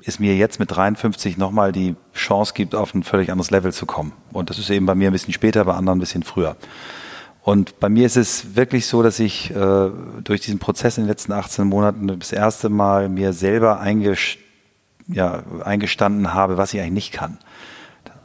es 0.06 0.20
mir 0.20 0.36
jetzt 0.36 0.60
mit 0.60 0.76
53 0.76 1.38
nochmal 1.38 1.72
die 1.72 1.96
Chance 2.14 2.54
gibt, 2.54 2.76
auf 2.76 2.94
ein 2.94 3.04
völlig 3.04 3.32
anderes 3.32 3.52
Level 3.52 3.72
zu 3.72 3.86
kommen. 3.86 4.12
Und 4.34 4.50
das 4.50 4.60
ist 4.60 4.70
eben 4.70 4.86
bei 4.86 4.96
mir 4.96 5.10
ein 5.10 5.14
bisschen 5.14 5.34
später, 5.34 5.64
bei 5.66 5.74
anderen 5.74 5.98
ein 5.98 6.02
bisschen 6.02 6.24
früher. 6.24 6.58
Und 7.42 7.80
bei 7.80 7.88
mir 7.88 8.06
ist 8.06 8.18
es 8.18 8.56
wirklich 8.56 8.88
so, 8.88 9.02
dass 9.02 9.20
ich 9.20 9.52
äh, 9.52 9.90
durch 10.24 10.42
diesen 10.42 10.60
Prozess 10.60 10.98
in 10.98 11.06
den 11.06 11.10
letzten 11.10 11.32
18 11.32 11.66
Monaten 11.66 12.20
das 12.20 12.34
erste 12.34 12.68
Mal 12.68 13.08
mir 13.08 13.32
selber 13.32 13.80
eingest 13.80 14.38
ja, 15.08 15.44
eingestanden 15.64 16.34
habe, 16.34 16.58
was 16.58 16.74
ich 16.74 16.82
eigentlich 16.82 16.94
nicht 16.94 17.14
kann. 17.14 17.38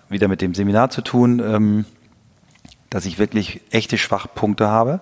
Wieder 0.09 0.27
mit 0.27 0.41
dem 0.41 0.55
Seminar 0.55 0.91
zu 0.91 1.03
tun, 1.03 1.41
ähm, 1.41 1.85
dass 2.91 3.07
ich 3.07 3.19
wirklich 3.19 3.61
echte 3.71 3.97
Schwachpunkte 3.97 4.69
habe 4.69 5.01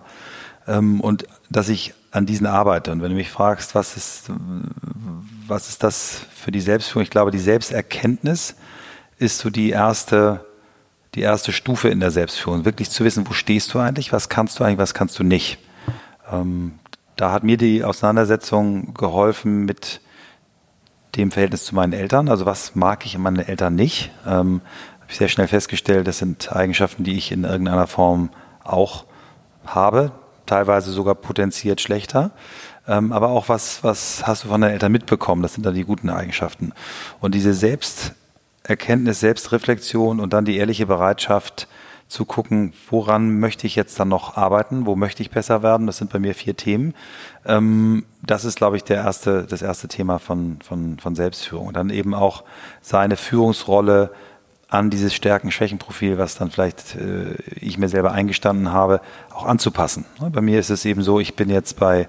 ähm, 0.67 1.01
und 1.01 1.27
dass 1.49 1.69
ich 1.71 1.95
an 2.11 2.27
diesen 2.27 2.47
arbeite. 2.47 2.93
Und 2.93 3.03
wenn 3.03 3.11
du 3.11 3.17
mich 3.17 3.31
fragst, 3.31 3.75
was 3.75 3.97
ist, 3.97 4.31
was 5.51 5.69
ist 5.69 5.83
das 5.83 6.23
für 6.33 6.53
die 6.53 6.61
Selbstführung? 6.61 7.03
Ich 7.03 7.11
glaube, 7.11 7.31
die 7.31 7.39
Selbsterkenntnis 7.39 8.55
ist 9.19 9.39
so 9.39 9.51
die 9.51 9.71
erste, 9.71 10.47
die 11.15 11.21
erste 11.21 11.53
Stufe 11.53 11.89
in 11.89 12.01
der 12.01 12.11
Selbstführung. 12.11 12.65
Wirklich 12.65 12.91
zu 12.91 13.05
wissen, 13.05 13.29
wo 13.29 13.33
stehst 13.33 13.75
du 13.75 13.81
eigentlich, 13.81 14.13
was 14.13 14.29
kannst 14.29 14.59
du 14.59 14.65
eigentlich, 14.65 14.79
was 14.79 14.95
kannst 14.95 15.19
du 15.19 15.25
nicht. 15.25 15.59
Ähm, 16.31 16.79
da 17.17 17.33
hat 17.33 17.43
mir 17.43 17.57
die 17.57 17.85
Auseinandersetzung 17.85 18.95
geholfen 18.95 19.65
mit 19.65 20.01
dem 21.17 21.33
Verhältnis 21.33 21.65
zu 21.65 21.75
meinen 21.75 21.93
Eltern. 21.93 22.29
Also 22.29 22.47
was 22.47 22.77
mag 22.77 23.05
ich 23.05 23.17
in 23.17 23.21
meinen 23.21 23.41
Eltern 23.41 23.75
nicht? 23.75 24.13
Ähm, 24.25 24.63
Habe 25.01 25.11
ich 25.11 25.19
sehr 25.19 25.29
schnell 25.29 25.49
festgestellt, 25.49 26.07
das 26.07 26.19
sind 26.19 26.53
Eigenschaften, 26.53 27.03
die 27.05 27.19
ich 27.19 27.33
in 27.33 27.45
irgendeiner 27.45 27.89
Form 27.89 28.31
auch 28.63 29.05
habe, 29.67 30.13
teilweise 30.47 30.93
sogar 30.93 31.17
potenziert 31.17 31.81
schlechter. 31.81 32.31
Ähm, 32.89 33.13
aber 33.13 33.29
auch 33.29 33.49
was, 33.49 33.85
was 33.85 34.27
hast 34.27 34.45
du 34.45 34.49
von 34.49 34.61
deinen 34.61 34.73
Eltern 34.73 34.93
mitbekommen? 34.93 35.43
Das 35.43 35.55
sind 35.55 35.65
dann 35.65 35.75
die 35.75 35.85
guten 35.85 36.11
Eigenschaften. 36.11 36.73
Und 37.21 37.35
diese 37.35 37.55
Selbsterkenntnis, 37.55 39.21
Selbstreflexion 39.21 40.21
und 40.21 40.33
dann 40.33 40.45
die 40.45 40.57
ehrliche 40.57 40.87
Bereitschaft, 40.87 41.69
zu 42.11 42.25
gucken, 42.25 42.73
woran 42.91 43.39
möchte 43.39 43.69
ich 43.69 43.77
jetzt 43.77 43.99
dann 44.01 44.09
noch 44.09 44.37
arbeiten, 44.37 44.85
wo 44.85 44.97
möchte 44.97 45.23
ich 45.23 45.31
besser 45.31 45.63
werden. 45.63 45.87
Das 45.87 45.99
sind 45.99 46.11
bei 46.11 46.19
mir 46.19 46.35
vier 46.35 46.57
Themen. 46.57 46.93
Ähm, 47.47 48.05
das 48.23 48.45
ist, 48.45 48.57
glaube 48.57 48.77
ich, 48.77 48.85
der 48.85 48.97
erste, 48.97 49.45
das 49.45 49.63
erste 49.63 49.87
Thema 49.87 50.19
von, 50.19 50.59
von, 50.61 50.99
von 50.99 51.15
Selbstführung. 51.15 51.69
Und 51.69 51.77
dann 51.77 51.89
eben 51.89 52.13
auch 52.13 52.43
seine 52.83 53.17
Führungsrolle 53.17 54.11
an 54.71 54.89
dieses 54.89 55.13
Stärken-Schwächen-Profil, 55.15 56.17
was 56.17 56.37
dann 56.37 56.51
vielleicht 56.51 56.95
äh, 56.95 57.35
ich 57.61 57.77
mir 57.77 57.89
selber 57.89 58.13
eingestanden 58.13 58.73
habe, 58.73 59.01
auch 59.35 59.45
anzupassen. 59.45 60.07
Bei 60.21 60.41
mir 60.41 60.61
ist 60.61 60.71
es 60.71 60.85
eben 60.85 61.03
so, 61.03 61.19
ich 61.19 61.35
bin 61.35 61.51
jetzt 61.51 61.79
bei 61.79 62.09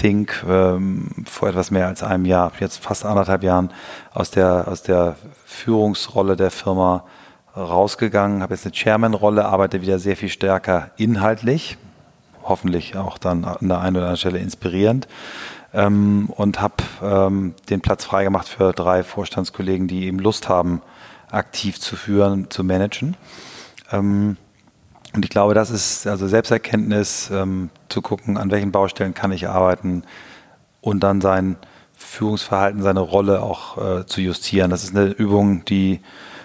Think 0.00 0.44
ähm, 0.48 1.08
vor 1.26 1.48
etwas 1.48 1.72
mehr 1.72 1.88
als 1.88 2.04
einem 2.04 2.24
Jahr, 2.24 2.52
jetzt 2.60 2.78
fast 2.78 3.04
anderthalb 3.04 3.42
Jahren 3.42 3.70
aus 4.14 4.30
der, 4.30 4.68
aus 4.68 4.82
der 4.82 5.16
Führungsrolle 5.44 6.36
der 6.36 6.52
Firma 6.52 7.04
rausgegangen, 7.56 8.42
habe 8.42 8.54
jetzt 8.54 8.64
eine 8.64 8.72
Chairman-Rolle, 8.72 9.44
arbeite 9.44 9.82
wieder 9.82 9.98
sehr 9.98 10.16
viel 10.16 10.28
stärker 10.28 10.92
inhaltlich, 10.96 11.78
hoffentlich 12.44 12.96
auch 12.96 13.18
dann 13.18 13.44
an 13.44 13.68
der 13.68 13.80
einen 13.80 13.96
oder 13.96 14.06
anderen 14.06 14.16
Stelle 14.16 14.38
inspirierend 14.38 15.08
ähm, 15.74 16.30
und 16.30 16.60
habe 16.60 16.74
ähm, 17.02 17.54
den 17.68 17.80
Platz 17.80 18.04
freigemacht 18.04 18.48
für 18.48 18.72
drei 18.72 19.02
Vorstandskollegen, 19.02 19.88
die 19.88 20.06
eben 20.06 20.20
Lust 20.20 20.48
haben, 20.48 20.80
aktiv 21.30 21.80
zu 21.80 21.96
führen, 21.96 22.50
zu 22.50 22.64
managen. 22.64 23.16
Ähm, 23.92 24.36
und 25.14 25.24
ich 25.24 25.30
glaube, 25.30 25.54
das 25.54 25.70
ist 25.70 26.06
also 26.06 26.28
Selbsterkenntnis, 26.28 27.30
ähm, 27.32 27.70
zu 27.88 28.02
gucken, 28.02 28.36
an 28.36 28.50
welchen 28.50 28.72
Baustellen 28.72 29.14
kann 29.14 29.32
ich 29.32 29.48
arbeiten 29.48 30.02
und 30.80 31.00
dann 31.00 31.20
sein 31.20 31.56
Führungsverhalten, 31.96 32.82
seine 32.82 33.00
Rolle 33.00 33.42
auch 33.42 33.78
äh, 33.78 34.06
zu 34.06 34.20
justieren. 34.20 34.70
Das 34.70 34.84
ist 34.84 34.94
eine 34.94 35.06
Übung, 35.06 35.64
die 35.64 36.00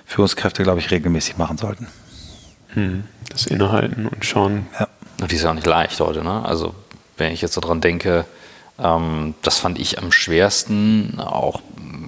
Führungskräfte, 0.05 0.63
glaube 0.63 0.79
ich, 0.79 0.91
regelmäßig 0.91 1.37
machen 1.37 1.57
sollten. 1.57 1.87
Hm, 2.69 3.03
das 3.29 3.45
Innehalten 3.45 4.07
und 4.07 4.25
schauen. 4.25 4.67
Ja. 4.79 4.87
Und 5.21 5.31
die 5.31 5.35
ist 5.35 5.43
ja 5.43 5.51
auch 5.51 5.55
nicht 5.55 5.67
leicht 5.67 5.99
heute. 5.99 6.23
Ne? 6.23 6.43
Also 6.43 6.73
wenn 7.17 7.31
ich 7.31 7.41
jetzt 7.41 7.53
so 7.53 7.61
dran 7.61 7.81
denke, 7.81 8.25
ähm, 8.79 9.35
das 9.41 9.59
fand 9.59 9.79
ich 9.79 9.99
am 9.99 10.11
schwersten, 10.11 11.19
auch 11.19 11.61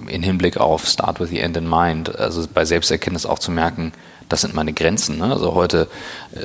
in 0.08 0.22
Hinblick 0.22 0.56
auf 0.56 0.86
Start 0.86 1.20
with 1.20 1.30
the 1.30 1.40
End 1.40 1.56
in 1.56 1.68
Mind. 1.68 2.18
Also 2.18 2.46
bei 2.52 2.64
Selbsterkenntnis 2.64 3.26
auch 3.26 3.38
zu 3.38 3.50
merken, 3.50 3.92
das 4.28 4.40
sind 4.40 4.54
meine 4.54 4.72
Grenzen. 4.72 5.18
Ne? 5.18 5.32
Also 5.32 5.54
heute 5.54 5.88
äh, 6.32 6.38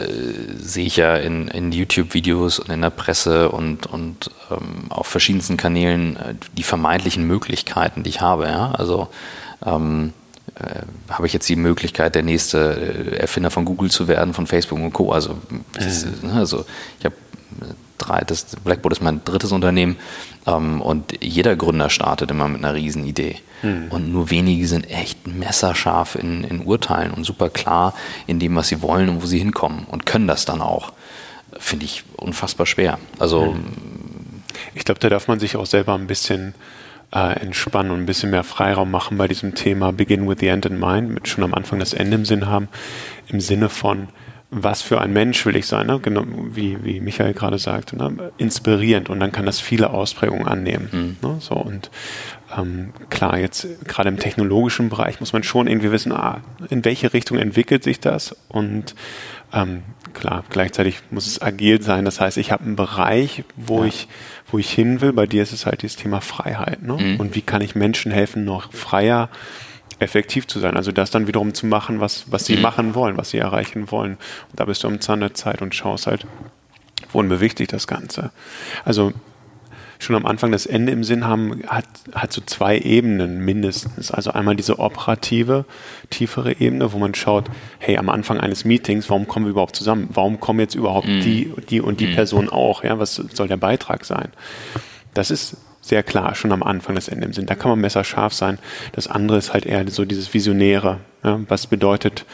sehe 0.58 0.86
ich 0.86 0.98
ja 0.98 1.16
in, 1.16 1.48
in 1.48 1.72
YouTube-Videos 1.72 2.60
und 2.60 2.70
in 2.70 2.82
der 2.82 2.92
Presse 2.92 3.50
und, 3.50 3.88
und 3.88 4.30
ähm, 4.52 4.86
auf 4.90 5.08
verschiedensten 5.08 5.58
Kanälen 5.58 6.16
äh, 6.18 6.36
die 6.54 6.64
vermeintlichen 6.64 7.26
Möglichkeiten, 7.26 8.04
die 8.04 8.10
ich 8.10 8.22
habe. 8.22 8.46
Ja? 8.46 8.72
Also 8.72 9.08
ähm, 9.66 10.14
äh, 10.56 10.82
habe 11.10 11.28
ich 11.28 11.34
jetzt 11.34 11.50
die 11.50 11.56
Möglichkeit, 11.56 12.16
der 12.16 12.24
nächste 12.24 13.14
äh, 13.14 13.16
Erfinder 13.18 13.50
von 13.50 13.66
Google 13.66 13.90
zu 13.90 14.08
werden, 14.08 14.34
von 14.34 14.48
Facebook 14.48 14.80
und 14.80 14.94
Co. 14.94 15.12
Also, 15.12 15.38
mhm. 15.50 15.64
Ne, 16.22 16.34
also 16.34 16.66
ich 17.00 17.06
habe 17.06 17.16
äh, 17.62 17.74
drei, 18.02 18.22
das 18.22 18.56
Blackboard 18.64 18.94
ist 18.94 19.02
mein 19.02 19.24
drittes 19.24 19.52
Unternehmen 19.52 19.98
ähm, 20.46 20.82
und 20.82 21.24
jeder 21.24 21.56
Gründer 21.56 21.90
startet 21.90 22.32
immer 22.32 22.48
mit 22.48 22.64
einer 22.64 22.74
Riesenidee. 22.74 23.38
Mhm. 23.62 23.88
Und 23.90 24.12
nur 24.12 24.30
wenige 24.30 24.68
sind 24.68 24.90
echt 24.90 25.28
messerscharf 25.28 26.16
in, 26.16 26.44
in 26.44 26.62
Urteilen 26.66 27.12
und 27.12 27.24
super 27.24 27.50
klar 27.50 27.94
in 28.28 28.40
dem, 28.40 28.56
was 28.56 28.68
sie 28.68 28.82
wollen 28.82 29.10
und 29.10 29.22
wo 29.22 29.28
sie 29.28 29.40
hinkommen 29.40 29.86
und 29.86 30.06
können 30.06 30.28
das 30.28 30.46
dann 30.46 30.62
auch. 30.62 30.94
Finde 31.58 31.86
ich 31.86 32.04
unfassbar 32.18 32.66
schwer. 32.66 32.98
Also 33.20 33.54
mhm. 33.54 33.64
ich 34.74 34.86
glaube, 34.86 35.00
da 35.00 35.10
darf 35.10 35.28
man 35.28 35.40
sich 35.40 35.56
auch 35.56 35.66
selber 35.66 35.94
ein 35.94 36.08
bisschen 36.08 36.56
äh, 37.14 37.40
entspannen 37.40 37.92
und 37.92 38.00
ein 38.00 38.06
bisschen 38.06 38.32
mehr 38.32 38.44
Freiraum 38.44 38.90
machen 38.90 39.18
bei 39.18 39.28
diesem 39.28 39.54
Thema 39.54 39.92
Begin 39.92 40.28
with 40.28 40.38
the 40.40 40.48
End 40.48 40.66
in 40.66 40.80
Mind, 40.80 41.10
mit 41.10 41.28
schon 41.28 41.44
am 41.44 41.54
Anfang 41.54 41.80
das 41.80 41.94
Ende 41.94 42.16
im 42.16 42.26
Sinn 42.26 42.48
haben, 42.48 42.70
im 43.28 43.42
Sinne 43.42 43.70
von, 43.70 44.08
was 44.54 44.82
für 44.82 45.00
ein 45.00 45.14
Mensch 45.14 45.46
will 45.46 45.56
ich 45.56 45.66
sein, 45.66 45.88
ne? 45.88 46.00
genau 46.00 46.26
wie, 46.28 46.84
wie 46.84 47.00
Michael 47.00 47.34
gerade 47.34 47.58
sagte, 47.58 47.96
ne? 47.96 48.32
inspirierend 48.38 49.10
und 49.10 49.22
dann 49.22 49.32
kann 49.32 49.46
das 49.46 49.62
viele 49.62 49.92
Ausprägungen 49.92 50.46
annehmen. 50.46 50.90
Mhm. 51.22 51.28
Ne? 51.28 51.38
So 51.40 51.56
und 51.56 51.90
ähm, 52.56 52.94
klar, 53.10 53.38
jetzt 53.38 53.66
gerade 53.88 54.10
im 54.10 54.18
technologischen 54.18 54.90
Bereich 54.90 55.22
muss 55.22 55.32
man 55.32 55.44
schon 55.44 55.68
irgendwie 55.68 55.94
wissen, 55.94 56.12
ah, 56.12 56.42
in 56.70 56.84
welche 56.84 57.14
Richtung 57.14 57.38
entwickelt 57.38 57.84
sich 57.84 58.02
das 58.02 58.36
und 58.50 58.94
ähm, 59.54 59.84
klar, 60.14 60.44
gleichzeitig 60.50 61.00
muss 61.12 61.28
es 61.28 61.42
agil 61.42 61.82
sein. 61.82 62.04
Das 62.04 62.20
heißt, 62.20 62.38
ich 62.38 62.52
habe 62.52 62.66
einen 62.66 62.76
Bereich, 62.76 63.44
wo 63.56 63.82
ja. 63.82 63.86
ich, 63.86 64.08
wo 64.50 64.58
ich 64.58 64.72
hin 64.72 65.02
will. 65.02 65.14
Bei 65.14 65.26
dir 65.26 65.44
ist 65.44 65.54
es 65.54 65.66
halt 65.66 65.82
dieses 65.82 65.98
Thema 65.98 66.22
Freiheit. 66.22 66.82
Ne? 66.82 66.98
Mhm. 66.98 67.20
Und 67.20 67.36
wie 67.36 67.42
kann 67.42 67.62
ich 67.62 67.76
Menschen 67.76 68.12
helfen, 68.12 68.46
noch 68.46 68.72
freier, 68.74 69.30
effektiv 70.02 70.48
zu 70.48 70.60
sein? 70.60 70.76
Also 70.76 70.92
das 70.92 71.12
dann 71.12 71.28
wiederum 71.28 71.54
zu 71.54 71.66
machen, 71.66 72.00
was, 72.00 72.32
was 72.32 72.46
sie 72.46 72.58
mhm. 72.58 72.62
machen 72.62 72.96
wollen, 72.96 73.18
was 73.18 73.30
sie 73.30 73.38
erreichen 73.38 73.92
wollen. 73.92 74.14
Und 74.50 74.60
da 74.60 74.66
bist 74.66 74.84
du 74.84 74.88
am 74.88 75.00
Zahn 75.02 75.20
der 75.20 75.34
Zeit 75.34 75.62
und 75.62 75.76
schaust 75.76 76.08
halt, 76.08 76.26
wohin 77.12 77.30
bewegt 77.30 77.60
sich 77.60 77.68
das 77.68 77.88
Ganze. 77.88 78.32
Also 78.84 79.14
schon 80.00 80.16
am 80.16 80.26
Anfang 80.26 80.52
das 80.52 80.66
Ende 80.66 80.92
im 80.92 81.04
Sinn 81.04 81.28
haben, 81.28 81.62
hat, 81.68 81.86
hat 82.14 82.34
so 82.34 82.42
zwei 82.42 82.80
Ebenen 82.80 83.46
mindestens. 83.46 84.12
Also 84.12 84.32
einmal 84.32 84.56
diese 84.56 84.80
operative, 84.80 85.66
tiefere 86.10 86.60
Ebene, 86.60 86.92
wo 86.92 86.98
man 86.98 87.14
schaut, 87.14 87.46
hey, 87.80 87.98
am 87.98 88.10
Anfang 88.10 88.40
eines 88.40 88.66
Meetings, 88.66 89.10
warum 89.10 89.28
kommen 89.28 89.46
wir 89.46 89.52
überhaupt 89.52 89.76
zusammen? 89.76 90.10
Warum 90.12 90.40
kommen 90.40 90.60
jetzt 90.60 90.76
überhaupt 90.76 91.08
mm. 91.08 91.22
die, 91.22 91.54
die 91.70 91.82
und 91.82 92.00
die 92.00 92.08
mm. 92.08 92.16
Person 92.16 92.50
auch? 92.50 92.84
Ja, 92.84 92.98
was 92.98 93.16
soll 93.16 93.48
der 93.48 93.58
Beitrag 93.58 94.06
sein? 94.06 94.30
Das 95.14 95.30
ist 95.30 95.58
sehr 95.82 96.04
klar, 96.04 96.36
schon 96.36 96.52
am 96.52 96.62
Anfang 96.62 96.96
das 96.96 97.08
Ende 97.08 97.26
im 97.26 97.34
Sinn. 97.34 97.48
Da 97.48 97.56
kann 97.56 97.70
man 97.70 97.82
messerscharf 97.82 98.34
sein. 98.34 98.60
Das 98.94 99.08
andere 99.08 99.38
ist 99.38 99.52
halt 99.52 99.66
eher 99.66 99.90
so 99.90 100.06
dieses 100.06 100.34
Visionäre. 100.34 101.00
Ja, 101.24 101.40
was 101.48 101.68
bedeutet, 101.68 102.26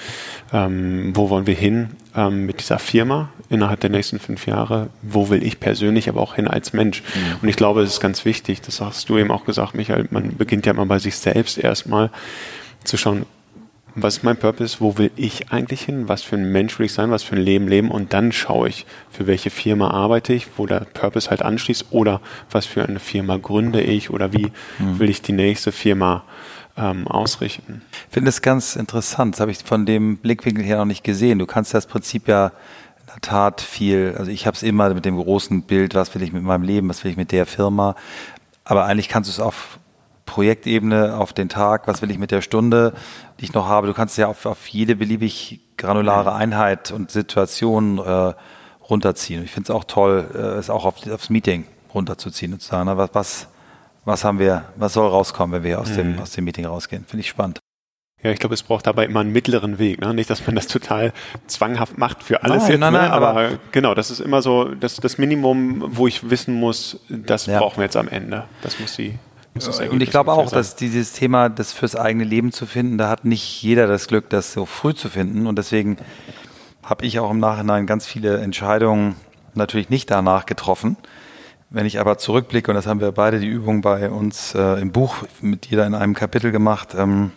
ähm, 0.53 1.11
wo 1.13 1.29
wollen 1.29 1.45
wir 1.45 1.55
hin 1.55 1.89
ähm, 2.15 2.45
mit 2.45 2.61
dieser 2.61 2.79
Firma 2.79 3.29
innerhalb 3.49 3.81
der 3.81 3.89
nächsten 3.89 4.19
fünf 4.19 4.47
Jahre? 4.47 4.89
Wo 5.01 5.29
will 5.29 5.43
ich 5.43 5.59
persönlich, 5.59 6.07
aber 6.07 6.21
auch 6.21 6.35
hin 6.35 6.47
als 6.47 6.71
Mensch? 6.71 7.01
Mhm. 7.01 7.37
Und 7.41 7.49
ich 7.49 7.57
glaube, 7.57 7.81
es 7.81 7.91
ist 7.91 7.99
ganz 7.99 8.23
wichtig, 8.23 8.61
das 8.61 8.79
hast 8.79 9.09
du 9.09 9.17
eben 9.17 9.31
auch 9.31 9.43
gesagt, 9.43 9.75
Michael, 9.75 10.07
man 10.09 10.37
beginnt 10.37 10.65
ja 10.65 10.73
mal 10.73 10.85
bei 10.85 10.99
sich 10.99 11.17
selbst 11.17 11.57
erstmal 11.57 12.11
zu 12.85 12.95
schauen, 12.95 13.25
was 14.03 14.17
ist 14.17 14.23
mein 14.23 14.37
Purpose, 14.37 14.77
wo 14.79 14.97
will 14.97 15.11
ich 15.15 15.51
eigentlich 15.51 15.81
hin, 15.81 16.07
was 16.07 16.21
für 16.21 16.35
ein 16.35 16.51
Mensch 16.51 16.77
will 16.77 16.85
ich 16.85 16.93
sein, 16.93 17.11
was 17.11 17.23
für 17.23 17.35
ein 17.35 17.41
Leben 17.41 17.67
leben 17.67 17.89
und 17.89 18.13
dann 18.13 18.31
schaue 18.31 18.69
ich, 18.69 18.85
für 19.09 19.27
welche 19.27 19.49
Firma 19.49 19.89
arbeite 19.89 20.33
ich, 20.33 20.47
wo 20.57 20.65
der 20.65 20.81
Purpose 20.81 21.29
halt 21.29 21.41
anschließt 21.41 21.87
oder 21.89 22.21
was 22.51 22.65
für 22.65 22.83
eine 22.83 22.99
Firma 22.99 23.37
gründe 23.37 23.81
ich 23.81 24.09
oder 24.09 24.33
wie 24.33 24.51
mhm. 24.79 24.99
will 24.99 25.09
ich 25.09 25.21
die 25.21 25.31
nächste 25.31 25.71
Firma 25.71 26.23
ähm, 26.77 27.07
ausrichten. 27.07 27.81
Ich 28.07 28.13
finde 28.13 28.29
es 28.29 28.41
ganz 28.41 28.75
interessant, 28.75 29.35
das 29.35 29.41
habe 29.41 29.51
ich 29.51 29.59
von 29.59 29.85
dem 29.85 30.17
Blickwinkel 30.17 30.63
her 30.63 30.77
noch 30.77 30.85
nicht 30.85 31.03
gesehen. 31.03 31.39
Du 31.39 31.47
kannst 31.47 31.73
das 31.73 31.87
Prinzip 31.87 32.27
ja 32.27 32.51
in 32.99 33.07
der 33.07 33.21
Tat 33.21 33.61
viel, 33.61 34.13
also 34.17 34.29
ich 34.29 34.45
habe 34.45 34.55
es 34.55 34.63
immer 34.63 34.93
mit 34.93 35.05
dem 35.05 35.17
großen 35.17 35.63
Bild, 35.63 35.95
was 35.95 36.13
will 36.13 36.21
ich 36.21 36.31
mit 36.31 36.43
meinem 36.43 36.63
Leben, 36.63 36.87
was 36.87 37.03
will 37.03 37.11
ich 37.11 37.17
mit 37.17 37.31
der 37.31 37.45
Firma, 37.45 37.95
aber 38.63 38.85
eigentlich 38.85 39.09
kannst 39.09 39.29
du 39.29 39.31
es 39.31 39.39
auf 39.39 39.79
Projektebene 40.27 41.17
auf 41.17 41.33
den 41.33 41.49
Tag, 41.49 41.87
was 41.87 42.03
will 42.03 42.11
ich 42.11 42.19
mit 42.19 42.29
der 42.29 42.41
Stunde, 42.41 42.93
die 43.39 43.45
ich 43.45 43.53
noch 43.53 43.67
habe. 43.67 43.87
Du 43.87 43.93
kannst 43.93 44.15
ja 44.19 44.27
auf, 44.27 44.45
auf 44.45 44.67
jede 44.67 44.95
beliebig 44.95 45.61
granulare 45.77 46.35
Einheit 46.35 46.91
und 46.91 47.09
Situation 47.09 47.97
äh, 47.97 48.33
runterziehen. 48.87 49.43
Ich 49.43 49.51
finde 49.51 49.71
es 49.71 49.75
auch 49.75 49.85
toll, 49.85 50.27
äh, 50.35 50.59
es 50.59 50.69
auch 50.69 50.85
auf, 50.85 51.07
aufs 51.09 51.31
Meeting 51.31 51.65
runterzuziehen 51.93 52.53
und 52.53 52.61
zu 52.61 52.69
sagen, 52.69 52.85
na, 52.85 52.97
was, 52.97 53.09
was, 53.13 53.47
was 54.05 54.23
haben 54.23 54.37
wir, 54.37 54.65
was 54.75 54.93
soll 54.93 55.09
rauskommen, 55.09 55.55
wenn 55.55 55.63
wir 55.63 55.79
aus, 55.79 55.89
mhm. 55.89 55.95
dem, 55.95 56.19
aus 56.19 56.31
dem 56.31 56.43
Meeting 56.43 56.65
rausgehen. 56.65 57.05
Finde 57.05 57.21
ich 57.21 57.29
spannend. 57.29 57.59
Ja, 58.23 58.31
ich 58.31 58.39
glaube, 58.39 58.55
es 58.55 58.63
braucht 58.63 58.87
dabei 58.87 59.05
immer 59.05 59.19
einen 59.19 59.31
mittleren 59.31 59.77
Weg. 59.77 60.01
Ne? 60.01 60.13
Nicht, 60.13 60.29
dass 60.29 60.45
man 60.45 60.55
das 60.55 60.67
total 60.67 61.13
zwanghaft 61.45 61.97
macht 61.97 62.23
für 62.23 62.43
alles 62.43 62.63
nein, 62.63 62.71
jetzt. 62.71 62.79
Nein, 62.79 62.93
ne? 62.93 62.99
nein, 62.99 63.11
aber, 63.11 63.29
aber, 63.29 63.49
genau, 63.71 63.93
das 63.93 64.09
ist 64.09 64.19
immer 64.19 64.41
so 64.41 64.65
das, 64.73 64.95
das 64.95 65.19
Minimum, 65.19 65.83
wo 65.95 66.07
ich 66.07 66.29
wissen 66.29 66.55
muss, 66.55 66.99
das 67.09 67.45
ja. 67.45 67.59
brauchen 67.59 67.77
wir 67.77 67.83
jetzt 67.83 67.95
am 67.95 68.07
Ende. 68.07 68.45
Das 68.63 68.79
muss 68.79 68.97
sie 69.61 69.89
und 69.89 70.01
ich 70.01 70.09
glaube 70.09 70.31
auch, 70.31 70.51
dass 70.51 70.75
dieses 70.75 71.13
Thema, 71.13 71.49
das 71.49 71.73
fürs 71.73 71.95
eigene 71.95 72.23
Leben 72.23 72.51
zu 72.51 72.65
finden, 72.65 72.97
da 72.97 73.09
hat 73.09 73.25
nicht 73.25 73.61
jeder 73.61 73.87
das 73.87 74.07
Glück, 74.07 74.29
das 74.29 74.53
so 74.53 74.65
früh 74.65 74.93
zu 74.93 75.09
finden. 75.09 75.47
Und 75.47 75.57
deswegen 75.57 75.97
habe 76.83 77.05
ich 77.05 77.19
auch 77.19 77.31
im 77.31 77.39
Nachhinein 77.39 77.85
ganz 77.85 78.05
viele 78.05 78.37
Entscheidungen 78.37 79.15
natürlich 79.53 79.89
nicht 79.89 80.09
danach 80.09 80.45
getroffen. 80.45 80.97
Wenn 81.69 81.85
ich 81.85 81.99
aber 81.99 82.17
zurückblicke, 82.17 82.71
und 82.71 82.75
das 82.75 82.87
haben 82.87 83.01
wir 83.01 83.11
beide 83.11 83.39
die 83.39 83.47
Übung 83.47 83.81
bei 83.81 84.09
uns 84.09 84.55
äh, 84.55 84.81
im 84.81 84.91
Buch 84.91 85.17
mit 85.41 85.65
jeder 85.65 85.85
in 85.85 85.95
einem 85.95 86.13
Kapitel 86.13 86.51
gemacht, 86.51 86.95
ähm, 86.97 87.31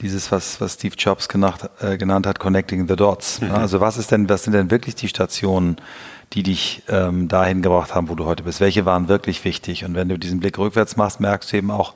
dieses, 0.00 0.30
was, 0.30 0.60
was 0.60 0.74
Steve 0.74 0.94
Jobs 0.96 1.28
genannt, 1.28 1.70
äh, 1.80 1.96
genannt 1.96 2.26
hat, 2.26 2.38
Connecting 2.38 2.86
the 2.88 2.96
Dots. 2.96 3.40
Mhm. 3.40 3.52
Also 3.52 3.80
was 3.80 3.96
ist 3.96 4.10
denn, 4.10 4.28
was 4.28 4.44
sind 4.44 4.52
denn 4.52 4.70
wirklich 4.70 4.94
die 4.94 5.08
Stationen, 5.08 5.76
die 6.32 6.42
dich 6.42 6.82
ähm, 6.88 7.28
dahin 7.28 7.62
gebracht 7.62 7.94
haben, 7.94 8.08
wo 8.08 8.14
du 8.14 8.24
heute 8.26 8.42
bist? 8.42 8.60
Welche 8.60 8.84
waren 8.84 9.08
wirklich 9.08 9.44
wichtig? 9.44 9.84
Und 9.84 9.94
wenn 9.94 10.08
du 10.08 10.18
diesen 10.18 10.40
Blick 10.40 10.58
rückwärts 10.58 10.96
machst, 10.96 11.20
merkst 11.20 11.52
du 11.52 11.56
eben 11.56 11.70
auch, 11.70 11.94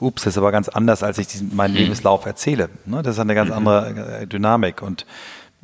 ups, 0.00 0.24
das 0.24 0.34
ist 0.34 0.38
aber 0.38 0.52
ganz 0.52 0.68
anders, 0.68 1.02
als 1.02 1.18
ich 1.18 1.26
diesen, 1.26 1.54
meinen 1.54 1.72
mhm. 1.72 1.80
Lebenslauf 1.80 2.26
erzähle. 2.26 2.70
Ne? 2.86 3.02
Das 3.02 3.16
ist 3.16 3.20
eine 3.20 3.34
ganz 3.34 3.50
mhm. 3.50 3.56
andere 3.56 4.20
äh, 4.20 4.26
Dynamik. 4.26 4.82
Und 4.82 5.06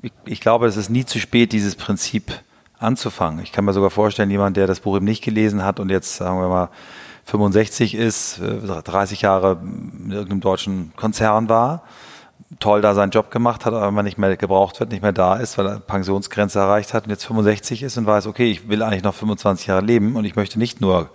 ich, 0.03 0.13
ich 0.25 0.41
glaube, 0.41 0.67
es 0.67 0.77
ist 0.77 0.91
nie 0.91 1.05
zu 1.05 1.19
spät, 1.19 1.53
dieses 1.53 1.75
Prinzip 1.75 2.33
anzufangen. 2.79 3.43
Ich 3.43 3.53
kann 3.53 3.65
mir 3.65 3.73
sogar 3.73 3.91
vorstellen, 3.91 4.31
jemand, 4.31 4.57
der 4.57 4.67
das 4.67 4.81
Buch 4.81 4.97
eben 4.97 5.05
nicht 5.05 5.25
gelesen 5.25 5.65
hat 5.65 5.81
und 5.81 5.91
jetzt, 5.91 6.17
sagen 6.17 6.41
wir 6.41 6.49
mal, 6.49 6.69
65 7.29 7.95
ist, 7.95 8.41
30 8.41 9.21
äh, 9.21 9.23
Jahre 9.23 9.59
in 9.63 10.11
irgendeinem 10.11 10.41
deutschen 10.41 10.93
Konzern 10.97 11.51
war, 11.51 11.83
toll 12.59 12.81
da 12.81 12.95
seinen 12.95 13.11
Job 13.11 13.31
gemacht 13.31 13.67
hat, 13.67 13.75
aber 13.75 13.91
man 13.91 14.07
nicht 14.07 14.17
mehr 14.17 14.35
gebraucht 14.39 14.81
wird, 14.81 14.91
nicht 14.91 15.03
mehr 15.03 15.13
da 15.13 15.37
ist, 15.37 15.59
weil 15.59 15.67
er 15.67 15.79
Pensionsgrenze 15.79 16.59
erreicht 16.59 16.95
hat 16.95 17.05
und 17.05 17.11
jetzt 17.11 17.27
65 17.27 17.83
ist 17.83 17.99
und 17.99 18.07
weiß, 18.07 18.27
okay, 18.27 18.51
ich 18.51 18.71
will 18.71 18.83
eigentlich 18.83 19.03
noch 19.03 19.15
25 19.15 19.67
Jahre 19.67 19.85
leben 19.85 20.17
und 20.17 20.25
ich 20.25 20.37
möchte 20.37 20.59
nicht 20.59 20.81
nur 20.81 21.11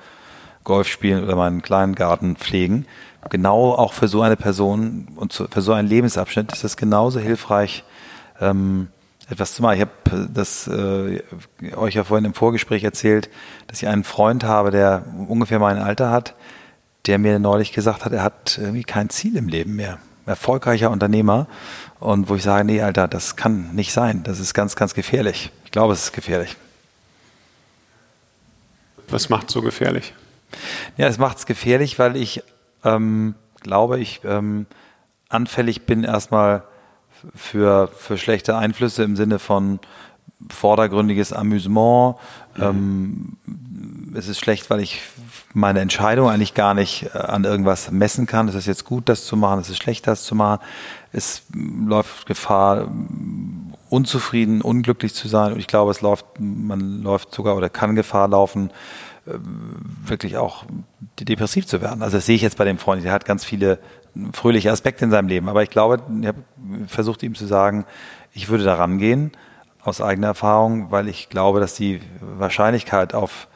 Golf 0.63 0.87
spielen 0.87 1.23
oder 1.23 1.35
meinen 1.35 1.63
kleinen 1.63 1.95
Garten 1.95 2.35
pflegen. 2.35 2.85
Genau 3.31 3.73
auch 3.73 3.93
für 3.93 4.07
so 4.07 4.21
eine 4.21 4.35
Person 4.35 5.07
und 5.15 5.33
für 5.33 5.61
so 5.61 5.73
einen 5.73 5.87
Lebensabschnitt 5.87 6.53
ist 6.53 6.63
es 6.63 6.77
genauso 6.77 7.19
hilfreich, 7.19 7.83
ähm, 8.39 8.89
etwas 9.29 9.53
zu 9.53 9.61
machen. 9.61 9.75
Ich 9.75 9.81
habe 9.81 10.27
das 10.33 10.67
äh, 10.67 11.21
euch 11.75 11.95
ja 11.95 12.03
vorhin 12.03 12.25
im 12.25 12.33
Vorgespräch 12.33 12.83
erzählt, 12.83 13.29
dass 13.67 13.81
ich 13.81 13.87
einen 13.87 14.03
Freund 14.03 14.43
habe, 14.43 14.71
der 14.71 15.03
ungefähr 15.27 15.59
mein 15.59 15.77
Alter 15.77 16.11
hat, 16.11 16.35
der 17.05 17.19
mir 17.19 17.39
neulich 17.39 17.71
gesagt 17.71 18.05
hat, 18.05 18.13
er 18.13 18.23
hat 18.23 18.57
irgendwie 18.61 18.83
kein 18.83 19.09
Ziel 19.09 19.35
im 19.37 19.47
Leben 19.47 19.75
mehr. 19.75 19.99
Erfolgreicher 20.25 20.89
Unternehmer. 20.89 21.47
Und 21.99 22.29
wo 22.29 22.35
ich 22.35 22.43
sage, 22.43 22.63
nee, 22.63 22.81
Alter, 22.81 23.07
das 23.07 23.35
kann 23.35 23.75
nicht 23.75 23.93
sein. 23.93 24.23
Das 24.23 24.39
ist 24.39 24.53
ganz, 24.53 24.75
ganz 24.75 24.93
gefährlich. 24.93 25.51
Ich 25.65 25.71
glaube, 25.71 25.93
es 25.93 26.05
ist 26.05 26.13
gefährlich. 26.13 26.55
Was 29.09 29.29
macht 29.29 29.49
so 29.49 29.61
gefährlich? 29.61 30.13
Ja, 30.97 31.07
es 31.07 31.17
macht 31.17 31.37
es 31.37 31.45
gefährlich, 31.45 31.99
weil 31.99 32.15
ich 32.15 32.43
ähm, 32.83 33.35
glaube, 33.61 33.99
ich 33.99 34.21
ähm, 34.23 34.65
anfällig 35.29 35.85
bin 35.85 36.03
erstmal 36.03 36.63
für, 37.35 37.89
für 37.97 38.17
schlechte 38.17 38.55
Einflüsse 38.57 39.03
im 39.03 39.15
Sinne 39.15 39.39
von 39.39 39.79
vordergründiges 40.49 41.33
Amüsement. 41.33 42.15
Mhm. 42.55 42.63
Ähm, 42.63 43.37
es 44.15 44.27
ist 44.27 44.39
schlecht, 44.39 44.69
weil 44.69 44.79
ich 44.81 45.01
meine 45.53 45.79
Entscheidung 45.79 46.29
eigentlich 46.29 46.53
gar 46.53 46.73
nicht 46.73 47.09
äh, 47.13 47.17
an 47.17 47.43
irgendwas 47.43 47.91
messen 47.91 48.25
kann. 48.25 48.47
Es 48.47 48.55
ist 48.55 48.65
jetzt 48.65 48.85
gut, 48.85 49.09
das 49.09 49.25
zu 49.25 49.37
machen, 49.37 49.59
es 49.59 49.69
ist 49.69 49.81
schlecht, 49.81 50.07
das 50.07 50.23
zu 50.23 50.35
machen. 50.35 50.61
Es 51.11 51.43
läuft 51.53 52.25
Gefahr, 52.25 52.87
unzufrieden, 53.89 54.61
unglücklich 54.61 55.13
zu 55.13 55.27
sein. 55.27 55.53
Und 55.53 55.59
ich 55.59 55.67
glaube, 55.67 55.91
es 55.91 56.01
läuft, 56.01 56.25
man 56.39 57.03
läuft 57.03 57.33
sogar 57.33 57.55
oder 57.55 57.69
kann 57.69 57.95
Gefahr 57.95 58.27
laufen, 58.27 58.71
äh, 59.25 59.33
wirklich 60.05 60.37
auch 60.37 60.65
depressiv 61.19 61.67
zu 61.67 61.81
werden. 61.81 62.01
Also 62.01 62.17
das 62.17 62.25
sehe 62.25 62.35
ich 62.35 62.41
jetzt 62.41 62.57
bei 62.57 62.65
dem 62.65 62.77
Freund, 62.77 63.03
der 63.03 63.11
hat 63.11 63.25
ganz 63.25 63.45
viele 63.45 63.79
fröhliche 64.33 64.71
Aspekte 64.71 65.05
in 65.05 65.11
seinem 65.11 65.27
Leben. 65.27 65.49
Aber 65.49 65.63
ich 65.63 65.69
glaube, 65.69 66.01
ich 66.21 66.27
habe 66.27 66.43
versucht 66.87 67.23
ihm 67.23 67.35
zu 67.35 67.45
sagen, 67.45 67.85
ich 68.33 68.49
würde 68.49 68.63
da 68.63 68.75
rangehen 68.75 69.31
aus 69.83 70.01
eigener 70.01 70.27
Erfahrung, 70.27 70.91
weil 70.91 71.07
ich 71.07 71.29
glaube, 71.29 71.59
dass 71.59 71.75
die 71.75 72.01
Wahrscheinlichkeit 72.21 73.13
auf 73.13 73.47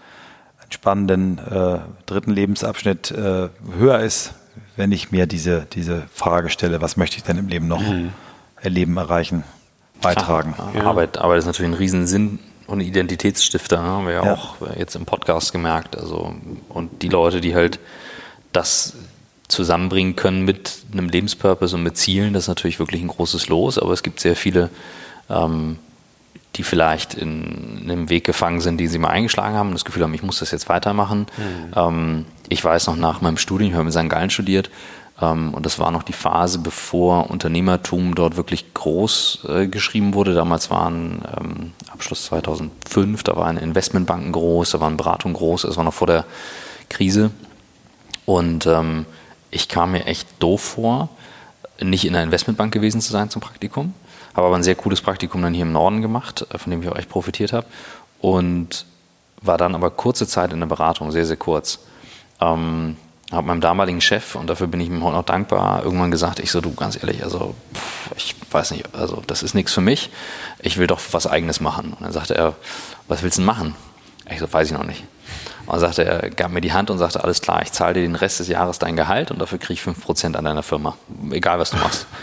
einen 0.61 0.71
spannenden 0.71 1.37
äh, 1.39 1.79
dritten 2.05 2.31
Lebensabschnitt 2.31 3.11
äh, 3.11 3.49
höher 3.77 3.99
ist, 3.99 4.33
wenn 4.75 4.91
ich 4.91 5.11
mir 5.11 5.25
diese, 5.25 5.65
diese 5.71 6.03
Frage 6.13 6.49
stelle, 6.49 6.81
was 6.81 6.97
möchte 6.97 7.17
ich 7.17 7.23
denn 7.23 7.37
im 7.37 7.47
Leben 7.47 7.67
noch 7.67 7.81
mhm. 7.81 8.11
erleben, 8.61 8.97
erreichen, 8.97 9.43
beitragen. 10.01 10.55
Ja, 10.75 10.83
Arbeit, 10.83 11.17
Arbeit 11.17 11.39
ist 11.39 11.45
natürlich 11.45 11.71
ein 11.71 11.77
Riesensinn 11.77 12.39
und 12.67 12.81
Identitätsstifter, 12.81 13.81
ne? 13.81 13.87
haben 13.87 14.05
wir 14.05 14.13
ja, 14.13 14.25
ja, 14.25 14.33
auch 14.33 14.55
jetzt 14.77 14.95
im 14.95 15.05
Podcast 15.05 15.53
gemerkt. 15.53 15.97
Also, 15.97 16.35
und 16.69 17.01
die 17.01 17.09
Leute, 17.09 17.39
die 17.41 17.55
halt 17.55 17.79
das 18.51 18.93
zusammenbringen 19.57 20.15
können 20.15 20.45
mit 20.45 20.83
einem 20.93 21.09
Lebenspurpose 21.09 21.75
und 21.75 21.83
mit 21.83 21.97
Zielen, 21.97 22.33
das 22.33 22.43
ist 22.43 22.47
natürlich 22.47 22.77
wirklich 22.79 23.01
ein 23.01 23.07
großes 23.07 23.49
Los, 23.49 23.79
aber 23.79 23.91
es 23.91 24.03
gibt 24.03 24.19
sehr 24.19 24.35
viele, 24.35 24.69
ähm, 25.29 25.79
die 26.55 26.63
vielleicht 26.63 27.15
in, 27.15 27.79
in, 27.81 27.91
einem 27.91 28.09
Weg 28.09 28.23
gefangen 28.23 28.61
sind, 28.61 28.77
die 28.77 28.87
sie 28.87 28.99
mal 28.99 29.09
eingeschlagen 29.09 29.55
haben 29.55 29.69
und 29.69 29.73
das 29.73 29.83
Gefühl 29.83 30.03
haben, 30.03 30.13
ich 30.13 30.21
muss 30.21 30.39
das 30.39 30.51
jetzt 30.51 30.69
weitermachen. 30.69 31.25
Mhm. 31.37 31.73
Ähm, 31.75 32.25
ich 32.49 32.63
weiß 32.63 32.85
noch 32.87 32.95
nach 32.95 33.19
meinem 33.21 33.37
Studium, 33.37 33.71
ich 33.71 33.75
habe 33.75 33.87
in 33.87 33.91
St. 33.91 34.09
Gallen 34.09 34.29
studiert 34.29 34.69
ähm, 35.19 35.55
und 35.55 35.65
das 35.65 35.79
war 35.79 35.89
noch 35.89 36.03
die 36.03 36.13
Phase, 36.13 36.59
bevor 36.59 37.31
Unternehmertum 37.31 38.13
dort 38.13 38.37
wirklich 38.37 38.75
groß 38.75 39.39
äh, 39.49 39.67
geschrieben 39.67 40.13
wurde. 40.13 40.35
Damals 40.35 40.69
waren 40.69 41.23
ähm, 41.35 41.73
Abschluss 41.91 42.25
2005, 42.25 43.23
da 43.23 43.35
waren 43.35 43.57
Investmentbanken 43.57 44.31
groß, 44.31 44.69
da 44.69 44.79
waren 44.79 44.97
Beratungen 44.97 45.35
groß, 45.35 45.63
es 45.63 45.77
war 45.77 45.83
noch 45.83 45.95
vor 45.95 46.07
der 46.07 46.25
Krise 46.89 47.31
und 48.25 48.67
ähm, 48.67 49.07
ich 49.51 49.67
kam 49.67 49.91
mir 49.91 50.05
echt 50.05 50.27
doof 50.39 50.61
vor, 50.61 51.09
nicht 51.81 52.05
in 52.05 52.15
einer 52.15 52.23
Investmentbank 52.23 52.73
gewesen 52.73 53.01
zu 53.01 53.11
sein 53.11 53.29
zum 53.29 53.41
Praktikum. 53.41 53.93
Habe 54.35 54.47
aber 54.47 54.55
ein 54.55 54.63
sehr 54.63 54.75
cooles 54.75 55.01
Praktikum 55.01 55.41
dann 55.41 55.53
hier 55.53 55.63
im 55.63 55.71
Norden 55.71 56.01
gemacht, 56.01 56.45
äh, 56.51 56.57
von 56.57 56.71
dem 56.71 56.81
ich 56.81 56.89
auch 56.89 56.97
echt 56.97 57.09
profitiert 57.09 57.53
habe. 57.53 57.67
Und 58.19 58.85
war 59.41 59.57
dann 59.57 59.75
aber 59.75 59.91
kurze 59.91 60.27
Zeit 60.27 60.53
in 60.53 60.59
der 60.59 60.67
Beratung, 60.67 61.11
sehr, 61.11 61.25
sehr 61.25 61.37
kurz. 61.37 61.79
Ähm, 62.41 62.97
habe 63.31 63.47
meinem 63.47 63.61
damaligen 63.61 63.99
Chef, 63.99 64.35
und 64.35 64.47
dafür 64.47 64.67
bin 64.67 64.79
ich 64.79 64.87
ihm 64.87 65.03
heute 65.03 65.17
noch 65.17 65.25
dankbar, 65.25 65.83
irgendwann 65.83 66.11
gesagt, 66.11 66.39
ich 66.39 66.49
so, 66.49 66.61
du, 66.61 66.73
ganz 66.73 66.95
ehrlich, 66.95 67.23
also 67.23 67.55
pff, 67.73 68.11
ich 68.15 68.35
weiß 68.49 68.71
nicht, 68.71 68.95
also 68.95 69.21
das 69.27 69.43
ist 69.43 69.53
nichts 69.53 69.73
für 69.73 69.81
mich. 69.81 70.09
Ich 70.59 70.77
will 70.77 70.87
doch 70.87 71.01
was 71.11 71.27
Eigenes 71.27 71.59
machen. 71.59 71.93
Und 71.93 72.01
dann 72.01 72.13
sagte 72.13 72.35
er, 72.35 72.55
was 73.07 73.23
willst 73.23 73.37
du 73.37 73.41
denn 73.41 73.47
machen? 73.47 73.75
Ich 74.29 74.39
so, 74.39 74.51
weiß 74.51 74.71
ich 74.71 74.77
noch 74.77 74.85
nicht. 74.85 75.03
Und 75.67 75.73
dann 75.73 75.79
sagte 75.81 76.05
er, 76.05 76.29
gab 76.29 76.51
mir 76.51 76.61
die 76.61 76.71
Hand 76.71 76.89
und 76.89 76.97
sagte, 76.97 77.23
alles 77.23 77.41
klar, 77.41 77.61
ich 77.61 77.73
zahle 77.73 77.95
dir 77.95 78.01
den 78.01 78.15
Rest 78.15 78.39
des 78.39 78.47
Jahres 78.47 78.79
dein 78.79 78.95
Gehalt 78.95 79.31
und 79.31 79.39
dafür 79.39 79.59
kriege 79.59 79.73
ich 79.73 79.81
5% 79.81 80.35
an 80.35 80.45
deiner 80.45 80.63
Firma. 80.63 80.95
Egal, 81.29 81.59
was 81.59 81.71
du 81.71 81.77
machst. 81.77 82.07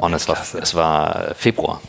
Und 0.00 0.14
es 0.14 0.26
war, 0.28 0.38
es 0.62 0.74
war 0.74 1.34
Februar. 1.34 1.82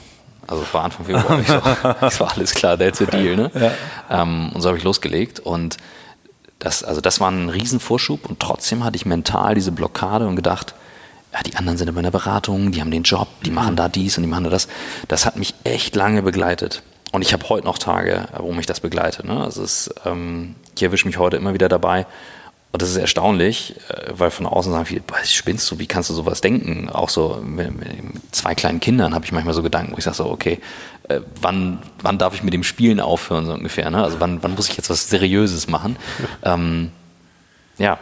Also 0.45 0.63
es 0.63 0.73
war 0.73 0.83
Anfang 0.83 1.05
Februar. 1.05 1.39
Ich 1.39 1.47
so, 1.47 1.61
es 2.05 2.19
war 2.19 2.33
alles 2.35 2.53
klar, 2.53 2.77
that's 2.77 3.01
a 3.01 3.05
deal. 3.05 3.37
Ne? 3.37 3.49
Ja. 3.53 4.21
Ähm, 4.21 4.51
und 4.53 4.59
so 4.59 4.67
habe 4.67 4.77
ich 4.77 4.83
losgelegt. 4.83 5.39
Und 5.39 5.77
das, 6.59 6.83
also 6.83 6.99
das 6.99 7.21
war 7.21 7.31
ein 7.31 7.47
Riesenvorschub. 7.47 8.25
Und 8.25 8.41
trotzdem 8.41 8.83
hatte 8.83 8.97
ich 8.97 9.05
mental 9.05 9.55
diese 9.55 9.71
Blockade 9.71 10.27
und 10.27 10.35
gedacht, 10.35 10.75
ja, 11.31 11.39
die 11.43 11.55
anderen 11.55 11.77
sind 11.77 11.87
in 11.87 11.95
meiner 11.95 12.11
Beratung, 12.11 12.73
die 12.73 12.81
haben 12.81 12.91
den 12.91 13.03
Job, 13.03 13.29
die 13.45 13.51
machen 13.51 13.77
da 13.77 13.87
dies 13.87 14.17
und 14.17 14.23
die 14.23 14.29
machen 14.29 14.43
da 14.43 14.49
das. 14.49 14.67
Das 15.07 15.25
hat 15.25 15.37
mich 15.37 15.53
echt 15.63 15.95
lange 15.95 16.21
begleitet. 16.21 16.83
Und 17.11 17.21
ich 17.21 17.33
habe 17.33 17.47
heute 17.49 17.65
noch 17.65 17.77
Tage, 17.77 18.27
wo 18.37 18.53
mich 18.53 18.65
das 18.65 18.79
begleitet. 18.79 19.25
Ne? 19.25 19.43
Also 19.43 19.63
es, 19.63 19.93
ähm, 20.05 20.55
ich 20.75 20.83
erwische 20.83 21.07
mich 21.07 21.17
heute 21.17 21.37
immer 21.37 21.53
wieder 21.53 21.67
dabei. 21.67 22.05
Und 22.71 22.81
das 22.81 22.89
ist 22.89 22.95
erstaunlich, 22.95 23.75
äh, 23.89 24.11
weil 24.13 24.31
von 24.31 24.45
außen 24.45 24.71
sagen 24.71 24.85
viele, 24.85 25.01
spinnst 25.25 25.69
du, 25.69 25.79
wie 25.79 25.87
kannst 25.87 26.09
du 26.09 26.13
sowas 26.13 26.39
denken? 26.39 26.89
Auch 26.89 27.09
so 27.09 27.41
mit, 27.43 27.77
mit 27.77 27.89
zwei 28.31 28.55
kleinen 28.55 28.79
Kindern 28.79 29.13
habe 29.13 29.25
ich 29.25 29.33
manchmal 29.33 29.53
so 29.53 29.61
Gedanken, 29.61 29.91
wo 29.91 29.97
ich 29.97 30.05
sage 30.05 30.15
so, 30.15 30.31
okay, 30.31 30.59
äh, 31.09 31.19
wann, 31.41 31.79
wann 32.01 32.17
darf 32.17 32.33
ich 32.33 32.43
mit 32.43 32.53
dem 32.53 32.63
Spielen 32.63 33.01
aufhören, 33.01 33.45
so 33.45 33.53
ungefähr? 33.53 33.89
Ne? 33.89 34.01
Also 34.01 34.21
wann, 34.21 34.41
wann 34.41 34.55
muss 34.55 34.69
ich 34.69 34.77
jetzt 34.77 34.89
was 34.89 35.09
Seriöses 35.09 35.67
machen? 35.67 35.97
ähm, 36.43 36.91
ja, 37.77 37.97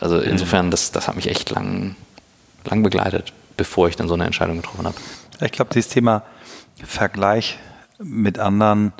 also 0.00 0.18
insofern, 0.18 0.72
das, 0.72 0.90
das 0.90 1.06
hat 1.06 1.14
mich 1.14 1.28
echt 1.28 1.50
lang, 1.50 1.94
lang 2.64 2.82
begleitet, 2.82 3.32
bevor 3.56 3.88
ich 3.88 3.94
dann 3.94 4.08
so 4.08 4.14
eine 4.14 4.24
Entscheidung 4.24 4.56
getroffen 4.56 4.84
habe. 4.84 4.96
Ich 5.40 5.52
glaube, 5.52 5.72
dieses 5.72 5.90
Thema 5.90 6.22
Vergleich 6.84 7.58
mit 7.98 8.38
anderen, 8.38 8.92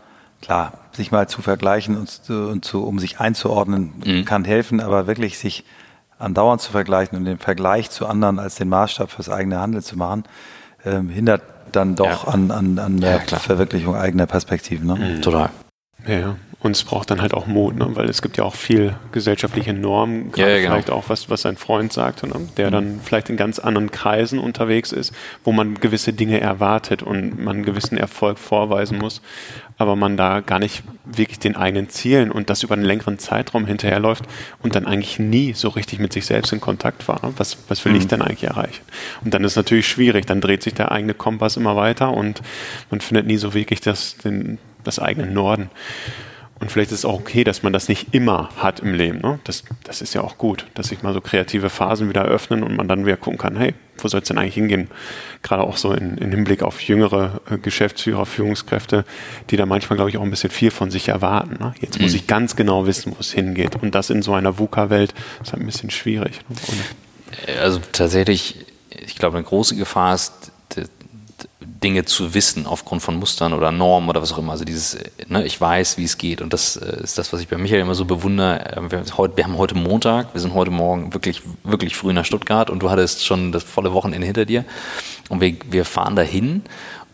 klar, 0.43 0.73
sich 0.93 1.11
mal 1.11 1.29
zu 1.29 1.43
vergleichen 1.43 1.97
und, 1.97 2.31
und 2.31 2.65
zu, 2.65 2.85
um 2.85 2.99
sich 2.99 3.21
einzuordnen, 3.21 3.93
mhm. 4.05 4.25
kann 4.25 4.45
helfen, 4.45 4.81
aber 4.81 5.07
wirklich 5.07 5.39
sich 5.39 5.65
andauernd 6.19 6.61
zu 6.61 6.73
vergleichen 6.73 7.17
und 7.17 7.25
den 7.25 7.39
Vergleich 7.39 7.91
zu 7.91 8.07
anderen 8.07 8.39
als 8.39 8.57
den 8.57 8.69
Maßstab 8.69 9.11
fürs 9.11 9.29
eigene 9.29 9.61
Handeln 9.61 9.83
zu 9.83 9.97
machen, 9.97 10.25
äh, 10.85 11.01
hindert 11.01 11.43
dann 11.73 11.95
doch 11.95 12.27
ja. 12.27 12.33
an, 12.33 12.51
an, 12.51 12.79
an 12.79 13.01
der 13.01 13.23
ja, 13.27 13.39
Verwirklichung 13.39 13.95
eigener 13.95 14.27
Perspektiven. 14.27 14.87
Ne? 14.87 14.95
Mhm. 14.95 15.23
Total. 15.23 15.51
Ja, 16.07 16.19
ja. 16.19 16.37
Und 16.61 16.73
es 16.73 16.83
braucht 16.83 17.13
dann 17.13 17.23
halt 17.23 17.35
auch 17.35 17.47
Mut, 17.47 17.77
ne? 17.77 17.87
weil 17.91 18.09
es 18.09 18.21
gibt 18.21 18.37
ja 18.37 18.43
auch 18.43 18.57
viel 18.57 18.97
gesellschaftliche 19.13 19.73
Normen, 19.73 20.33
gerade 20.33 20.51
ja, 20.51 20.59
genau. 20.59 20.73
vielleicht 20.73 20.91
auch 20.91 21.05
was, 21.09 21.31
was 21.31 21.47
ein 21.47 21.57
Freund 21.57 21.93
sagte, 21.93 22.27
ne? 22.27 22.35
der 22.57 22.67
mhm. 22.67 22.73
dann 22.73 23.01
vielleicht 23.01 23.31
in 23.31 23.37
ganz 23.37 23.61
anderen 23.61 23.93
Kreisen 23.93 24.41
unterwegs 24.41 24.91
ist, 24.91 25.15
wo 25.45 25.53
man 25.53 25.77
gewisse 25.77 26.13
Dinge 26.13 26.41
erwartet 26.41 27.05
und 27.05 27.39
man 27.39 27.59
einen 27.59 27.65
gewissen 27.65 27.97
Erfolg 27.97 28.41
vorweisen 28.41 28.99
muss, 28.99 29.23
aber 29.77 29.95
man 29.95 30.17
da 30.17 30.41
gar 30.41 30.59
nicht 30.59 30.83
wirklich 31.05 31.39
den 31.39 31.55
eigenen 31.55 31.91
Zielen 31.91 32.33
und 32.33 32.51
das 32.51 32.65
über 32.65 32.75
einen 32.75 32.85
längeren 32.85 33.21
Zeitraum 33.21 33.65
hinterherläuft 33.65 34.25
und 34.61 34.75
dann 34.75 34.85
eigentlich 34.85 35.21
nie 35.21 35.53
so 35.53 35.69
richtig 35.69 36.01
mit 36.01 36.13
sich 36.13 36.27
selbst 36.27 36.53
in 36.53 36.61
Kontakt 36.61 37.07
war. 37.07 37.25
Ne? 37.25 37.35
Was, 37.37 37.57
was 37.69 37.85
will 37.85 37.93
mhm. 37.93 37.99
ich 37.99 38.09
denn 38.09 38.21
eigentlich 38.21 38.43
erreichen? 38.43 38.83
Und 39.25 39.33
dann 39.33 39.45
ist 39.45 39.53
es 39.53 39.57
natürlich 39.57 39.87
schwierig, 39.87 40.27
dann 40.27 40.41
dreht 40.41 40.65
sich 40.65 40.75
der 40.75 40.91
eigene 40.91 41.15
Kompass 41.15 41.57
immer 41.57 41.77
weiter 41.77 42.13
und 42.13 42.43
man 42.91 43.01
findet 43.01 43.29
nie 43.29 43.37
so 43.37 43.55
wirklich 43.55 43.81
das, 43.81 44.17
den, 44.17 44.59
das 44.83 44.99
eigene 44.99 45.29
Norden. 45.29 45.71
Und 46.61 46.73
vielleicht 46.73 46.91
ist 46.91 47.01
es 47.01 47.05
auch 47.05 47.21
okay, 47.21 47.45
dass 47.45 47.63
man 47.63 47.73
das 47.73 47.89
nicht 47.89 48.15
immer 48.15 48.49
hat 48.57 48.81
im 48.81 48.95
Leben. 48.95 49.21
Ne? 49.21 49.39
Das, 49.45 49.63
das 49.85 50.03
ist 50.03 50.15
ja 50.15 50.23
auch 50.23 50.39
gut, 50.39 50.67
dass 50.75 50.89
sich 50.89 51.03
mal 51.03 51.15
so 51.15 51.21
kreative 51.21 51.71
Phasen 51.71 52.09
wieder 52.09 52.25
öffnen 52.25 52.63
und 52.63 52.77
man 52.77 52.89
dann 52.89 53.07
wieder 53.07 53.17
gucken 53.17 53.39
kann, 53.39 53.57
hey, 53.57 53.75
wo 53.99 54.09
soll 54.09 54.21
es 54.21 54.29
denn 54.29 54.39
eigentlich 54.39 54.55
hingehen? 54.55 54.89
Gerade 55.43 55.63
auch 55.63 55.77
so 55.77 55.93
in, 55.93 56.19
in 56.19 56.31
Hinblick 56.31 56.63
auf 56.63 56.81
jüngere 56.83 57.41
äh, 57.51 57.59
Geschäftsführer, 57.59 58.27
Führungskräfte, 58.27 59.05
die 59.51 59.57
da 59.57 59.67
manchmal, 59.67 59.97
glaube 59.97 60.11
ich, 60.11 60.19
auch 60.19 60.23
ein 60.23 60.31
bisschen 60.31 60.51
viel 60.51 60.71
von 60.71 60.91
sich 60.91 61.09
erwarten. 61.09 61.57
Ne? 61.61 61.75
Jetzt 61.81 62.01
muss 62.01 62.13
mhm. 62.13 62.17
ich 62.17 62.27
ganz 62.27 62.57
genau 62.57 62.87
wissen, 62.87 63.13
wo 63.13 63.21
es 63.21 63.33
hingeht. 63.33 63.81
Und 63.81 63.95
das 63.95 64.11
in 64.11 64.23
so 64.23 64.35
einer 64.35 64.59
VUCA-Welt 64.59 65.15
ist 65.43 65.53
halt 65.53 65.63
ein 65.63 65.67
bisschen 65.67 65.91
schwierig. 65.91 66.41
Ne? 66.49 66.57
Also 67.61 67.81
tatsächlich, 67.93 68.67
ich 68.91 69.17
glaube, 69.17 69.37
eine 69.37 69.47
große 69.47 69.77
Gefahr 69.77 70.15
ist, 70.15 70.53
Dinge 71.61 72.05
zu 72.05 72.35
wissen 72.35 72.67
aufgrund 72.67 73.03
von 73.03 73.19
Mustern 73.19 73.53
oder 73.53 73.71
Normen 73.71 74.09
oder 74.09 74.21
was 74.23 74.33
auch 74.33 74.39
immer. 74.39 74.53
Also 74.53 74.65
dieses, 74.65 74.99
ne, 75.29 75.45
ich 75.45 75.61
weiß, 75.61 75.99
wie 75.99 76.05
es 76.05 76.19
geht. 76.19 76.41
Und 76.41 76.53
das 76.53 76.77
äh, 76.77 77.03
ist 77.03 77.19
das, 77.19 77.33
was 77.33 77.41
ich 77.41 77.49
bei 77.49 77.57
Michael 77.57 77.81
immer 77.81 77.95
so 77.95 78.05
bewundere. 78.05 78.77
Ähm, 78.77 78.91
wir, 78.91 79.45
haben 79.45 79.59
heute 79.59 79.75
Montag, 79.77 80.35
wir 80.35 80.41
sind 80.41 80.55
heute 80.55 80.71
Morgen 80.71 81.13
wirklich, 81.15 81.43
wirklich 81.65 81.97
früh 81.97 82.13
nach 82.13 82.25
Stuttgart 82.25 82.71
und 82.71 82.83
du 82.83 82.91
hattest 82.91 83.25
schon 83.25 83.53
das 83.53 83.63
volle 83.63 83.93
Wochenende 83.93 84.27
hinter 84.27 84.45
dir. 84.45 84.65
Und 85.29 85.41
wir, 85.41 85.57
wir 85.71 85.85
fahren 85.85 86.17
dahin 86.17 86.63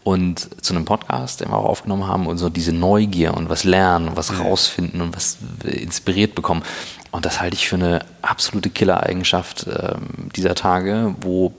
und 0.05 0.63
zu 0.63 0.75
einem 0.75 0.85
Podcast, 0.85 1.41
den 1.41 1.49
wir 1.49 1.57
auch 1.57 1.65
aufgenommen 1.65 2.07
haben 2.07 2.27
und 2.27 2.39
so 2.39 2.51
diese 2.51 2.73
Neugier 2.73 3.35
und 3.35 3.49
was 3.49 3.65
lernen 3.65 4.09
und 4.09 4.17
was 4.17 4.39
rausfinden 4.39 5.01
und 5.01 5.17
was 5.17 5.39
inspiriert 5.65 6.35
bekommen. 6.35 6.63
Und 7.11 7.25
das 7.25 7.41
halte 7.41 7.57
ich 7.57 7.69
für 7.69 7.77
eine 7.77 8.01
absolute 8.23 8.71
Killer-Eigenschaft 8.71 9.67
äh, 9.67 9.95
dieser 10.37 10.55
Tage, 10.55 11.15
wo 11.21 11.53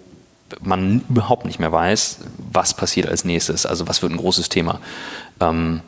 man 0.61 1.03
überhaupt 1.09 1.45
nicht 1.45 1.59
mehr 1.59 1.71
weiß, 1.71 2.19
was 2.51 2.73
passiert 2.73 3.07
als 3.07 3.25
nächstes, 3.25 3.65
also 3.65 3.87
was 3.87 4.01
wird 4.01 4.11
ein 4.11 4.17
großes 4.17 4.49
Thema. 4.49 4.79
Ähm, 5.39 5.81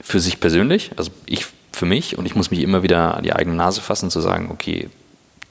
für 0.00 0.20
sich 0.20 0.40
persönlich, 0.40 0.92
also 0.96 1.10
ich 1.26 1.46
für 1.72 1.86
mich 1.86 2.18
und 2.18 2.26
ich 2.26 2.34
muss 2.34 2.50
mich 2.50 2.60
immer 2.60 2.82
wieder 2.82 3.16
an 3.16 3.22
die 3.22 3.32
eigene 3.32 3.56
Nase 3.56 3.80
fassen, 3.80 4.10
zu 4.10 4.20
sagen, 4.20 4.50
okay, 4.50 4.88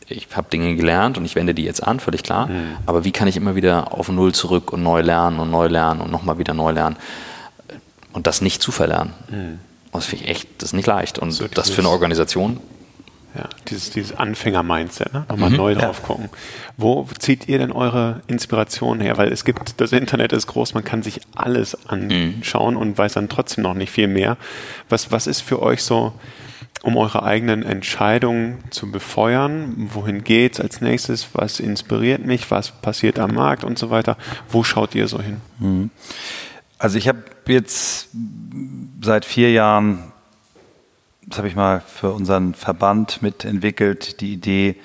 ich 0.08 0.28
habe 0.36 0.50
Dinge 0.50 0.76
gelernt 0.76 1.18
und 1.18 1.26
ich 1.26 1.36
wende 1.36 1.54
die 1.54 1.64
jetzt 1.64 1.86
an, 1.86 2.00
völlig 2.00 2.24
klar. 2.24 2.48
Mhm. 2.48 2.78
Aber 2.86 3.04
wie 3.04 3.12
kann 3.12 3.28
ich 3.28 3.38
immer 3.38 3.56
wieder 3.56 3.94
auf 3.94 4.10
Null 4.10 4.34
zurück 4.34 4.74
und 4.74 4.84
neu 4.84 5.02
lernen 5.02 5.40
und 5.40 5.52
neu 5.52 5.68
lernen 5.68 6.02
und 6.02 6.12
nochmal 6.12 6.38
wieder 6.40 6.54
neu 6.54 6.72
lernen 6.72 6.98
und 8.12 8.28
das 8.28 8.42
nicht 8.42 8.62
zu 8.62 8.72
verlernen? 8.72 9.14
Mhm. 9.30 9.60
Das 9.92 10.06
finde 10.06 10.26
ich 10.26 10.32
echt, 10.32 10.48
das 10.60 10.70
ist 10.70 10.74
nicht 10.74 10.88
leicht. 10.88 11.20
Und 11.20 11.32
so 11.32 11.48
das 11.48 11.70
für 11.70 11.82
eine 11.82 11.90
Organisation. 11.90 12.60
Ja, 13.36 13.48
dieses, 13.68 13.92
dieses 13.92 14.18
Anfänger-Mindset, 14.18 15.14
ne? 15.14 15.26
nochmal 15.30 15.52
mhm, 15.52 15.58
neu 15.58 15.76
drauf 15.76 16.00
ja. 16.02 16.08
gucken. 16.08 16.30
Wo 16.78 17.08
zieht 17.20 17.48
ihr 17.48 17.60
denn 17.60 17.72
eure 17.72 18.22
Inspiration 18.28 19.00
her? 19.00 19.18
Weil 19.18 19.32
es 19.32 19.46
gibt, 19.46 19.80
das 19.80 19.92
Internet 19.92 20.34
ist 20.34 20.48
groß, 20.48 20.74
man 20.74 20.84
kann 20.84 21.04
sich 21.04 21.22
alles 21.36 21.88
anschauen 21.88 22.74
mhm. 22.74 22.82
und 22.82 22.98
weiß 22.98 23.14
dann 23.14 23.30
trotzdem 23.30 23.64
noch 23.64 23.76
nicht 23.76 23.92
viel 23.92 24.08
mehr. 24.08 24.38
Was, 24.90 25.12
was 25.12 25.28
ist 25.28 25.42
für 25.42 25.62
euch 25.62 25.84
so 25.84 26.14
um 26.82 26.96
eure 26.96 27.24
eigenen 27.24 27.64
Entscheidungen 27.64 28.60
zu 28.70 28.90
befeuern. 28.90 29.90
Wohin 29.94 30.24
geht's 30.24 30.60
als 30.60 30.82
nächstes? 30.82 31.28
Was 31.34 31.60
inspiriert 31.60 32.26
mich? 32.26 32.50
Was 32.52 32.72
passiert 32.72 33.20
am 33.20 33.34
Markt 33.34 33.64
und 33.64 33.78
so 33.78 33.90
weiter? 33.90 34.18
Wo 34.50 34.64
schaut 34.64 34.96
ihr 34.96 35.08
so 35.08 35.22
hin? 35.22 35.42
Mhm. 35.60 35.90
Also 36.78 36.98
ich 36.98 37.10
habe 37.10 37.24
jetzt 37.48 38.10
seit 39.02 39.26
vier 39.26 39.52
Jahren, 39.52 40.09
das 41.30 41.38
habe 41.38 41.48
ich 41.48 41.56
mal 41.56 41.82
für 41.82 42.12
unseren 42.12 42.56
Verband 42.56 43.22
mitentwickelt, 43.22 44.20
die 44.20 44.34
Idee, 44.34 44.76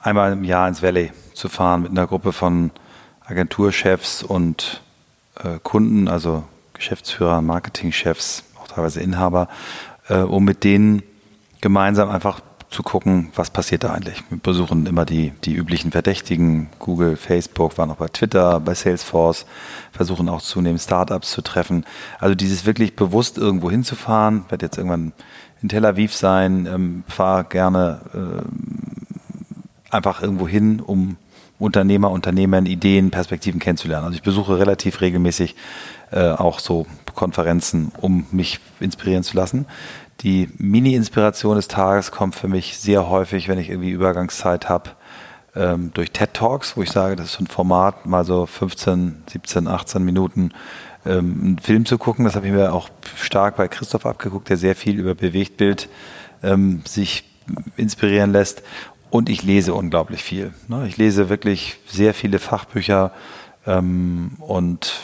einmal 0.00 0.32
im 0.32 0.44
Jahr 0.44 0.68
ins 0.68 0.82
Valley 0.82 1.10
zu 1.34 1.48
fahren 1.48 1.82
mit 1.82 1.90
einer 1.90 2.06
Gruppe 2.06 2.32
von 2.32 2.70
Agenturchefs 3.24 4.22
und 4.22 4.80
äh, 5.42 5.58
Kunden, 5.62 6.06
also 6.06 6.44
Geschäftsführer, 6.74 7.42
Marketingchefs, 7.42 8.44
auch 8.60 8.68
teilweise 8.68 9.00
Inhaber, 9.00 9.48
äh, 10.08 10.18
um 10.18 10.44
mit 10.44 10.62
denen 10.62 11.02
gemeinsam 11.60 12.10
einfach 12.10 12.40
zu 12.70 12.82
gucken, 12.82 13.30
was 13.34 13.50
passiert 13.50 13.84
da 13.84 13.92
eigentlich. 13.92 14.22
Wir 14.30 14.38
besuchen 14.38 14.86
immer 14.86 15.04
die, 15.04 15.32
die 15.44 15.54
üblichen 15.54 15.90
Verdächtigen, 15.90 16.68
Google, 16.78 17.16
Facebook, 17.16 17.76
waren 17.76 17.90
auch 17.90 17.96
bei 17.96 18.08
Twitter, 18.08 18.60
bei 18.60 18.74
Salesforce, 18.74 19.46
versuchen 19.92 20.28
auch 20.28 20.40
zunehmend 20.40 20.80
Startups 20.80 21.32
zu 21.32 21.42
treffen. 21.42 21.84
Also 22.18 22.34
dieses 22.34 22.64
wirklich 22.64 22.96
bewusst 22.96 23.36
irgendwo 23.36 23.70
hinzufahren, 23.70 24.46
werde 24.48 24.66
jetzt 24.66 24.78
irgendwann 24.78 25.12
in 25.62 25.68
Tel 25.68 25.84
Aviv 25.84 26.14
sein, 26.14 26.66
ähm, 26.66 27.04
fahre 27.08 27.44
gerne 27.44 28.00
äh, 28.14 29.94
einfach 29.94 30.22
irgendwo 30.22 30.48
hin, 30.48 30.80
um 30.80 31.16
Unternehmer, 31.58 32.10
Unternehmern, 32.10 32.66
Ideen, 32.66 33.10
Perspektiven 33.10 33.60
kennenzulernen. 33.60 34.04
Also 34.04 34.16
ich 34.16 34.22
besuche 34.22 34.58
relativ 34.58 35.00
regelmäßig 35.00 35.54
äh, 36.10 36.30
auch 36.30 36.58
so 36.58 36.86
Konferenzen, 37.14 37.92
um 38.00 38.26
mich 38.32 38.58
inspirieren 38.80 39.22
zu 39.22 39.36
lassen. 39.36 39.66
Die 40.22 40.48
Mini-Inspiration 40.58 41.56
des 41.56 41.68
Tages 41.68 42.10
kommt 42.10 42.34
für 42.34 42.48
mich 42.48 42.78
sehr 42.78 43.08
häufig, 43.08 43.48
wenn 43.48 43.58
ich 43.58 43.70
irgendwie 43.70 43.90
Übergangszeit 43.90 44.68
habe, 44.68 44.90
ähm, 45.54 45.90
durch 45.94 46.10
TED 46.10 46.34
Talks, 46.34 46.76
wo 46.76 46.82
ich 46.82 46.90
sage, 46.90 47.16
das 47.16 47.34
ist 47.34 47.40
ein 47.40 47.46
Format, 47.46 48.06
mal 48.06 48.24
so 48.24 48.46
15, 48.46 49.24
17, 49.30 49.68
18 49.68 50.02
Minuten 50.02 50.52
ähm, 51.04 51.40
einen 51.42 51.58
Film 51.58 51.86
zu 51.86 51.98
gucken. 51.98 52.24
Das 52.24 52.36
habe 52.36 52.46
ich 52.46 52.52
mir 52.52 52.72
auch 52.72 52.88
stark 53.16 53.56
bei 53.56 53.68
Christoph 53.68 54.06
abgeguckt, 54.06 54.48
der 54.48 54.56
sehr 54.56 54.76
viel 54.76 54.98
über 54.98 55.14
Bewegtbild 55.14 55.88
ähm, 56.42 56.82
sich 56.86 57.24
inspirieren 57.76 58.32
lässt. 58.32 58.62
Und 59.10 59.28
ich 59.28 59.42
lese 59.42 59.74
unglaublich 59.74 60.22
viel. 60.22 60.54
Ne? 60.68 60.86
Ich 60.88 60.96
lese 60.96 61.28
wirklich 61.28 61.78
sehr 61.86 62.14
viele 62.14 62.38
Fachbücher 62.38 63.12
ähm, 63.66 64.32
und 64.38 65.00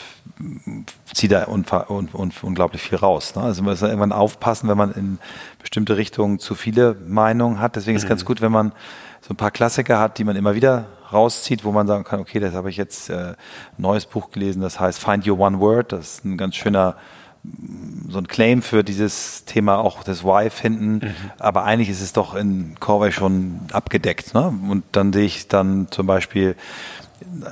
zieht 1.13 1.31
da 1.31 1.47
un, 1.47 1.65
un, 1.89 2.09
un, 2.13 2.31
unglaublich 2.41 2.81
viel 2.81 2.97
raus. 2.97 3.35
Ne? 3.35 3.43
Also 3.43 3.61
man 3.61 3.73
muss 3.73 3.81
irgendwann 3.81 4.11
aufpassen, 4.11 4.69
wenn 4.69 4.77
man 4.77 4.93
in 4.93 5.19
bestimmte 5.59 5.97
Richtungen 5.97 6.39
zu 6.39 6.55
viele 6.55 6.95
Meinungen 7.07 7.59
hat. 7.59 7.75
Deswegen 7.75 7.97
ist 7.97 8.03
es 8.03 8.09
ganz 8.09 8.23
mhm. 8.23 8.27
gut, 8.27 8.41
wenn 8.41 8.51
man 8.51 8.71
so 9.21 9.33
ein 9.33 9.37
paar 9.37 9.51
Klassiker 9.51 9.99
hat, 9.99 10.17
die 10.17 10.23
man 10.23 10.35
immer 10.35 10.55
wieder 10.55 10.85
rauszieht, 11.11 11.63
wo 11.63 11.71
man 11.71 11.87
sagen 11.87 12.03
kann, 12.03 12.19
okay, 12.19 12.39
das 12.39 12.53
habe 12.53 12.69
ich 12.69 12.77
jetzt 12.77 13.09
äh, 13.09 13.13
ein 13.13 13.35
neues 13.77 14.05
Buch 14.05 14.31
gelesen, 14.31 14.61
das 14.61 14.79
heißt 14.79 14.99
Find 14.99 15.27
Your 15.27 15.39
One 15.39 15.59
Word. 15.59 15.91
Das 15.91 16.15
ist 16.15 16.25
ein 16.25 16.37
ganz 16.37 16.55
schöner 16.55 16.95
so 18.09 18.17
ein 18.17 18.27
Claim 18.27 18.61
für 18.61 18.83
dieses 18.83 19.45
Thema 19.45 19.77
auch 19.77 20.03
das 20.03 20.23
Why 20.23 20.49
finden, 20.49 20.95
mhm. 20.95 21.15
aber 21.39 21.63
eigentlich 21.63 21.89
ist 21.89 22.01
es 22.01 22.11
doch 22.11 22.35
in 22.35 22.75
Corvey 22.79 23.11
schon 23.11 23.61
abgedeckt. 23.71 24.33
Ne? 24.33 24.47
Und 24.69 24.83
dann 24.91 25.13
sehe 25.13 25.25
ich 25.25 25.47
dann 25.47 25.87
zum 25.89 26.05
Beispiel 26.05 26.55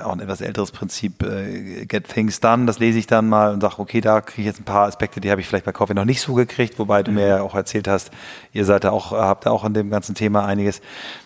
auch 0.02 0.12
ein 0.12 0.20
etwas 0.20 0.40
älteres 0.40 0.70
Prinzip, 0.70 1.22
äh, 1.22 1.86
Get 1.86 2.08
Things 2.08 2.40
Done, 2.40 2.66
das 2.66 2.78
lese 2.78 2.98
ich 2.98 3.06
dann 3.06 3.28
mal 3.28 3.52
und 3.52 3.60
sage, 3.60 3.78
okay, 3.78 4.00
da 4.00 4.20
kriege 4.20 4.42
ich 4.42 4.46
jetzt 4.46 4.60
ein 4.60 4.64
paar 4.64 4.86
Aspekte, 4.86 5.20
die 5.20 5.30
habe 5.30 5.40
ich 5.40 5.46
vielleicht 5.46 5.64
bei 5.64 5.72
Coffee 5.72 5.94
noch 5.94 6.04
nicht 6.04 6.20
so 6.20 6.34
gekriegt, 6.34 6.78
wobei 6.78 7.02
du 7.02 7.10
mhm. 7.10 7.16
mir 7.16 7.26
ja 7.26 7.42
auch 7.42 7.54
erzählt 7.54 7.88
hast, 7.88 8.10
ihr 8.52 8.64
seid 8.64 8.84
da 8.84 8.90
auch, 8.90 9.12
habt 9.12 9.46
da 9.46 9.50
auch 9.50 9.64
an 9.64 9.74
dem 9.74 9.90
ganzen 9.90 10.14
Thema 10.14 10.44
einiges. 10.44 10.80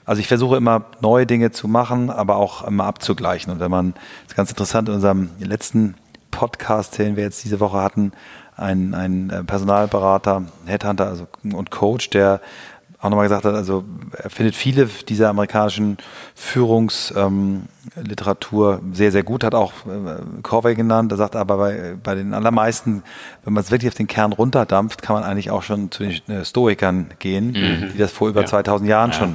Also 0.04 0.20
ich 0.20 0.28
versuche 0.28 0.56
immer 0.56 0.84
neue 1.00 1.26
Dinge 1.26 1.50
zu 1.50 1.68
machen, 1.68 2.10
aber 2.10 2.36
auch 2.36 2.66
immer 2.66 2.84
abzugleichen. 2.84 3.52
Und 3.52 3.60
wenn 3.60 3.70
man, 3.70 3.92
das 3.92 4.32
ist 4.32 4.36
ganz 4.36 4.50
interessant, 4.50 4.88
in 4.88 4.96
unserem 4.96 5.30
letzten 5.38 5.94
Podcast, 6.30 6.98
den 6.98 7.16
wir 7.16 7.24
jetzt 7.24 7.44
diese 7.44 7.60
Woche 7.60 7.78
hatten, 7.80 8.12
ein, 8.56 8.94
ein 8.94 9.30
äh, 9.30 9.44
Personalberater, 9.44 10.44
Headhunter 10.66 11.06
also, 11.06 11.26
und 11.42 11.70
Coach, 11.70 12.10
der 12.10 12.40
auch 13.02 13.10
nochmal 13.10 13.26
gesagt 13.26 13.44
hat, 13.44 13.54
also 13.54 13.84
er 14.16 14.30
findet 14.30 14.54
viele 14.54 14.86
dieser 14.86 15.28
amerikanischen 15.28 15.98
Führungsliteratur 16.36 18.80
ähm, 18.80 18.94
sehr, 18.94 19.10
sehr 19.10 19.24
gut, 19.24 19.42
hat 19.42 19.56
auch 19.56 19.72
äh, 19.86 20.20
Corvey 20.42 20.76
genannt. 20.76 21.10
Er 21.10 21.18
sagt 21.18 21.34
aber 21.34 21.56
bei, 21.56 21.96
bei 22.00 22.14
den 22.14 22.32
allermeisten, 22.32 23.02
wenn 23.44 23.54
man 23.54 23.64
es 23.64 23.72
wirklich 23.72 23.90
auf 23.90 23.96
den 23.96 24.06
Kern 24.06 24.32
runterdampft, 24.32 25.02
kann 25.02 25.16
man 25.16 25.24
eigentlich 25.24 25.50
auch 25.50 25.64
schon 25.64 25.90
zu 25.90 26.04
den 26.04 26.12
äh, 26.28 26.44
Stoikern 26.44 27.08
gehen, 27.18 27.48
mhm. 27.48 27.90
die 27.92 27.98
das 27.98 28.12
vor 28.12 28.28
über 28.28 28.42
ja. 28.42 28.46
2000 28.46 28.88
Jahren 28.88 29.10
ja. 29.10 29.16
schon 29.16 29.34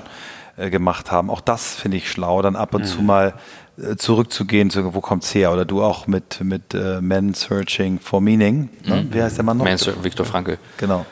äh, 0.55 0.69
gemacht 0.69 1.11
haben. 1.11 1.29
Auch 1.29 1.41
das 1.41 1.75
finde 1.75 1.97
ich 1.97 2.09
schlau, 2.09 2.41
dann 2.41 2.55
ab 2.55 2.73
und 2.73 2.83
mhm. 2.83 2.85
zu 2.85 3.01
mal 3.01 3.33
äh, 3.77 3.97
zurückzugehen, 3.97 4.69
zu, 4.69 4.93
wo 4.93 5.01
kommt's 5.01 5.35
her? 5.35 5.51
Oder 5.51 5.65
du 5.65 5.83
auch 5.83 6.07
mit, 6.07 6.39
mit 6.41 6.73
äh, 6.73 7.01
Men 7.01 7.33
Searching 7.33 7.99
for 7.99 8.21
Meaning. 8.21 8.69
Ne? 8.85 9.03
Mhm. 9.03 9.13
Wie 9.13 9.21
heißt 9.21 9.35
der 9.35 9.43
Mann 9.43 9.57
noch? 9.57 9.65
Men 9.65 9.77
Viktor 9.77 10.25
Frankl. 10.25 10.57
Genau. 10.77 11.05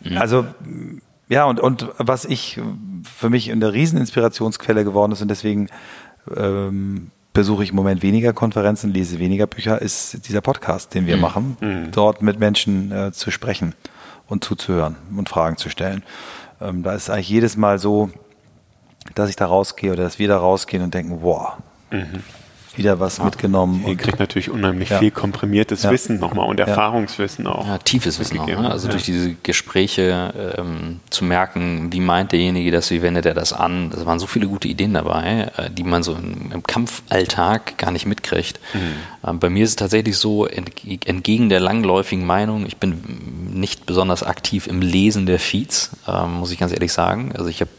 Mhm. 0.00 0.16
Also 0.16 0.46
ja, 1.32 1.46
und, 1.46 1.60
und 1.60 1.88
was 1.96 2.26
ich 2.26 2.60
für 3.04 3.30
mich 3.30 3.50
eine 3.50 3.72
Rieseninspirationsquelle 3.72 4.84
geworden 4.84 5.12
ist 5.12 5.22
und 5.22 5.28
deswegen 5.28 5.68
ähm, 6.36 7.10
besuche 7.32 7.64
ich 7.64 7.70
im 7.70 7.76
Moment 7.76 8.02
weniger 8.02 8.34
Konferenzen, 8.34 8.92
lese 8.92 9.18
weniger 9.18 9.46
Bücher, 9.46 9.80
ist 9.80 10.28
dieser 10.28 10.42
Podcast, 10.42 10.92
den 10.92 11.06
wir 11.06 11.16
mhm. 11.16 11.22
machen, 11.22 11.56
mhm. 11.60 11.90
dort 11.90 12.20
mit 12.20 12.38
Menschen 12.38 12.92
äh, 12.92 13.12
zu 13.12 13.30
sprechen 13.30 13.74
und 14.26 14.44
zuzuhören 14.44 14.96
und 15.16 15.30
Fragen 15.30 15.56
zu 15.56 15.70
stellen. 15.70 16.02
Ähm, 16.60 16.82
da 16.82 16.92
ist 16.92 17.08
eigentlich 17.08 17.30
jedes 17.30 17.56
Mal 17.56 17.78
so, 17.78 18.10
dass 19.14 19.30
ich 19.30 19.36
da 19.36 19.46
rausgehe 19.46 19.94
oder 19.94 20.02
dass 20.02 20.18
wir 20.18 20.28
da 20.28 20.36
rausgehen 20.36 20.82
und 20.82 20.92
denken, 20.92 21.22
wow, 21.22 21.54
mhm 21.90 22.22
wieder 22.76 23.00
was 23.00 23.18
ja. 23.18 23.24
mitgenommen. 23.24 23.84
Ihr 23.86 23.96
kriegt 23.96 24.18
natürlich 24.18 24.50
unheimlich 24.50 24.90
ja. 24.90 24.98
viel 24.98 25.10
komprimiertes 25.10 25.82
ja. 25.82 25.90
Wissen 25.90 26.18
nochmal 26.18 26.48
und 26.48 26.60
Erfahrungswissen 26.60 27.46
auch. 27.46 27.66
Ja, 27.66 27.78
tiefes 27.78 28.18
Wissen 28.18 28.38
auch. 28.38 28.46
Ne? 28.46 28.70
Also 28.70 28.88
durch 28.88 29.04
diese 29.04 29.34
Gespräche 29.42 30.54
ähm, 30.58 31.00
zu 31.10 31.24
merken, 31.24 31.92
wie 31.92 32.00
meint 32.00 32.32
derjenige 32.32 32.70
das, 32.70 32.90
wie 32.90 33.02
wendet 33.02 33.26
er 33.26 33.34
das 33.34 33.52
an. 33.52 33.90
Da 33.90 34.04
waren 34.06 34.18
so 34.18 34.26
viele 34.26 34.46
gute 34.46 34.68
Ideen 34.68 34.94
dabei, 34.94 35.50
äh, 35.56 35.70
die 35.70 35.84
man 35.84 36.02
so 36.02 36.14
im, 36.14 36.52
im, 36.52 36.62
Kampfalltag 36.62 37.78
gar 37.78 37.90
nicht 37.90 38.06
mitkriegt. 38.06 38.60
Mhm. 38.74 39.28
Ähm, 39.28 39.38
bei 39.38 39.50
mir 39.50 39.64
ist 39.64 39.70
es 39.70 39.76
tatsächlich 39.76 40.16
so, 40.16 40.46
entgegen 40.46 41.48
der 41.48 41.60
langläufigen 41.60 42.26
Meinung, 42.26 42.66
ich 42.66 42.76
bin 42.76 43.02
nicht 43.52 43.86
besonders 43.86 44.22
aktiv 44.22 44.66
im 44.66 44.80
Lesen 44.80 45.26
der 45.26 45.38
Feeds, 45.38 45.90
ähm, 46.08 46.34
muss 46.34 46.50
ich 46.50 46.58
ganz 46.58 46.72
ehrlich 46.72 46.92
sagen. 46.92 47.32
Also 47.36 47.48
ich 47.48 47.60
habe 47.60 47.70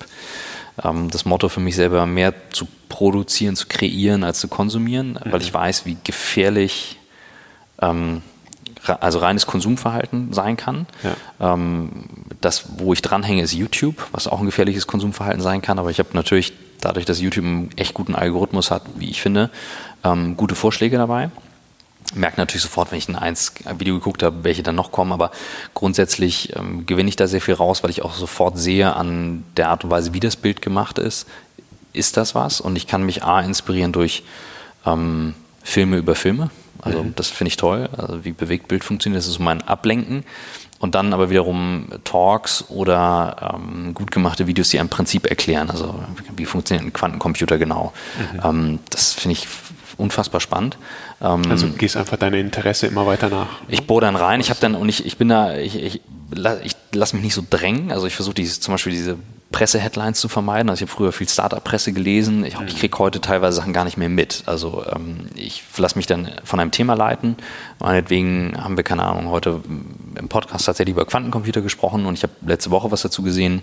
ähm, 0.83 1.09
das 1.09 1.25
Motto 1.25 1.49
für 1.49 1.59
mich 1.59 1.75
selber 1.75 2.05
mehr 2.05 2.33
zu 2.51 2.67
produzieren, 2.89 3.55
zu 3.55 3.67
kreieren, 3.67 4.23
als 4.23 4.39
zu 4.39 4.47
konsumieren, 4.47 5.19
mhm. 5.23 5.31
weil 5.31 5.41
ich 5.41 5.53
weiß, 5.53 5.85
wie 5.85 5.97
gefährlich 6.03 6.99
ähm, 7.81 8.21
also 8.85 9.19
reines 9.19 9.45
Konsumverhalten 9.45 10.33
sein 10.33 10.57
kann. 10.57 10.87
Ja. 11.03 11.53
Ähm, 11.53 12.05
das, 12.41 12.65
wo 12.77 12.93
ich 12.93 13.01
dranhänge, 13.01 13.41
ist 13.41 13.53
YouTube, 13.53 14.07
was 14.11 14.27
auch 14.27 14.39
ein 14.39 14.45
gefährliches 14.45 14.87
Konsumverhalten 14.87 15.41
sein 15.41 15.61
kann. 15.61 15.79
Aber 15.79 15.89
ich 15.89 15.99
habe 15.99 16.09
natürlich 16.13 16.53
dadurch, 16.81 17.05
dass 17.05 17.21
YouTube 17.21 17.45
einen 17.45 17.69
echt 17.77 17.93
guten 17.93 18.15
Algorithmus 18.15 18.71
hat, 18.71 18.83
wie 18.95 19.09
ich 19.09 19.21
finde, 19.21 19.49
ähm, 20.03 20.35
gute 20.35 20.55
Vorschläge 20.55 20.97
dabei. 20.97 21.29
Merke 22.13 22.39
natürlich 22.39 22.63
sofort, 22.63 22.91
wenn 22.91 22.97
ich 22.97 23.07
ein 23.07 23.15
eins 23.15 23.53
Video 23.77 23.95
geguckt 23.95 24.23
habe, 24.23 24.43
welche 24.43 24.63
dann 24.63 24.75
noch 24.75 24.91
kommen, 24.91 25.11
aber 25.11 25.31
grundsätzlich 25.73 26.55
ähm, 26.55 26.85
gewinne 26.85 27.09
ich 27.09 27.15
da 27.15 27.27
sehr 27.27 27.41
viel 27.41 27.53
raus, 27.53 27.83
weil 27.83 27.89
ich 27.89 28.01
auch 28.01 28.13
sofort 28.13 28.57
sehe 28.57 28.95
an 28.95 29.43
der 29.57 29.69
Art 29.69 29.83
und 29.83 29.89
Weise, 29.89 30.13
wie 30.13 30.19
das 30.19 30.35
Bild 30.35 30.61
gemacht 30.61 30.97
ist, 30.99 31.27
ist 31.93 32.17
das 32.17 32.35
was 32.35 32.61
und 32.61 32.75
ich 32.75 32.87
kann 32.87 33.03
mich 33.03 33.23
A 33.23 33.41
inspirieren 33.41 33.91
durch 33.91 34.23
ähm, 34.85 35.33
Filme 35.63 35.97
über 35.97 36.15
Filme, 36.15 36.49
also 36.81 37.03
mhm. 37.03 37.15
das 37.15 37.29
finde 37.29 37.49
ich 37.49 37.57
toll, 37.57 37.89
also 37.95 38.25
wie 38.25 38.31
Bewegtbild 38.31 38.83
funktioniert, 38.83 39.19
das 39.19 39.27
ist 39.27 39.35
so 39.35 39.43
mein 39.43 39.61
Ablenken 39.61 40.23
und 40.79 40.95
dann 40.95 41.13
aber 41.13 41.29
wiederum 41.29 41.87
Talks 42.03 42.65
oder 42.67 43.55
ähm, 43.55 43.93
gut 43.93 44.11
gemachte 44.11 44.47
Videos, 44.47 44.69
die 44.69 44.79
ein 44.79 44.89
Prinzip 44.89 45.27
erklären, 45.27 45.69
also 45.69 46.03
wie 46.35 46.45
funktioniert 46.45 46.85
ein 46.85 46.91
Quantencomputer 46.91 47.57
genau. 47.57 47.93
Mhm. 48.33 48.41
Ähm, 48.43 48.79
das 48.89 49.13
finde 49.13 49.37
ich 49.37 49.47
unfassbar 49.97 50.41
spannend. 50.41 50.77
Ähm, 51.21 51.43
also 51.49 51.67
gehst 51.69 51.97
einfach 51.97 52.17
deine 52.17 52.39
Interesse 52.39 52.87
immer 52.87 53.05
weiter 53.05 53.29
nach. 53.29 53.47
Ich 53.67 53.85
bohre 53.85 54.01
dann 54.01 54.15
rein. 54.15 54.39
Ich 54.39 54.49
habe 54.49 54.59
dann 54.59 54.75
und 54.75 54.89
ich, 54.89 55.05
ich 55.05 55.17
bin 55.17 55.29
da, 55.29 55.57
ich, 55.57 55.81
ich, 55.81 56.01
ich 56.63 56.75
lasse 56.93 57.15
mich 57.15 57.23
nicht 57.23 57.33
so 57.33 57.43
drängen. 57.47 57.91
Also 57.91 58.07
ich 58.07 58.15
versuche 58.15 58.43
zum 58.43 58.73
Beispiel 58.73 58.93
diese 58.93 59.17
Presse-Headlines 59.51 60.19
zu 60.19 60.27
vermeiden. 60.27 60.69
Also 60.69 60.83
ich 60.83 60.89
habe 60.89 60.97
früher 60.97 61.11
viel 61.11 61.29
Startup-Presse 61.29 61.93
gelesen. 61.93 62.43
Ich, 62.43 62.55
ich 62.67 62.79
kriege 62.79 62.97
heute 62.99 63.21
teilweise 63.21 63.57
Sachen 63.57 63.71
gar 63.71 63.85
nicht 63.85 63.97
mehr 63.97 64.09
mit. 64.09 64.43
Also 64.45 64.83
ähm, 64.93 65.27
ich 65.35 65.63
lasse 65.77 65.97
mich 65.97 66.07
dann 66.07 66.29
von 66.43 66.59
einem 66.59 66.71
Thema 66.71 66.95
leiten. 66.95 67.37
Meinetwegen 67.79 68.53
haben 68.61 68.75
wir, 68.75 68.83
keine 68.83 69.03
Ahnung, 69.03 69.29
heute 69.29 69.61
im 70.15 70.27
Podcast 70.27 70.65
tatsächlich 70.65 70.95
über 70.95 71.05
Quantencomputer 71.05 71.61
gesprochen 71.61 72.05
und 72.05 72.15
ich 72.15 72.23
habe 72.23 72.33
letzte 72.45 72.71
Woche 72.71 72.91
was 72.91 73.03
dazu 73.03 73.21
gesehen 73.21 73.61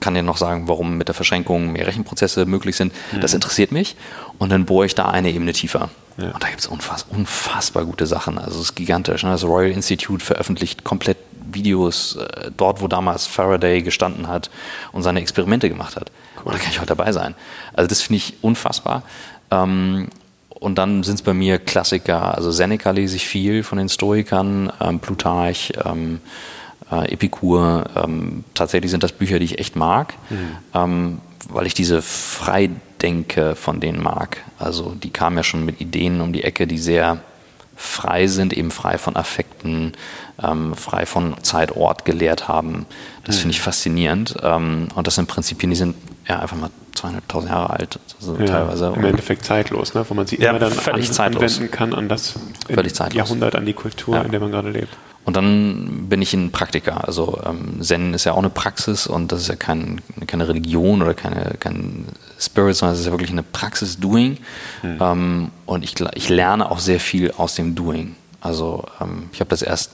kann 0.00 0.14
dir 0.14 0.22
noch 0.22 0.36
sagen, 0.36 0.68
warum 0.68 0.96
mit 0.96 1.08
der 1.08 1.14
Verschränkung 1.14 1.72
mehr 1.72 1.86
Rechenprozesse 1.86 2.46
möglich 2.46 2.76
sind. 2.76 2.92
Mhm. 3.12 3.20
Das 3.20 3.34
interessiert 3.34 3.72
mich. 3.72 3.96
Und 4.38 4.50
dann 4.50 4.64
bohre 4.64 4.86
ich 4.86 4.94
da 4.94 5.06
eine 5.06 5.30
Ebene 5.30 5.52
tiefer. 5.52 5.90
Ja. 6.16 6.30
Und 6.30 6.42
da 6.42 6.48
gibt 6.48 6.60
es 6.60 6.66
unfass, 6.66 7.06
unfassbar 7.08 7.84
gute 7.84 8.06
Sachen. 8.06 8.38
Also 8.38 8.56
es 8.56 8.66
ist 8.66 8.74
gigantisch. 8.74 9.22
Ne? 9.22 9.30
Das 9.30 9.44
Royal 9.44 9.70
Institute 9.70 10.24
veröffentlicht 10.24 10.84
komplett 10.84 11.18
Videos 11.50 12.16
äh, 12.16 12.50
dort, 12.56 12.80
wo 12.80 12.88
damals 12.88 13.26
Faraday 13.26 13.82
gestanden 13.82 14.28
hat 14.28 14.50
und 14.92 15.02
seine 15.02 15.20
Experimente 15.20 15.68
gemacht 15.68 15.96
hat. 15.96 16.10
Cool. 16.44 16.52
Da 16.52 16.58
kann 16.58 16.70
ich 16.70 16.78
heute 16.78 16.94
dabei 16.94 17.12
sein. 17.12 17.34
Also 17.72 17.88
das 17.88 18.02
finde 18.02 18.16
ich 18.16 18.34
unfassbar. 18.42 19.02
Ähm, 19.50 20.08
und 20.48 20.76
dann 20.76 21.04
sind 21.04 21.16
es 21.16 21.22
bei 21.22 21.34
mir 21.34 21.58
Klassiker. 21.58 22.34
Also 22.34 22.50
Seneca 22.50 22.90
lese 22.90 23.16
ich 23.16 23.26
viel 23.26 23.62
von 23.62 23.78
den 23.78 23.88
Stoikern, 23.88 24.72
ähm, 24.80 24.98
Plutarch, 24.98 25.72
ähm, 25.84 26.20
äh, 26.90 27.12
Epikur. 27.12 27.84
Ähm, 27.96 28.44
tatsächlich 28.54 28.90
sind 28.90 29.02
das 29.02 29.12
Bücher, 29.12 29.38
die 29.38 29.44
ich 29.44 29.58
echt 29.58 29.76
mag, 29.76 30.14
mhm. 30.30 30.56
ähm, 30.74 31.20
weil 31.48 31.66
ich 31.66 31.74
diese 31.74 32.02
Freidenke 32.02 33.54
von 33.54 33.80
denen 33.80 34.02
mag. 34.02 34.38
Also 34.58 34.94
die 34.94 35.10
kamen 35.10 35.36
ja 35.36 35.42
schon 35.42 35.64
mit 35.64 35.80
Ideen 35.80 36.20
um 36.20 36.32
die 36.32 36.44
Ecke, 36.44 36.66
die 36.66 36.78
sehr 36.78 37.18
frei 37.76 38.26
sind, 38.26 38.52
eben 38.52 38.72
frei 38.72 38.98
von 38.98 39.14
Affekten, 39.14 39.92
ähm, 40.42 40.74
frei 40.74 41.06
von 41.06 41.36
Zeit, 41.42 41.76
Ort 41.76 42.04
gelehrt 42.04 42.48
haben. 42.48 42.86
Das 43.24 43.36
mhm. 43.36 43.40
finde 43.40 43.52
ich 43.54 43.60
faszinierend. 43.60 44.34
Ähm, 44.42 44.88
und 44.94 45.06
das 45.06 45.14
sind 45.14 45.28
Prinzipien, 45.28 45.70
die 45.70 45.76
sind 45.76 45.94
ja 46.26 46.40
einfach 46.40 46.56
mal 46.56 46.70
200.000 46.96 47.48
Jahre 47.48 47.70
alt, 47.70 48.00
also 48.18 48.36
ja, 48.36 48.46
teilweise. 48.46 48.92
Im 48.96 49.04
Endeffekt 49.04 49.44
zeitlos, 49.44 49.94
ne? 49.94 50.04
wo 50.08 50.14
man 50.14 50.26
sie 50.26 50.36
ja, 50.40 50.50
immer 50.50 50.58
dann 50.58 50.72
an, 50.72 51.34
anwenden 51.34 51.70
kann 51.70 51.94
an 51.94 52.08
das 52.08 52.34
Jahrhundert, 53.14 53.54
an 53.54 53.64
die 53.64 53.72
Kultur, 53.72 54.16
ja. 54.16 54.22
in 54.22 54.32
der 54.32 54.40
man 54.40 54.50
gerade 54.50 54.70
lebt. 54.70 54.96
Und 55.28 55.36
dann 55.36 56.06
bin 56.08 56.22
ich 56.22 56.32
ein 56.32 56.52
Praktiker. 56.52 57.06
Also 57.06 57.38
ähm, 57.44 57.82
Zen 57.82 58.14
ist 58.14 58.24
ja 58.24 58.32
auch 58.32 58.38
eine 58.38 58.48
Praxis 58.48 59.06
und 59.06 59.30
das 59.30 59.42
ist 59.42 59.48
ja 59.48 59.56
kein, 59.56 60.00
keine 60.26 60.48
Religion 60.48 61.02
oder 61.02 61.12
keine, 61.12 61.52
kein 61.60 62.06
Spirit, 62.40 62.76
sondern 62.76 62.94
es 62.94 63.00
ist 63.00 63.06
ja 63.08 63.12
wirklich 63.12 63.30
eine 63.30 63.42
Praxis 63.42 64.00
Doing. 64.00 64.38
Mhm. 64.82 64.98
Ähm, 64.98 65.50
und 65.66 65.84
ich, 65.84 65.96
ich 66.14 66.30
lerne 66.30 66.70
auch 66.70 66.78
sehr 66.78 66.98
viel 66.98 67.32
aus 67.32 67.56
dem 67.56 67.74
Doing. 67.74 68.16
Also 68.40 68.86
ähm, 69.02 69.28
ich 69.30 69.40
habe 69.40 69.50
das 69.50 69.60
erst 69.60 69.90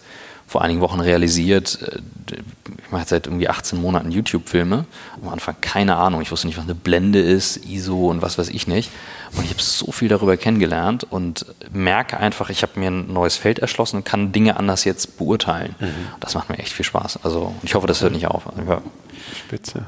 vor 0.46 0.62
einigen 0.62 0.80
Wochen 0.80 1.00
realisiert. 1.00 1.78
Äh, 1.82 2.36
ich 2.84 2.90
mache 2.90 3.02
jetzt 3.02 3.10
seit 3.10 3.26
irgendwie 3.26 3.48
18 3.48 3.80
Monaten 3.80 4.10
YouTube-Filme. 4.10 4.86
Am 5.22 5.28
Anfang 5.28 5.56
keine 5.60 5.96
Ahnung. 5.96 6.22
Ich 6.22 6.30
wusste 6.30 6.46
nicht, 6.46 6.56
was 6.56 6.64
eine 6.64 6.74
Blende 6.74 7.20
ist, 7.20 7.64
ISO 7.66 8.10
und 8.10 8.22
was 8.22 8.38
weiß 8.38 8.48
ich 8.48 8.66
nicht. 8.66 8.90
Und 9.36 9.44
ich 9.44 9.50
habe 9.50 9.62
so 9.62 9.90
viel 9.92 10.08
darüber 10.08 10.36
kennengelernt 10.36 11.04
und 11.04 11.46
merke 11.72 12.18
einfach, 12.18 12.50
ich 12.50 12.62
habe 12.62 12.78
mir 12.78 12.90
ein 12.90 13.12
neues 13.12 13.36
Feld 13.36 13.58
erschlossen 13.58 13.96
und 13.96 14.04
kann 14.04 14.32
Dinge 14.32 14.56
anders 14.56 14.84
jetzt 14.84 15.18
beurteilen. 15.18 15.74
Mhm. 15.80 15.94
Das 16.20 16.34
macht 16.34 16.50
mir 16.50 16.58
echt 16.58 16.72
viel 16.72 16.84
Spaß. 16.84 17.20
Also 17.24 17.54
ich 17.62 17.74
hoffe, 17.74 17.86
das 17.86 18.02
hört 18.02 18.12
nicht 18.12 18.26
auf. 18.26 18.44
Ja. 18.68 18.80
Spitze. 19.36 19.84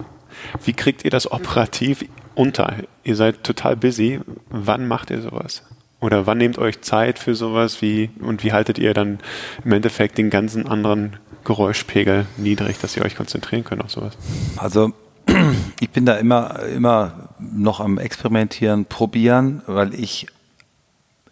Wie 0.65 0.73
kriegt 0.73 1.05
ihr 1.05 1.11
das 1.11 1.31
operativ 1.31 2.05
unter? 2.35 2.75
Ihr 3.05 3.17
seid 3.17 3.45
total 3.45 3.77
busy. 3.77 4.21
Wann 4.49 4.87
macht 4.89 5.11
ihr 5.11 5.23
sowas? 5.23 5.63
Oder 6.01 6.27
wann 6.27 6.39
nehmt 6.39 6.59
euch 6.59 6.83
Zeit 6.83 7.19
für 7.19 7.35
sowas 7.35 7.81
wie 7.81 8.11
und 8.21 8.45
wie 8.45 8.53
haltet 8.53 8.79
ihr 8.79 8.93
dann 8.93 9.19
im 9.65 9.73
Endeffekt 9.73 10.19
den 10.19 10.29
ganzen 10.29 10.67
anderen 10.67 11.17
Geräuschpegel 11.45 12.27
niedrig, 12.37 12.79
dass 12.79 12.97
ihr 12.97 13.05
euch 13.05 13.17
konzentrieren 13.17 13.65
könnt 13.65 13.83
auf 13.83 13.91
sowas? 13.91 14.17
Also 14.57 14.93
ich 15.81 15.91
bin 15.91 16.05
da 16.05 16.17
immer, 16.17 16.61
immer 16.65 17.31
noch 17.39 17.81
am 17.81 17.99
Experimentieren, 17.99 18.85
probieren, 18.85 19.63
weil 19.67 19.95
ich 19.95 20.27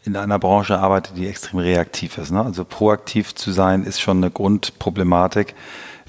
in 0.04 0.16
einer 0.16 0.38
Branche 0.38 0.78
arbeite, 0.78 1.14
die 1.14 1.26
extrem 1.26 1.60
reaktiv 1.60 2.18
ist. 2.18 2.30
Ne? 2.30 2.42
Also 2.42 2.64
proaktiv 2.64 3.34
zu 3.34 3.52
sein 3.52 3.84
ist 3.84 4.00
schon 4.00 4.18
eine 4.18 4.30
Grundproblematik, 4.30 5.54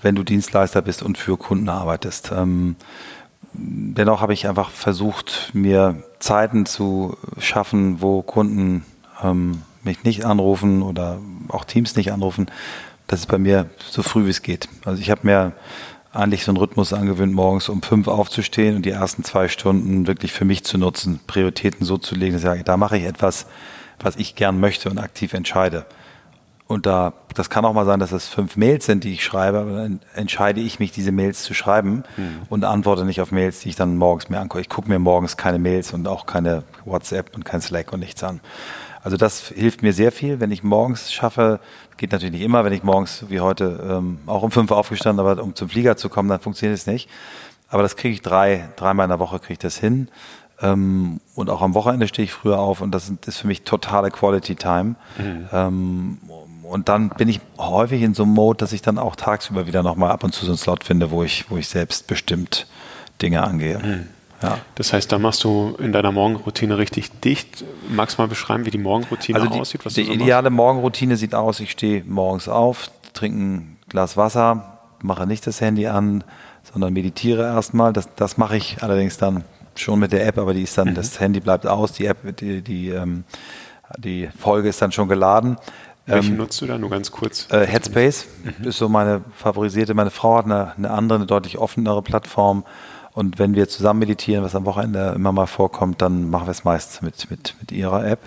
wenn 0.02 0.16
du 0.16 0.24
Dienstleister 0.24 0.82
bist 0.82 1.02
und 1.02 1.18
für 1.18 1.38
Kunden 1.38 1.70
arbeitest. 1.70 2.32
Ähm, 2.34 2.76
dennoch 3.54 4.22
habe 4.22 4.34
ich 4.34 4.48
einfach 4.48 4.70
versucht, 4.70 5.52
mir 5.54 6.04
Zeiten 6.26 6.66
zu 6.66 7.18
schaffen, 7.38 8.02
wo 8.02 8.24
Kunden 8.24 8.84
ähm, 9.24 9.62
mich 9.84 10.04
nicht 10.04 10.26
anrufen 10.26 10.82
oder 10.82 11.20
auch 11.50 11.66
Teams 11.66 11.96
nicht 11.96 12.12
anrufen. 12.12 12.48
Das 13.06 13.20
ist 13.20 13.28
bei 13.28 13.38
mir 13.38 13.70
so 13.78 14.02
früh 14.02 14.26
wie 14.26 14.32
es 14.32 14.42
geht. 14.42 14.68
Also 14.86 15.00
ich 15.00 15.12
habe 15.12 15.22
mir 15.24 15.52
eigentlich 16.12 16.44
so 16.44 16.50
einen 16.50 16.58
Rhythmus 16.58 16.94
angewöhnt, 16.94 17.32
morgens 17.32 17.70
um 17.70 17.84
fünf 17.84 18.08
aufzustehen 18.08 18.76
und 18.76 18.88
die 18.88 18.90
ersten 18.90 19.24
zwei 19.24 19.48
Stunden 19.48 20.08
wirklich 20.08 20.32
für 20.32 20.46
mich 20.46 20.64
zu 20.64 20.80
nutzen, 20.80 21.20
Prioritäten 21.28 21.86
so 21.86 22.00
zu 22.00 22.16
legen, 22.16 22.34
dass 22.34 22.42
ich 22.42 22.48
sage, 22.48 22.64
da 22.64 22.76
mache 22.76 22.98
ich 22.98 23.04
etwas, 23.04 23.46
was 24.00 24.16
ich 24.16 24.36
gern 24.36 24.60
möchte 24.60 24.90
und 24.90 24.98
aktiv 24.98 25.34
entscheide. 25.36 25.86
Und 26.68 26.88
da, 26.88 27.14
das 27.36 27.52
kann 27.52 27.64
auch 27.64 27.74
mal 27.74 27.86
sein, 27.86 28.00
dass 28.00 28.12
es 28.12 28.28
fünf 28.28 28.58
Mails 28.58 28.88
sind, 28.88 29.04
die 29.04 29.14
ich 29.14 29.24
schreibe, 29.24 29.60
aber 29.60 29.72
dann 29.74 30.00
entscheide 30.16 30.62
ich 30.62 30.80
mich, 30.80 30.92
diese 30.92 31.12
Mails 31.12 31.44
zu 31.44 31.54
schreiben 31.54 32.04
mhm. 32.18 32.42
und 32.50 32.64
antworte 32.64 33.06
nicht 33.06 33.22
auf 33.22 33.32
Mails, 33.32 33.60
die 33.60 33.70
ich 33.70 33.76
dann 33.76 33.98
morgens 33.98 34.30
mir 34.30 34.40
angucke. 34.40 34.62
Ich 34.62 34.70
gucke 34.70 34.90
mir 34.90 34.98
morgens 34.98 35.38
keine 35.38 35.60
Mails 35.60 35.94
und 35.94 36.08
auch 36.08 36.26
keine 36.26 36.64
WhatsApp 36.84 37.36
und 37.36 37.46
kein 37.46 37.62
Slack 37.62 37.94
und 37.94 38.00
nichts 38.00 38.24
an. 38.24 38.40
Also 39.04 39.16
das 39.16 39.50
hilft 39.50 39.84
mir 39.84 39.94
sehr 39.94 40.12
viel, 40.12 40.40
wenn 40.40 40.50
ich 40.50 40.64
morgens 40.64 41.14
schaffe, 41.14 41.60
geht 41.98 42.12
natürlich 42.12 42.34
nicht 42.34 42.42
immer, 42.42 42.66
wenn 42.66 42.74
ich 42.74 42.82
morgens 42.82 43.26
wie 43.30 43.40
heute 43.40 43.80
ähm, 43.88 44.18
auch 44.26 44.42
um 44.42 44.50
fünf 44.50 44.72
aufgestanden, 44.72 45.24
aber 45.24 45.44
um 45.44 45.54
zum 45.54 45.70
Flieger 45.70 45.98
zu 45.98 46.10
kommen, 46.10 46.30
dann 46.30 46.40
funktioniert 46.40 46.80
es 46.80 46.88
nicht. 46.88 47.08
Aber 47.70 47.84
das 47.84 47.96
kriege 47.96 48.16
ich 48.16 48.24
drei, 48.24 48.70
dreimal 48.76 49.04
in 49.04 49.10
der 49.10 49.20
Woche 49.20 49.38
kriege 49.38 49.54
ich 49.54 49.60
das 49.60 49.78
hin. 49.78 50.08
Ähm, 50.62 51.20
und 51.36 51.52
auch 51.52 51.62
am 51.62 51.76
Wochenende 51.76 52.08
stehe 52.08 52.24
ich 52.24 52.32
früher 52.32 52.58
auf 52.58 52.82
und 52.82 52.92
das 52.92 53.12
ist 53.28 53.38
für 53.38 53.48
mich 53.48 53.64
totale 53.64 54.10
Quality 54.10 54.56
Time. 54.56 54.96
Mhm. 55.18 55.50
Ähm, 55.52 56.18
und 56.70 56.90
dann 56.90 57.10
bin 57.10 57.30
ich 57.30 57.40
häufig 57.58 58.02
in 58.02 58.14
so 58.14 58.24
einem 58.24 58.34
Mode, 58.34 58.58
dass 58.58 58.74
ich 58.74 58.82
dann 58.82 58.98
auch 58.98 59.16
tagsüber 59.16 59.68
wieder 59.68 59.84
nochmal 59.84 60.12
ab 60.12 60.24
und 60.24 60.34
zu 60.34 60.46
so 60.46 60.52
einen 60.52 60.58
Slot 60.58 60.84
finde, 60.84 61.12
wo 61.12 61.24
ich, 61.24 61.50
wo 61.50 61.58
ich 61.58 61.68
selbst 61.68 62.08
bestimmt 62.08 62.68
Dinge 63.22 63.44
angehe. 63.44 63.80
Mhm. 63.80 64.08
Ja. 64.42 64.60
Das 64.76 64.94
heißt, 64.94 65.12
da 65.12 65.18
machst 65.18 65.44
du 65.44 65.76
in 65.80 65.92
deiner 65.92 66.12
Morgenroutine 66.12 66.78
richtig 66.78 67.22
dicht. 67.22 67.64
Magst 67.90 68.18
du 68.18 68.22
mal 68.22 68.28
beschreiben, 68.28 68.66
wie 68.66 68.72
die 68.72 68.78
Morgenroutine 68.78 69.40
also 69.40 69.52
die, 69.52 69.60
aussieht? 69.60 69.82
Die 69.86 69.90
so 69.90 70.12
ideale 70.12 70.50
machst? 70.50 70.58
Morgenroutine 70.58 71.18
sieht 71.18 71.34
aus, 71.34 71.60
ich 71.60 71.72
stehe 71.72 72.04
morgens 72.06 72.50
auf, 72.50 72.92
trinke 73.14 73.38
ein 73.38 73.78
Glas 73.88 74.18
Wasser, 74.18 74.80
mache 75.02 75.26
nicht 75.26 75.48
das 75.48 75.62
Handy 75.62 75.88
an, 75.88 76.24
sondern 76.72 76.94
meditiere 76.94 77.44
erstmal. 77.44 77.94
Das, 77.94 78.14
das 78.16 78.38
mache 78.38 78.58
ich 78.58 78.84
allerdings 78.84 79.18
dann 79.18 79.46
schon 79.76 80.00
mit 80.00 80.12
der 80.12 80.26
App, 80.28 80.38
aber 80.38 80.54
die 80.54 80.64
ist 80.64 80.78
dann, 80.78 80.90
mhm. 80.90 80.96
das 80.96 81.20
Handy 81.20 81.40
bleibt 81.40 81.66
aus, 81.66 81.94
die 81.94 82.06
App, 82.06 82.38
die, 82.38 82.62
die, 82.62 82.90
ähm, 82.90 83.24
die 83.98 84.30
Folge 84.38 84.70
ist 84.70 84.82
dann 84.82 84.92
schon 84.92 85.08
geladen. 85.08 85.58
Welche 86.06 86.32
ähm, 86.32 86.38
nutzt 86.38 86.62
du 86.62 86.68
da 86.68 86.78
nur 86.78 86.90
ganz 86.90 87.12
kurz? 87.12 87.48
Äh, 87.52 87.66
Headspace 87.66 88.28
mhm. 88.44 88.68
ist 88.68 88.78
so 88.78 88.90
meine 88.90 89.22
favorisierte. 89.36 89.94
Meine 89.94 90.12
Frau 90.12 90.38
hat 90.38 90.46
eine, 90.46 90.74
eine 90.78 90.92
andere, 90.92 91.20
eine 91.20 91.26
deutlich 91.26 91.58
offenere 91.58 92.02
Plattform. 92.02 92.64
Und 93.16 93.40
wenn 93.40 93.56
wir 93.56 93.70
zusammen 93.70 94.00
meditieren, 94.00 94.44
was 94.44 94.56
am 94.56 94.66
Wochenende 94.66 95.14
immer 95.16 95.32
mal 95.32 95.46
vorkommt, 95.46 96.02
dann 96.02 96.30
machen 96.30 96.48
wir 96.48 96.52
es 96.52 96.66
meist 96.66 97.02
mit, 97.02 97.32
mit, 97.32 97.56
mit 97.62 97.72
ihrer 97.72 98.06
App. 98.06 98.20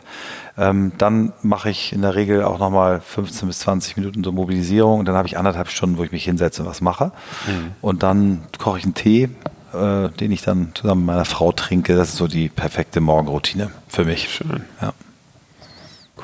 Ähm, 0.57 0.93
dann 0.97 1.35
mache 1.43 1.69
ich 1.69 1.93
in 1.93 2.01
der 2.01 2.15
Regel 2.15 2.43
auch 2.43 2.59
nochmal 2.59 3.03
15 3.03 3.47
bis 3.49 3.59
20 3.61 3.99
Minuten 3.99 4.25
so 4.25 4.33
Mobilisierung 4.33 5.01
und 5.01 5.05
dann 5.05 5.15
habe 5.15 5.29
ich 5.29 5.37
anderthalb 5.37 5.69
Stunden, 5.69 5.99
wo 5.99 6.05
ich 6.05 6.11
mich 6.11 6.25
hinsetze 6.25 6.63
und 6.63 6.69
was 6.69 6.81
mache. 6.81 7.13
Mhm. 7.47 7.73
Und 7.83 8.03
dann 8.03 8.41
koche 8.57 8.79
ich 8.79 8.85
einen 8.85 8.95
Tee, 8.95 9.29
äh, 9.75 10.09
den 10.09 10.33
ich 10.33 10.41
dann 10.41 10.73
zusammen 10.75 11.03
mit 11.03 11.09
meiner 11.09 11.27
Frau 11.27 11.53
trinke. 11.53 11.95
Das 11.95 12.09
ist 12.09 12.17
so 12.17 12.27
die 12.27 12.49
perfekte 12.49 13.03
Morgenroutine 13.03 13.71
für 13.89 14.07
mich. 14.07 14.31
Schön. 14.31 14.65
Ja. 14.81 14.95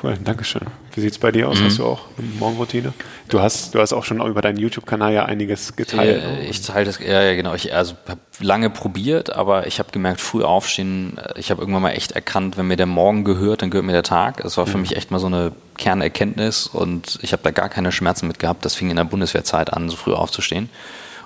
Cool, 0.05 0.17
Dankeschön. 0.23 0.61
Wie 0.93 1.01
sieht 1.01 1.13
es 1.13 1.17
bei 1.17 1.31
dir 1.31 1.49
aus? 1.49 1.59
Mhm. 1.59 1.65
Hast 1.65 1.79
du 1.79 1.85
auch 1.85 2.01
eine 2.19 2.27
Morgenroutine? 2.27 2.93
Du 3.27 3.39
hast, 3.39 3.73
du 3.73 3.79
hast 3.79 3.91
auch 3.91 4.03
schon 4.03 4.21
über 4.21 4.39
deinen 4.43 4.59
YouTube-Kanal 4.59 5.11
ja 5.11 5.25
einiges 5.25 5.75
geteilt. 5.75 6.21
Ja, 6.21 6.47
ich 6.47 6.61
teile 6.61 6.85
das, 6.85 6.99
ja, 6.99 7.23
ja 7.23 7.35
genau. 7.35 7.55
Ich 7.55 7.73
also 7.73 7.95
habe 8.07 8.19
lange 8.39 8.69
probiert, 8.69 9.33
aber 9.33 9.65
ich 9.65 9.79
habe 9.79 9.91
gemerkt, 9.91 10.21
früh 10.21 10.43
aufstehen, 10.43 11.17
äh, 11.17 11.39
ich 11.39 11.49
habe 11.49 11.61
irgendwann 11.61 11.81
mal 11.81 11.89
echt 11.91 12.11
erkannt, 12.11 12.55
wenn 12.55 12.67
mir 12.67 12.77
der 12.77 12.85
Morgen 12.85 13.23
gehört, 13.23 13.63
dann 13.63 13.71
gehört 13.71 13.87
mir 13.87 13.93
der 13.93 14.03
Tag. 14.03 14.43
Das 14.43 14.57
war 14.57 14.67
für 14.67 14.77
mhm. 14.77 14.81
mich 14.81 14.95
echt 14.95 15.09
mal 15.09 15.17
so 15.17 15.25
eine 15.25 15.53
Kernerkenntnis 15.75 16.67
und 16.67 17.17
ich 17.23 17.31
habe 17.33 17.41
da 17.41 17.49
gar 17.49 17.69
keine 17.69 17.91
Schmerzen 17.91 18.27
mit 18.27 18.37
gehabt. 18.37 18.63
Das 18.63 18.75
fing 18.75 18.91
in 18.91 18.97
der 18.97 19.05
Bundeswehrzeit 19.05 19.73
an, 19.73 19.89
so 19.89 19.95
früh 19.95 20.13
aufzustehen. 20.13 20.69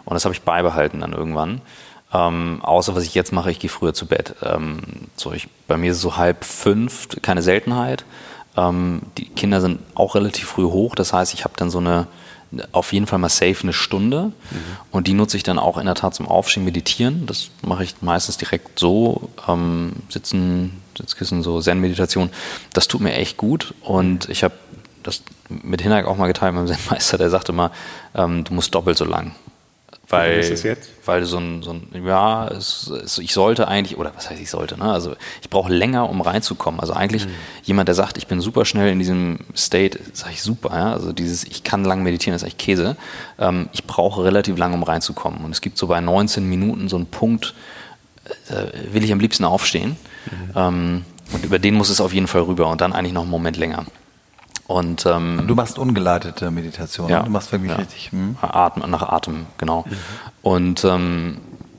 Und 0.05 0.13
das 0.13 0.23
habe 0.23 0.33
ich 0.33 0.43
beibehalten 0.43 1.01
dann 1.01 1.11
irgendwann. 1.11 1.59
Ähm, 2.13 2.61
außer 2.63 2.95
was 2.95 3.03
ich 3.03 3.13
jetzt 3.13 3.33
mache, 3.33 3.51
ich 3.51 3.59
gehe 3.59 3.69
früher 3.69 3.93
zu 3.93 4.05
Bett. 4.05 4.35
Ähm, 4.41 4.79
so 5.17 5.33
ich, 5.33 5.49
bei 5.67 5.75
mir 5.75 5.91
ist 5.91 5.97
es 5.97 6.01
so 6.01 6.15
halb 6.15 6.45
fünf, 6.45 7.09
keine 7.21 7.41
Seltenheit. 7.41 8.05
Ähm, 8.57 9.01
die 9.17 9.25
Kinder 9.25 9.61
sind 9.61 9.79
auch 9.95 10.15
relativ 10.15 10.47
früh 10.47 10.63
hoch, 10.63 10.95
das 10.95 11.13
heißt, 11.13 11.33
ich 11.33 11.43
habe 11.43 11.53
dann 11.57 11.69
so 11.69 11.79
eine, 11.79 12.07
auf 12.71 12.93
jeden 12.93 13.05
Fall 13.05 13.19
mal 13.19 13.29
safe 13.29 13.57
eine 13.61 13.73
Stunde 13.73 14.25
mhm. 14.25 14.33
und 14.91 15.07
die 15.07 15.13
nutze 15.13 15.37
ich 15.37 15.43
dann 15.43 15.59
auch 15.59 15.77
in 15.77 15.85
der 15.85 15.95
Tat 15.95 16.15
zum 16.15 16.27
Aufstehen, 16.27 16.65
meditieren. 16.65 17.25
Das 17.27 17.51
mache 17.61 17.83
ich 17.83 18.01
meistens 18.01 18.37
direkt 18.37 18.79
so, 18.79 19.29
ähm, 19.47 19.93
sitzen, 20.09 20.81
Sitzkissen, 20.97 21.43
so 21.43 21.61
Zen-Meditation. 21.61 22.29
Das 22.73 22.87
tut 22.87 23.01
mir 23.01 23.13
echt 23.13 23.37
gut 23.37 23.73
und 23.81 24.29
ich 24.29 24.43
habe 24.43 24.55
das 25.03 25.23
mit 25.49 25.81
Hinak 25.81 26.05
auch 26.05 26.17
mal 26.17 26.27
geteilt 26.27 26.53
mit 26.53 26.67
dem 26.67 26.75
Zen-Meister, 26.75 27.17
der 27.17 27.29
sagte 27.29 27.53
mal, 27.53 27.71
ähm, 28.15 28.43
du 28.43 28.53
musst 28.53 28.73
doppelt 28.73 28.97
so 28.97 29.05
lang. 29.05 29.35
Weil, 30.09 30.39
ist 30.39 30.49
es 30.49 30.63
jetzt? 30.63 30.89
weil 31.05 31.23
so 31.25 31.37
ein, 31.37 31.61
so 31.61 31.71
ein 31.71 31.87
ja, 32.03 32.47
es, 32.47 32.87
es, 32.87 33.19
ich 33.19 33.31
sollte 33.31 33.67
eigentlich, 33.67 33.97
oder 33.97 34.11
was 34.15 34.29
heißt 34.29 34.41
ich 34.41 34.49
sollte, 34.49 34.77
ne? 34.77 34.91
Also 34.91 35.15
ich 35.41 35.49
brauche 35.49 35.71
länger, 35.71 36.09
um 36.09 36.21
reinzukommen. 36.21 36.79
Also 36.79 36.93
eigentlich 36.93 37.27
mhm. 37.27 37.31
jemand, 37.63 37.89
der 37.89 37.95
sagt, 37.95 38.17
ich 38.17 38.25
bin 38.25 38.41
super 38.41 38.65
schnell 38.65 38.91
in 38.91 38.97
diesem 38.97 39.39
State, 39.55 39.99
sage 40.13 40.33
ich 40.33 40.41
super, 40.41 40.75
ja. 40.75 40.93
Also 40.93 41.13
dieses, 41.13 41.43
ich 41.43 41.63
kann 41.63 41.83
lang 41.83 42.01
meditieren, 42.01 42.35
ist 42.35 42.43
eigentlich 42.43 42.57
Käse. 42.57 42.97
Ähm, 43.37 43.69
ich 43.71 43.85
brauche 43.85 44.23
relativ 44.23 44.57
lang, 44.57 44.73
um 44.73 44.81
reinzukommen. 44.81 45.45
Und 45.45 45.51
es 45.51 45.61
gibt 45.61 45.77
so 45.77 45.85
bei 45.85 46.01
19 46.01 46.43
Minuten 46.43 46.89
so 46.89 46.95
einen 46.95 47.05
Punkt, 47.05 47.53
da 48.47 48.67
will 48.91 49.03
ich 49.03 49.11
am 49.11 49.19
liebsten 49.19 49.45
aufstehen. 49.45 49.95
Mhm. 50.25 50.51
Ähm, 50.55 51.05
und 51.31 51.45
über 51.45 51.59
den 51.59 51.75
muss 51.75 51.89
es 51.89 52.01
auf 52.01 52.13
jeden 52.13 52.27
Fall 52.27 52.41
rüber 52.41 52.67
und 52.67 52.81
dann 52.81 52.93
eigentlich 52.93 53.13
noch 53.13 53.21
einen 53.21 53.31
Moment 53.31 53.57
länger. 53.57 53.85
Und, 54.69 55.07
ähm, 55.07 55.45
du 55.47 55.55
machst 55.55 55.79
ungeleitete 55.79 56.51
Meditation, 56.51 57.09
ja, 57.09 57.23
du 57.23 57.31
machst 57.31 57.51
wirklich 57.51 57.71
ja. 57.71 57.77
richtig. 57.77 58.11
Hm? 58.11 58.37
Atmen, 58.39 58.91
nach 58.91 59.01
Atem, 59.01 59.47
genau. 59.57 59.83
Mhm. 59.89 59.95
Und 60.43 60.85
ähm, 60.85 61.37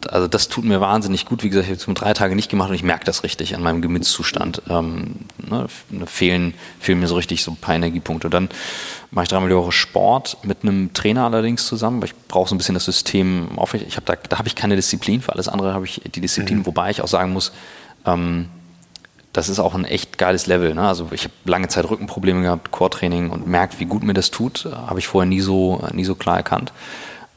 also 0.09 0.27
das 0.27 0.49
tut 0.49 0.65
mir 0.65 0.81
wahnsinnig 0.81 1.25
gut. 1.25 1.45
Wie 1.45 1.51
gesagt, 1.51 1.71
ich 1.71 1.81
habe 1.81 1.93
es 1.93 2.01
drei 2.01 2.13
Tage 2.15 2.35
nicht 2.35 2.51
gemacht 2.51 2.69
und 2.71 2.75
ich 2.75 2.83
merke 2.83 3.05
das 3.05 3.23
richtig 3.23 3.55
an 3.55 3.63
meinem 3.63 3.81
Gemütszustand. 3.81 4.63
Ähm, 4.69 5.21
ne, 5.39 5.67
fehlen, 6.07 6.55
fehlen 6.81 6.99
mir 6.99 7.07
so 7.07 7.15
richtig 7.15 7.45
so 7.45 7.53
ein 7.53 7.59
paar 7.59 7.77
Energiepunkte. 7.77 8.27
Und 8.27 8.35
dann 8.35 8.49
mache 9.13 9.23
ich 9.23 9.29
dreimal 9.29 9.49
die 9.49 9.55
Woche 9.55 9.71
Sport 9.71 10.39
mit 10.43 10.65
einem 10.65 10.93
Trainer 10.93 11.27
allerdings 11.27 11.67
zusammen, 11.67 12.01
weil 12.01 12.09
ich 12.09 12.17
brauche 12.27 12.49
so 12.49 12.57
ein 12.57 12.59
bisschen 12.59 12.75
das 12.75 12.87
System 12.87 13.57
aufrecht. 13.57 13.85
Ich 13.87 13.95
habe 13.95 14.07
da, 14.07 14.17
da 14.17 14.37
habe 14.37 14.49
ich 14.49 14.57
keine 14.57 14.75
Disziplin, 14.75 15.23
für 15.23 15.33
alles 15.33 15.47
andere 15.47 15.75
habe 15.75 15.85
ich 15.85 16.01
die 16.13 16.21
Disziplin, 16.21 16.59
mhm. 16.59 16.67
wobei 16.67 16.91
ich 16.91 17.03
auch 17.03 17.09
sagen 17.09 17.33
muss, 17.33 17.53
ähm, 18.05 18.49
das 19.41 19.49
ist 19.49 19.59
auch 19.59 19.75
ein 19.75 19.87
echt 19.87 20.19
geiles 20.19 20.47
Level. 20.47 20.75
Ne? 20.75 20.87
Also 20.87 21.09
ich 21.13 21.25
habe 21.25 21.33
lange 21.47 21.69
Zeit 21.69 21.89
Rückenprobleme 21.89 22.43
gehabt, 22.43 22.71
Core-Training 22.71 23.31
und 23.31 23.47
merkt, 23.47 23.81
wie 23.81 23.87
gut 23.87 24.03
mir 24.03 24.13
das 24.13 24.31
tut. 24.31 24.69
Habe 24.71 24.99
ich 24.99 25.09
vorher 25.09 25.27
nie 25.27 25.41
so, 25.41 25.83
nie 25.95 26.05
so 26.05 26.15
klar 26.15 26.37
erkannt. 26.37 26.75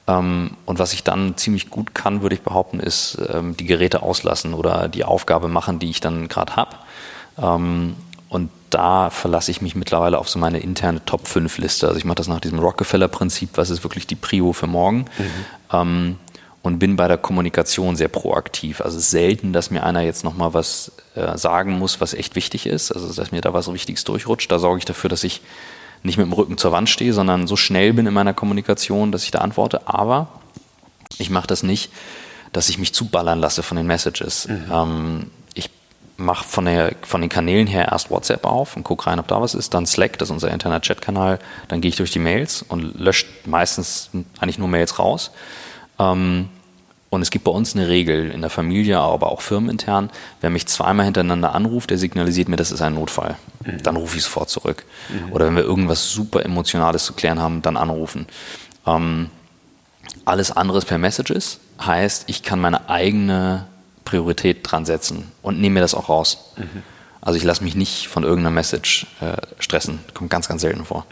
Ähm, 0.05 0.57
und 0.65 0.79
was 0.79 0.91
ich 0.91 1.05
dann 1.05 1.37
ziemlich 1.37 1.69
gut 1.69 1.95
kann, 1.95 2.21
würde 2.21 2.35
ich 2.35 2.41
behaupten, 2.41 2.81
ist 2.81 3.17
ähm, 3.33 3.55
die 3.55 3.63
Geräte 3.63 4.03
auslassen 4.03 4.53
oder 4.53 4.89
die 4.89 5.05
Aufgabe 5.05 5.47
machen, 5.47 5.79
die 5.79 5.89
ich 5.89 6.01
dann 6.01 6.27
gerade 6.27 6.57
habe. 6.57 6.75
Ähm, 7.41 7.95
und 8.27 8.49
da 8.69 9.09
verlasse 9.09 9.51
ich 9.51 9.61
mich 9.61 9.73
mittlerweile 9.73 10.19
auf 10.19 10.27
so 10.27 10.39
meine 10.39 10.59
interne 10.59 11.05
Top-5-Liste. 11.05 11.87
Also 11.87 11.97
ich 11.97 12.03
mache 12.03 12.15
das 12.15 12.27
nach 12.27 12.41
diesem 12.41 12.59
Rockefeller-Prinzip, 12.59 13.51
was 13.55 13.69
ist 13.69 13.85
wirklich 13.85 14.07
die 14.07 14.15
Prio 14.15 14.51
für 14.51 14.67
morgen. 14.67 15.05
Mhm 15.71 16.17
und 16.63 16.79
bin 16.79 16.95
bei 16.95 17.09
der 17.09 17.17
Kommunikation 17.17 17.97
sehr 17.97 18.07
proaktiv. 18.07 18.81
Also 18.81 18.97
es 18.97 19.03
ist 19.03 19.11
selten, 19.11 19.51
dass 19.51 19.69
mir 19.69 19.83
einer 19.83 20.01
jetzt 20.01 20.23
nochmal 20.23 20.53
was 20.53 20.93
äh, 21.13 21.37
sagen 21.37 21.77
muss, 21.77 21.99
was 21.99 22.13
echt 22.13 22.35
wichtig 22.35 22.65
ist. 22.65 22.91
Also 22.91 23.13
dass 23.13 23.31
mir 23.31 23.41
da 23.41 23.53
was 23.53 23.71
Wichtiges 23.71 24.05
durchrutscht. 24.05 24.49
Da 24.49 24.59
sorge 24.59 24.79
ich 24.79 24.85
dafür, 24.85 25.09
dass 25.09 25.25
ich 25.25 25.41
nicht 26.03 26.17
mit 26.17 26.25
dem 26.25 26.33
Rücken 26.33 26.57
zur 26.57 26.71
Wand 26.71 26.89
stehe, 26.89 27.13
sondern 27.13 27.47
so 27.47 27.57
schnell 27.57 27.93
bin 27.93 28.07
in 28.07 28.13
meiner 28.13 28.33
Kommunikation, 28.33 29.11
dass 29.11 29.25
ich 29.25 29.31
da 29.31 29.39
antworte. 29.39 29.87
Aber 29.89 30.29
ich 31.17 31.29
mache 31.29 31.47
das 31.47 31.63
nicht, 31.63 31.91
dass 32.53 32.69
ich 32.69 32.77
mich 32.77 32.93
zuballern 32.93 33.39
lasse 33.39 33.61
von 33.61 33.75
den 33.75 33.85
Messages. 33.85 34.47
Mhm. 34.47 34.71
Ähm, 34.71 35.31
ich 35.55 35.69
mache 36.15 36.45
von, 36.45 36.65
von 37.01 37.19
den 37.19 37.29
Kanälen 37.29 37.67
her 37.67 37.89
erst 37.91 38.09
WhatsApp 38.09 38.45
auf 38.45 38.77
und 38.77 38.83
gucke 38.83 39.07
rein, 39.07 39.19
ob 39.19 39.27
da 39.27 39.41
was 39.41 39.53
ist. 39.53 39.73
Dann 39.73 39.85
Slack, 39.85 40.17
das 40.17 40.29
ist 40.29 40.33
unser 40.33 40.49
interner 40.49 40.79
Chatkanal. 40.79 41.39
Dann 41.67 41.81
gehe 41.81 41.89
ich 41.89 41.97
durch 41.97 42.11
die 42.11 42.19
Mails 42.19 42.61
und 42.61 42.97
lösche 42.97 43.25
meistens 43.45 44.11
eigentlich 44.39 44.59
nur 44.59 44.69
Mails 44.69 44.97
raus. 44.97 45.31
Ähm, 45.99 46.49
und 47.09 47.21
es 47.21 47.29
gibt 47.29 47.45
bei 47.45 47.51
uns 47.51 47.75
eine 47.75 47.89
Regel 47.89 48.31
in 48.31 48.41
der 48.41 48.49
Familie, 48.49 48.97
aber 48.97 49.31
auch 49.31 49.41
firmenintern, 49.41 50.09
wer 50.41 50.49
mich 50.49 50.65
zweimal 50.65 51.05
hintereinander 51.05 51.53
anruft, 51.53 51.91
der 51.91 51.99
signalisiert 51.99 52.49
mir, 52.49 52.55
das 52.55 52.71
ist 52.71 52.81
ein 52.81 52.95
Notfall. 52.95 53.35
Mhm. 53.63 53.83
Dann 53.83 53.95
rufe 53.97 54.17
ich 54.17 54.23
sofort 54.23 54.49
zurück. 54.49 54.83
Mhm. 55.09 55.31
Oder 55.31 55.45
wenn 55.45 55.55
wir 55.55 55.63
irgendwas 55.63 56.09
super 56.09 56.43
Emotionales 56.43 57.05
zu 57.05 57.13
klären 57.13 57.39
haben, 57.39 57.61
dann 57.61 57.77
anrufen. 57.77 58.25
Ähm, 58.87 59.29
alles 60.25 60.51
andere 60.51 60.81
per 60.81 60.97
Messages, 60.97 61.59
heißt, 61.79 62.23
ich 62.27 62.41
kann 62.41 62.59
meine 62.59 62.89
eigene 62.89 63.67
Priorität 64.05 64.59
dran 64.63 64.85
setzen 64.85 65.31
und 65.41 65.61
nehme 65.61 65.75
mir 65.75 65.81
das 65.81 65.93
auch 65.93 66.09
raus. 66.09 66.53
Mhm. 66.57 66.81
Also 67.21 67.37
ich 67.37 67.43
lasse 67.43 67.63
mich 67.63 67.75
nicht 67.75 68.07
von 68.07 68.23
irgendeiner 68.23 68.55
Message 68.55 69.07
äh, 69.21 69.37
stressen. 69.59 69.99
Kommt 70.13 70.29
ganz, 70.29 70.47
ganz 70.47 70.61
selten 70.61 70.83
vor. 70.83 71.05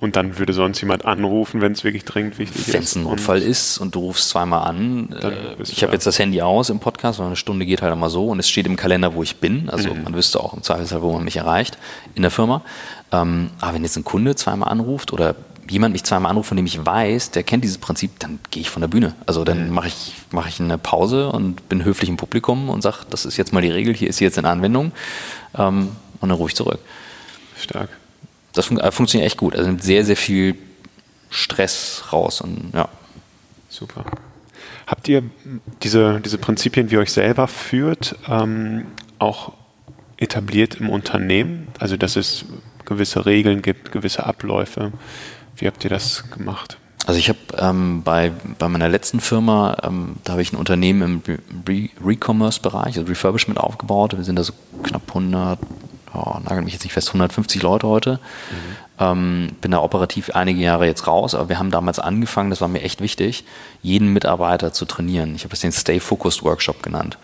Und 0.00 0.16
dann 0.16 0.38
würde 0.38 0.52
sonst 0.52 0.80
jemand 0.80 1.04
anrufen, 1.04 1.60
wenn 1.60 1.72
es 1.72 1.84
wirklich 1.84 2.04
dringend 2.04 2.38
wichtig 2.38 2.68
ist. 2.68 2.72
Wenn 2.72 2.82
es 2.82 2.94
ein 2.94 3.04
Notfall 3.04 3.42
ist 3.42 3.78
und 3.78 3.94
du 3.94 4.00
rufst 4.00 4.28
zweimal 4.28 4.66
an. 4.66 5.12
Äh, 5.12 5.62
ich 5.62 5.82
habe 5.82 5.92
jetzt 5.92 6.06
das 6.06 6.18
Handy 6.18 6.40
aus 6.40 6.70
im 6.70 6.78
Podcast, 6.78 7.18
weil 7.18 7.26
eine 7.26 7.36
Stunde 7.36 7.66
geht 7.66 7.82
halt 7.82 7.92
immer 7.92 8.10
so 8.10 8.28
und 8.28 8.38
es 8.38 8.48
steht 8.48 8.66
im 8.66 8.76
Kalender, 8.76 9.14
wo 9.14 9.22
ich 9.22 9.36
bin. 9.36 9.68
Also 9.70 9.92
mhm. 9.92 10.04
man 10.04 10.14
wüsste 10.14 10.40
auch 10.40 10.54
im 10.54 10.62
Zweifelsfall, 10.62 11.02
wo 11.02 11.12
man 11.12 11.24
mich 11.24 11.36
erreicht 11.36 11.78
in 12.14 12.22
der 12.22 12.30
Firma. 12.30 12.62
Ähm, 13.12 13.50
aber 13.60 13.74
wenn 13.74 13.82
jetzt 13.82 13.96
ein 13.96 14.04
Kunde 14.04 14.36
zweimal 14.36 14.68
anruft 14.68 15.12
oder 15.12 15.34
jemand 15.68 15.92
mich 15.92 16.04
zweimal 16.04 16.30
anruft, 16.30 16.48
von 16.48 16.56
dem 16.56 16.66
ich 16.66 16.84
weiß, 16.84 17.32
der 17.32 17.42
kennt 17.42 17.64
dieses 17.64 17.78
Prinzip, 17.78 18.18
dann 18.20 18.38
gehe 18.50 18.62
ich 18.62 18.70
von 18.70 18.80
der 18.80 18.88
Bühne. 18.88 19.14
Also 19.26 19.44
dann 19.44 19.68
mhm. 19.68 19.74
mache 19.74 19.88
ich, 19.88 20.14
mach 20.30 20.48
ich 20.48 20.60
eine 20.60 20.78
Pause 20.78 21.30
und 21.30 21.68
bin 21.68 21.84
höflich 21.84 22.08
im 22.08 22.16
Publikum 22.16 22.70
und 22.70 22.82
sage, 22.82 22.98
das 23.10 23.24
ist 23.24 23.36
jetzt 23.36 23.52
mal 23.52 23.62
die 23.62 23.70
Regel, 23.70 23.94
hier 23.94 24.08
ist 24.08 24.18
sie 24.18 24.24
jetzt 24.24 24.38
in 24.38 24.44
Anwendung. 24.44 24.92
Ähm, 25.56 25.88
und 26.20 26.28
dann 26.28 26.38
rufe 26.38 26.50
ich 26.50 26.56
zurück. 26.56 26.78
Stark 27.60 27.90
das 28.58 28.66
fun 28.66 28.78
äh, 28.78 28.90
funktioniert 28.90 29.26
echt 29.26 29.38
gut. 29.38 29.56
Also 29.56 29.70
sehr, 29.78 30.04
sehr 30.04 30.16
viel 30.16 30.56
Stress 31.30 32.04
raus 32.12 32.40
und 32.40 32.72
ja. 32.74 32.88
Super. 33.68 34.04
Habt 34.86 35.08
ihr 35.08 35.22
diese, 35.82 36.20
diese 36.20 36.38
Prinzipien, 36.38 36.90
wie 36.90 36.94
ihr 36.94 37.00
euch 37.00 37.12
selber 37.12 37.46
führt, 37.46 38.16
ähm, 38.26 38.86
auch 39.18 39.52
etabliert 40.16 40.76
im 40.76 40.88
Unternehmen? 40.88 41.68
Also, 41.78 41.96
dass 41.96 42.16
es 42.16 42.46
gewisse 42.86 43.26
Regeln 43.26 43.60
gibt, 43.60 43.92
gewisse 43.92 44.24
Abläufe. 44.24 44.92
Wie 45.56 45.66
habt 45.66 45.84
ihr 45.84 45.90
das 45.90 46.30
gemacht? 46.30 46.78
Also 47.06 47.18
ich 47.18 47.30
habe 47.30 47.38
ähm, 47.56 48.02
bei, 48.02 48.32
bei 48.58 48.68
meiner 48.68 48.88
letzten 48.88 49.20
Firma, 49.20 49.78
ähm, 49.82 50.16
da 50.24 50.32
habe 50.32 50.42
ich 50.42 50.52
ein 50.52 50.56
Unternehmen 50.56 51.22
im 51.24 51.38
Re-Commerce-Bereich, 52.04 52.98
also 52.98 53.02
Refurbishment 53.08 53.58
aufgebaut. 53.58 54.14
Wir 54.14 54.24
sind 54.24 54.36
da 54.36 54.44
so 54.44 54.52
knapp 54.82 55.08
100, 55.08 55.58
oh, 56.14 56.38
nagel 56.44 56.62
mich 56.62 56.72
jetzt 56.72 56.84
nicht 56.84 56.92
fest, 56.92 57.08
150 57.08 57.62
Leute 57.62 57.86
heute. 57.86 58.20
Mhm. 58.50 58.76
Ähm, 59.00 59.48
bin 59.60 59.70
da 59.70 59.80
operativ 59.80 60.30
einige 60.30 60.60
Jahre 60.60 60.86
jetzt 60.86 61.06
raus, 61.06 61.34
aber 61.34 61.48
wir 61.48 61.58
haben 61.58 61.70
damals 61.70 62.00
angefangen, 62.00 62.50
das 62.50 62.60
war 62.60 62.68
mir 62.68 62.82
echt 62.82 63.00
wichtig, 63.00 63.44
jeden 63.80 64.12
Mitarbeiter 64.12 64.72
zu 64.72 64.86
trainieren. 64.86 65.36
Ich 65.36 65.42
habe 65.44 65.50
das 65.50 65.60
den 65.60 65.70
Stay 65.70 66.00
Focused 66.00 66.42
Workshop 66.42 66.82
genannt. 66.82 67.16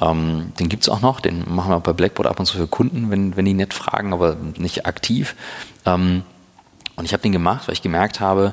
Ähm, 0.00 0.52
den 0.58 0.68
gibt 0.68 0.82
es 0.82 0.88
auch 0.88 1.00
noch, 1.00 1.20
den 1.20 1.44
machen 1.52 1.70
wir 1.70 1.80
bei 1.80 1.92
Blackboard 1.92 2.28
ab 2.28 2.40
und 2.40 2.46
zu 2.46 2.56
für 2.56 2.66
Kunden, 2.66 3.10
wenn, 3.10 3.36
wenn 3.36 3.44
die 3.44 3.54
nett 3.54 3.72
fragen, 3.72 4.12
aber 4.12 4.36
nicht 4.56 4.84
aktiv. 4.86 5.36
Ähm, 5.86 6.22
und 6.96 7.04
ich 7.04 7.12
habe 7.12 7.22
den 7.22 7.32
gemacht, 7.32 7.68
weil 7.68 7.74
ich 7.74 7.82
gemerkt 7.82 8.20
habe, 8.20 8.52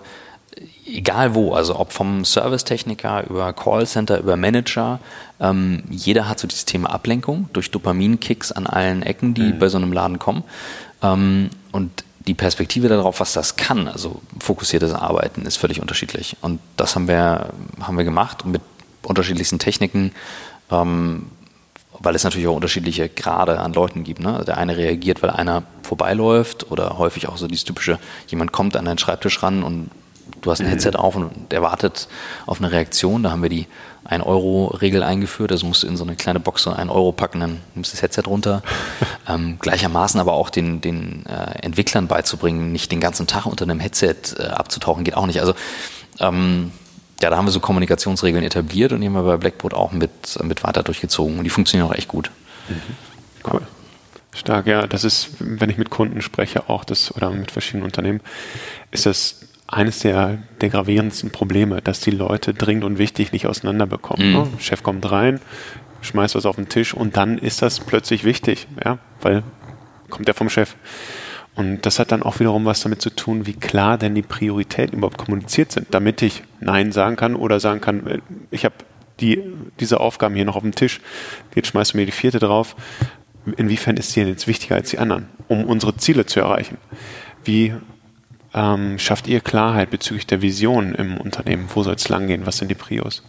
egal 0.86 1.36
wo, 1.36 1.54
also 1.54 1.80
ob 1.80 1.92
vom 1.92 2.26
Servicetechniker 2.26 3.30
über 3.30 3.54
Callcenter, 3.54 4.20
über 4.20 4.36
Manager, 4.38 5.00
ähm, 5.40 5.84
jeder 5.90 6.28
hat 6.28 6.40
so 6.40 6.48
dieses 6.48 6.66
Thema 6.66 6.90
Ablenkung 6.90 7.50
durch 7.54 7.72
Dopaminkicks 7.72 8.52
an 8.52 8.68
allen 8.68 9.04
Ecken, 9.04 9.34
die 9.34 9.54
mhm. 9.54 9.60
bei 9.60 9.70
so 9.70 9.78
einem 9.78 9.94
Laden 9.94 10.20
kommen. 10.20 10.44
Ähm, 11.02 11.50
und 11.72 12.04
die 12.28 12.34
Perspektive 12.34 12.90
darauf, 12.90 13.20
was 13.20 13.34
das 13.34 13.56
kann, 13.56 13.88
also 13.88 14.22
fokussiertes 14.40 14.94
Arbeiten, 14.94 15.46
ist 15.46 15.58
völlig 15.58 15.82
unterschiedlich. 15.82 16.38
Und 16.42 16.60
das 16.78 16.96
haben 16.96 17.08
wir, 17.08 17.50
haben 17.82 17.98
wir 17.98 18.04
gemacht 18.04 18.46
mit 18.46 18.62
unterschiedlichsten 19.04 19.60
Techniken, 19.60 20.12
ähm, 20.70 21.28
weil 21.98 22.16
es 22.16 22.24
natürlich 22.24 22.48
auch 22.48 22.56
unterschiedliche 22.56 23.10
Grade 23.10 23.60
an 23.60 23.74
Leuten 23.74 24.04
gibt. 24.04 24.20
Ne? 24.20 24.44
Der 24.46 24.58
eine 24.58 24.78
reagiert, 24.78 25.22
weil 25.22 25.32
einer 25.32 25.64
vorbeiläuft 25.84 26.72
oder 26.72 26.98
häufig 26.98 27.28
auch 27.28 27.38
so 27.38 27.48
dieses 27.48 27.66
typische, 27.66 28.00
jemand 28.28 28.52
kommt 28.52 28.78
an 28.78 28.86
den 28.86 28.98
Schreibtisch 28.98 29.42
ran 29.42 29.64
und 29.64 29.90
du 30.42 30.52
hast 30.52 30.60
ein 30.60 30.68
mhm. 30.68 30.72
Headset 30.72 30.92
auf 30.96 31.16
und 31.16 31.52
der 31.52 31.62
wartet 31.62 32.08
auf 32.46 32.60
eine 32.60 32.72
Reaktion. 32.72 33.24
Da 33.24 33.32
haben 33.32 33.42
wir 33.42 33.50
die 33.50 33.68
1-Euro-Regel 34.08 35.04
eingeführt. 35.04 35.52
Also 35.52 35.66
musst 35.66 35.84
du 35.84 35.88
in 35.88 35.98
so 35.98 36.04
eine 36.04 36.16
kleine 36.16 36.40
Box 36.40 36.64
so 36.64 36.72
1 36.72 36.90
Euro 36.92 37.12
packen, 37.12 37.40
dann 37.40 37.62
nimmst 37.76 37.92
du 37.92 37.96
das 37.96 38.02
Headset 38.02 38.24
runter. 38.28 38.64
ähm, 39.28 39.58
gleichermaßen 39.60 40.20
aber 40.20 40.34
auch 40.34 40.50
den, 40.50 40.82
den 40.82 41.26
äh, 41.26 41.64
Entwicklern 41.64 42.08
beizubringen, 42.08 42.72
nicht 42.72 42.92
den 42.92 43.00
ganzen 43.00 43.28
Tag 43.28 43.46
unter 43.46 43.64
einem 43.64 43.80
Headset 43.80 44.16
äh, 44.38 44.44
abzutauchen, 44.44 45.04
geht 45.04 45.16
auch 45.16 45.28
nicht. 45.28 45.40
Also 45.40 45.54
ähm, 46.20 46.72
ja, 47.22 47.30
da 47.30 47.38
haben 47.38 47.46
wir 47.46 47.52
so 47.52 47.60
Kommunikationsregeln 47.60 48.44
etabliert 48.44 48.94
und 48.94 49.02
die 49.02 49.08
haben 49.08 49.14
wir 49.14 49.24
bei 49.24 49.38
Blackboard 49.38 49.74
auch 49.74 49.92
mit, 49.92 50.12
mit 50.44 50.64
weiter 50.64 50.84
durchgezogen. 50.84 51.38
Und 51.38 51.44
die 51.44 51.50
funktionieren 51.50 51.90
auch 51.90 51.96
echt 51.96 52.08
gut. 52.08 52.32
Mhm. 52.70 53.52
Cool. 53.52 53.62
Stark, 54.34 54.68
ja. 54.68 54.88
Das 54.88 55.04
ist, 55.04 55.32
wenn 55.40 55.70
ich 55.70 55.78
mit 55.78 55.90
Kunden 55.90 56.22
spreche, 56.22 56.70
auch 56.70 56.86
das 56.86 57.14
oder 57.16 57.30
mit 57.32 57.52
verschiedenen 57.52 57.84
Unternehmen, 57.84 58.22
ist 58.92 59.06
das 59.06 59.42
eines 59.72 60.00
der, 60.00 60.40
der 60.62 60.70
gravierendsten 60.70 61.32
Probleme, 61.32 61.82
dass 61.82 62.00
die 62.00 62.12
Leute 62.12 62.54
dringend 62.54 62.84
und 62.84 62.98
wichtig 62.98 63.32
nicht 63.32 63.46
auseinanderbekommen. 63.46 64.30
Mhm. 64.30 64.34
Ne? 64.34 64.48
Chef 64.60 64.82
kommt 64.82 65.10
rein, 65.12 65.40
schmeißt 66.02 66.36
was 66.36 66.46
auf 66.46 66.56
den 66.56 66.70
Tisch 66.70 66.94
und 66.94 67.18
dann 67.18 67.38
ist 67.38 67.62
das 67.62 67.80
plötzlich 67.80 68.24
wichtig, 68.24 68.68
ja, 68.84 68.98
weil 69.22 69.44
kommt 70.10 70.28
der 70.28 70.34
vom 70.34 70.50
Chef. 70.50 70.76
Und 71.56 71.86
das 71.86 72.00
hat 72.00 72.12
dann 72.12 72.24
auch 72.24 72.40
wiederum 72.40 72.66
was 72.66 72.82
damit 72.82 73.02
zu 73.02 73.10
tun, 73.10 73.46
wie 73.46 73.54
klar 73.54 73.98
denn 73.98 74.16
die 74.16 74.22
Prioritäten 74.22 74.98
überhaupt 74.98 75.18
kommuniziert 75.18 75.72
sind, 75.72 75.88
damit 75.92 76.22
ich 76.22 76.44
Nein 76.60 76.92
sagen 76.92 77.16
kann 77.16 77.36
oder 77.36 77.60
sagen 77.60 77.82
kann, 77.82 78.08
äh, 78.08 78.20
ich 78.50 78.66
habe 78.66 78.76
die, 79.20 79.44
diese 79.80 80.00
Aufgaben 80.00 80.36
hier 80.36 80.46
noch 80.46 80.56
auf 80.56 80.64
dem 80.64 80.74
Tisch, 80.74 81.02
jetzt 81.54 81.68
schmeißt 81.68 81.94
du 81.94 81.98
mir 81.98 82.06
die 82.06 82.12
vierte 82.12 82.40
drauf. 82.40 82.76
Inwiefern 83.58 83.98
ist 83.98 84.16
die 84.16 84.22
denn 84.22 84.30
jetzt 84.30 84.48
wichtiger 84.48 84.76
als 84.76 84.90
die 84.90 85.00
anderen, 85.00 85.28
um 85.48 85.66
unsere 85.66 85.96
Ziele 85.98 86.26
zu 86.26 86.40
erreichen? 86.40 86.78
Wie 87.44 87.74
ähm, 88.54 89.00
schafft 89.00 89.28
ihr 89.28 89.42
Klarheit 89.42 89.90
bezüglich 89.90 90.28
der 90.28 90.42
Vision 90.42 90.96
im 90.96 91.18
Unternehmen? 91.18 91.70
Wo 91.74 91.84
soll 91.84 91.96
es 91.96 92.10
langgehen? 92.10 92.46
Was 92.46 92.58
sind 92.58 92.70
die 92.70 92.76
Prios? 92.76 93.24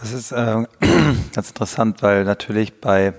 Das 0.00 0.12
ist 0.12 0.32
äh, 0.32 0.64
ganz 1.34 1.48
interessant, 1.48 2.02
weil 2.02 2.24
natürlich 2.24 2.80
bei 2.80 3.14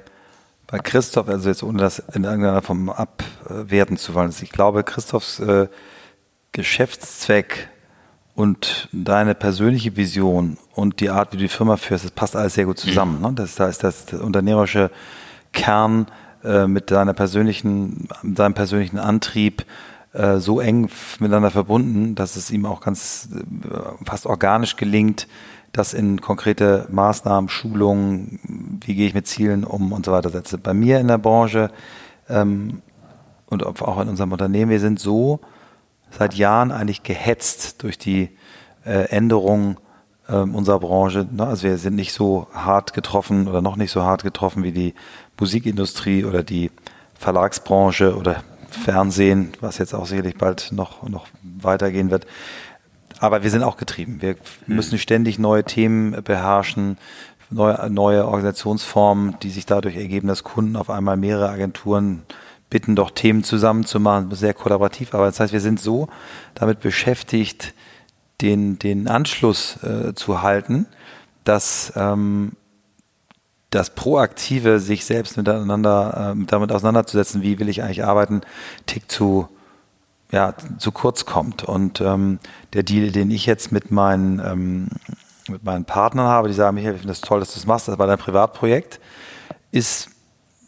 bei 0.72 0.80
Christoph, 0.80 1.28
also 1.28 1.49
jetzt 1.49 1.64
ohne 1.64 1.80
das 1.80 1.99
in 1.99 2.24
irgendeiner 2.24 2.62
Form 2.62 2.89
abwerten 2.89 3.97
zu 3.97 4.14
wollen, 4.14 4.34
ich 4.41 4.51
glaube, 4.51 4.84
Christophs 4.84 5.41
äh, 5.41 5.68
Geschäftszweck 6.53 7.70
und 8.36 8.88
deine 8.93 9.36
persönliche 9.36 9.97
Vision 9.97 10.57
und 10.74 11.01
die 11.01 11.09
Art, 11.09 11.34
wie 11.34 11.38
du 11.38 11.43
die 11.43 11.49
Firma 11.49 11.76
führst, 11.76 12.05
das 12.05 12.12
passt 12.12 12.38
alles 12.38 12.53
sehr 12.53 12.66
gut 12.66 12.80
zusammen. 12.80 13.22
Ne? 13.22 13.34
Das 13.36 13.59
heißt, 13.59 13.84
das 13.84 14.05
der 14.05 14.24
unternehmerische 14.24 14.91
Kern 15.51 16.07
äh, 16.43 16.68
mit 16.68 16.89
deiner 16.89 17.14
persönlichen, 17.14 18.07
deinem 18.24 18.53
persönlichen 18.53 18.97
Antrieb 18.97 19.66
äh, 20.14 20.38
so 20.38 20.59
eng 20.59 20.89
miteinander 21.20 21.51
verbunden, 21.51 22.16
dass 22.16 22.36
es 22.36 22.51
ihm 22.51 22.66
auch 22.66 22.82
ganz 22.82 23.30
äh, 23.34 24.05
fast 24.05 24.26
organisch 24.26 24.76
gelingt, 24.76 25.28
das 25.72 25.93
in 25.93 26.20
konkrete 26.20 26.88
Maßnahmen, 26.91 27.49
Schulungen, 27.49 28.80
wie 28.84 28.95
gehe 28.95 29.07
ich 29.07 29.14
mit 29.14 29.28
Zielen 29.28 29.64
um 29.64 29.93
und 29.93 30.05
so 30.05 30.12
weiter 30.12 30.30
setze. 30.30 30.57
Bei 30.57 30.74
mir 30.74 30.99
in 30.99 31.07
der 31.07 31.18
Branche 31.18 31.72
ähm, 32.30 32.82
und 33.45 33.66
auch 33.66 34.01
in 34.01 34.09
unserem 34.09 34.32
Unternehmen, 34.32 34.72
wir 34.72 34.80
sind 34.80 34.99
so 34.99 35.39
seit 36.09 36.34
Jahren 36.34 36.72
eigentlich 36.72 37.03
gehetzt 37.03 37.84
durch 37.84 37.97
die 37.97 38.30
äh, 38.86 39.05
Änderungen 39.09 39.78
äh, 40.28 40.36
unserer 40.36 40.80
Branche. 40.80 41.28
Ne? 41.32 41.45
Also 41.45 41.64
wir 41.64 41.78
sind 41.78 41.95
nicht 41.95 42.14
so 42.14 42.47
hart 42.53 42.93
getroffen 42.93 43.47
oder 43.47 43.62
noch 43.62 43.78
nicht 43.78 43.91
so 43.91 44.03
hart 44.03 44.24
getroffen 44.24 44.64
wie 44.64 44.72
die 44.72 44.93
Musikindustrie 45.39 46.26
oder 46.26 46.43
die 46.43 46.70
Verlagsbranche 47.14 48.16
oder 48.16 48.43
Fernsehen, 48.72 49.51
was 49.59 49.78
jetzt 49.78 49.93
auch 49.93 50.05
sicherlich 50.05 50.38
bald 50.38 50.72
noch, 50.72 51.07
noch 51.07 51.28
weitergehen 51.41 52.09
wird. 52.09 52.26
Aber 53.19 53.43
wir 53.43 53.51
sind 53.51 53.63
auch 53.63 53.78
getrieben. 53.78 54.22
Wir 54.22 54.36
mhm. 54.65 54.76
müssen 54.76 54.97
ständig 54.97 55.38
neue 55.38 55.63
Themen 55.63 56.24
beherrschen, 56.24 56.97
neue, 57.49 57.89
neue 57.89 58.26
Organisationsformen, 58.26 59.38
die 59.43 59.51
sich 59.51 59.65
dadurch 59.65 59.95
ergeben, 59.95 60.28
dass 60.28 60.43
Kunden 60.43 60.76
auf 60.76 60.89
einmal 60.89 61.17
mehrere 61.17 61.49
Agenturen 61.49 62.24
bitten, 62.69 62.95
doch 62.95 63.11
Themen 63.11 63.43
zusammenzumachen, 63.43 64.34
sehr 64.34 64.53
kollaborativ. 64.53 65.13
Aber 65.13 65.26
das 65.26 65.39
heißt, 65.39 65.53
wir 65.53 65.59
sind 65.59 65.80
so 65.80 66.07
damit 66.55 66.80
beschäftigt, 66.80 67.74
den, 68.41 68.80
den 68.80 69.07
Anschluss 69.07 69.78
äh, 69.84 70.15
zu 70.15 70.41
halten, 70.41 70.88
dass 71.43 71.93
ähm, 71.95 72.53
das 73.72 73.89
Proaktive, 73.89 74.80
sich 74.80 75.05
selbst 75.05 75.38
miteinander, 75.38 76.36
äh, 76.38 76.45
damit 76.45 76.72
auseinanderzusetzen, 76.72 77.41
wie 77.41 77.57
will 77.57 77.69
ich 77.69 77.82
eigentlich 77.82 78.05
arbeiten, 78.05 78.41
tick 78.86 79.09
zu 79.09 79.49
ja, 80.32 80.53
zu 80.78 80.91
kurz 80.91 81.26
kommt. 81.26 81.63
Und 81.63 82.01
ähm, 82.01 82.39
der 82.74 82.84
Deal, 82.84 83.11
den 83.11 83.32
ich 83.32 83.45
jetzt 83.45 83.72
mit 83.72 83.91
meinen, 83.91 84.39
ähm, 84.39 84.88
mit 85.49 85.63
meinen 85.63 85.86
Partnern 85.86 86.28
habe, 86.28 86.47
die 86.47 86.53
sagen, 86.53 86.76
Michael, 86.76 86.93
ich 86.93 87.01
finde 87.01 87.11
das 87.13 87.22
toll, 87.22 87.39
dass 87.39 87.49
du 87.49 87.55
das 87.55 87.65
machst, 87.65 87.88
das 87.88 87.99
war 87.99 88.07
dein 88.07 88.17
Privatprojekt, 88.17 88.99
ist, 89.72 90.09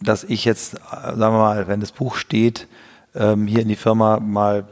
dass 0.01 0.23
ich 0.25 0.43
jetzt, 0.43 0.71
sagen 0.91 1.17
wir 1.17 1.31
mal, 1.31 1.67
wenn 1.67 1.79
das 1.79 1.93
Buch 1.93 2.15
steht, 2.15 2.67
ähm, 3.15 3.47
hier 3.47 3.61
in 3.61 3.67
die 3.69 3.75
Firma 3.75 4.19
mal 4.19 4.65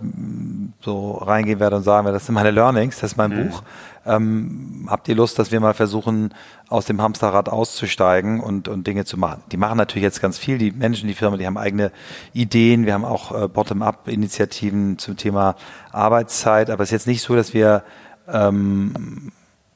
so 0.84 1.14
reingehen 1.14 1.60
werde 1.60 1.78
und 1.78 1.84
sagen 1.84 2.06
werde, 2.06 2.18
das 2.18 2.26
sind 2.26 2.36
meine 2.36 2.52
Learnings, 2.52 3.00
das 3.00 3.12
ist 3.12 3.18
mein 3.18 3.32
mhm. 3.32 3.50
Buch. 3.50 3.64
Ähm, 4.06 4.88
habt 4.90 5.08
ihr 5.08 5.16
Lust, 5.16 5.38
dass 5.38 5.52
wir 5.52 5.60
mal 5.60 5.76
versuchen, 5.76 6.34
aus 6.70 6.86
dem 6.86 7.02
Hamsterrad 7.02 7.50
auszusteigen 7.50 8.40
und, 8.40 8.68
und 8.68 8.88
Dinge 8.88 9.06
zu 9.06 9.18
machen? 9.18 9.44
Die 9.52 9.58
machen 9.58 9.78
natürlich 9.78 10.04
jetzt 10.04 10.22
ganz 10.22 10.38
viel. 10.38 10.58
Die 10.58 10.72
Menschen, 10.72 11.08
die 11.08 11.14
Firma, 11.14 11.38
die 11.38 11.46
haben 11.46 11.58
eigene 11.58 11.92
Ideen. 12.34 12.86
Wir 12.86 12.94
haben 12.94 13.06
auch 13.06 13.44
äh, 13.44 13.48
Bottom-up-Initiativen 13.48 14.98
zum 14.98 15.18
Thema 15.18 15.56
Arbeitszeit. 15.92 16.72
Aber 16.72 16.82
es 16.82 16.90
ist 16.90 16.94
jetzt 16.94 17.08
nicht 17.08 17.22
so, 17.22 17.36
dass 17.36 17.54
wir 17.54 17.84
ähm, 18.28 19.32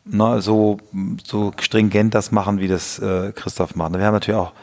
ne, 0.05 0.41
so, 0.41 0.77
so 1.23 1.51
stringent 1.59 2.15
das 2.15 2.31
machen, 2.31 2.59
wie 2.59 2.67
das 2.67 2.97
äh, 2.97 3.31
Christoph 3.31 3.75
macht. 3.75 3.93
Wir 3.93 4.05
haben 4.05 4.13
natürlich 4.13 4.39
auch 4.39 4.53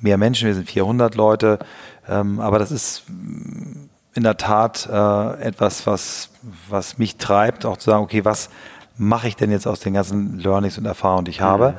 mehr 0.00 0.16
Menschen. 0.16 0.46
Wir 0.46 0.54
sind 0.54 0.70
400 0.70 1.14
Leute. 1.14 1.58
Ähm, 2.08 2.40
aber 2.40 2.58
das 2.58 2.70
ist 2.70 3.04
in 4.14 4.22
der 4.22 4.36
Tat 4.36 4.88
äh, 4.90 5.40
etwas, 5.40 5.86
was, 5.86 6.30
was 6.68 6.98
mich 6.98 7.16
treibt, 7.16 7.64
auch 7.64 7.76
zu 7.76 7.90
sagen, 7.90 8.02
okay, 8.02 8.24
was 8.24 8.50
mache 8.96 9.28
ich 9.28 9.36
denn 9.36 9.50
jetzt 9.50 9.66
aus 9.66 9.80
den 9.80 9.94
ganzen 9.94 10.38
Learnings 10.38 10.78
und 10.78 10.84
Erfahrungen, 10.84 11.24
die 11.24 11.30
ich 11.30 11.40
habe? 11.40 11.74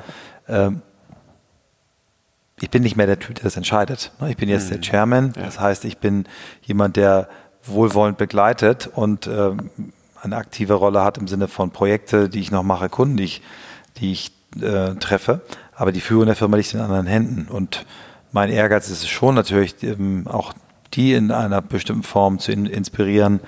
Mhm. 0.48 0.54
Ähm, 0.54 0.82
ich 2.60 2.70
bin 2.70 2.84
nicht 2.84 2.96
mehr 2.96 3.08
der 3.08 3.20
Typ, 3.20 3.36
der 3.36 3.46
das 3.46 3.58
entscheidet. 3.58 4.12
Ne? 4.20 4.30
Ich 4.30 4.38
bin 4.38 4.48
jetzt 4.48 4.68
mhm. 4.68 4.74
der 4.76 4.82
Chairman. 4.82 5.34
Ja. 5.36 5.44
Das 5.44 5.60
heißt, 5.60 5.84
ich 5.86 5.98
bin 5.98 6.26
jemand, 6.62 6.96
der 6.96 7.28
wohlwollend 7.64 8.18
begleitet 8.18 8.88
und 8.88 9.28
ähm, 9.28 9.72
eine 10.22 10.36
aktive 10.36 10.76
Rolle 10.76 11.04
hat 11.04 11.18
im 11.18 11.28
Sinne 11.28 11.48
von 11.48 11.72
Projekte, 11.72 12.30
die 12.30 12.40
ich 12.40 12.52
noch 12.52 12.64
mache, 12.64 12.90
Kunden, 12.90 13.18
die 13.18 13.24
ich, 13.24 13.42
die 13.98 14.12
ich 14.12 14.32
äh, 14.62 14.96
treffe. 14.96 15.42
Aber 15.76 15.92
die 15.92 16.02
Führung 16.02 16.28
der 16.28 16.36
Firma 16.36 16.58
liegt 16.58 16.74
in 16.74 16.80
anderen 16.80 17.08
Händen. 17.08 17.48
Und 17.50 17.86
mein 18.32 18.50
Ehrgeiz 18.50 18.90
ist 18.90 19.04
es 19.04 19.10
schon 19.10 19.36
natürlich, 19.36 19.82
ähm, 19.84 20.28
auch 20.28 20.54
die 20.94 21.14
in 21.14 21.32
einer 21.32 21.62
bestimmten 21.62 22.04
Form 22.04 22.40
zu 22.40 22.52
in, 22.52 22.66
inspirieren, 22.66 23.40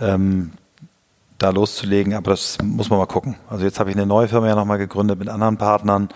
ähm, 0.00 0.52
da 1.38 1.50
loszulegen, 1.50 2.14
aber 2.14 2.30
das 2.30 2.58
muss 2.62 2.88
man 2.88 2.98
mal 2.98 3.06
gucken. 3.06 3.36
Also 3.50 3.64
jetzt 3.64 3.78
habe 3.78 3.90
ich 3.90 3.96
eine 3.96 4.06
neue 4.06 4.28
Firma 4.28 4.48
ja 4.48 4.54
nochmal 4.54 4.78
gegründet 4.78 5.18
mit 5.18 5.28
anderen 5.28 5.58
Partnern 5.58 6.08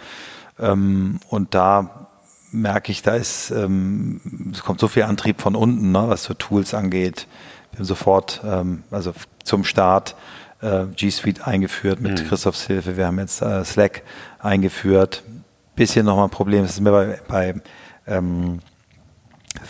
ähm, 0.59 1.20
und 1.28 1.55
da 1.55 2.09
merke 2.53 2.91
ich, 2.91 3.03
da 3.03 3.14
ist, 3.14 3.51
ähm, 3.51 4.20
es 4.53 4.62
kommt 4.62 4.81
so 4.81 4.89
viel 4.89 5.05
Antrieb 5.05 5.41
von 5.41 5.55
unten, 5.55 5.93
ne, 5.93 6.05
was 6.09 6.24
so 6.24 6.35
Tools 6.35 6.74
angeht. 6.74 7.26
Wir 7.70 7.78
haben 7.78 7.85
sofort, 7.85 8.41
ähm, 8.45 8.83
also 8.91 9.12
zum 9.45 9.64
Start 9.64 10.16
äh, 10.61 10.87
G 10.97 11.11
Suite 11.11 11.47
eingeführt 11.47 12.01
mit 12.01 12.20
mhm. 12.20 12.26
Christophs 12.26 12.66
Hilfe. 12.66 12.97
Wir 12.97 13.07
haben 13.07 13.18
jetzt 13.18 13.43
äh, 13.43 13.64
Slack 13.64 14.03
eingeführt. 14.39 15.22
Bisschen 15.76 16.07
nochmal 16.07 16.24
ein 16.24 16.31
Problem. 16.31 16.64
Es 16.64 16.72
ist 16.72 16.81
mir 16.81 16.91
bei, 16.91 17.20
bei 17.28 17.55
ähm, 18.07 18.59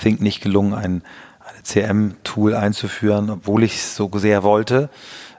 Think 0.00 0.20
nicht 0.20 0.40
gelungen, 0.40 0.74
ein, 0.74 1.02
eine 1.40 1.62
CM-Tool 1.62 2.54
einzuführen, 2.54 3.30
obwohl 3.30 3.62
ich 3.62 3.76
es 3.76 3.96
so 3.96 4.10
sehr 4.14 4.42
wollte. 4.42 4.90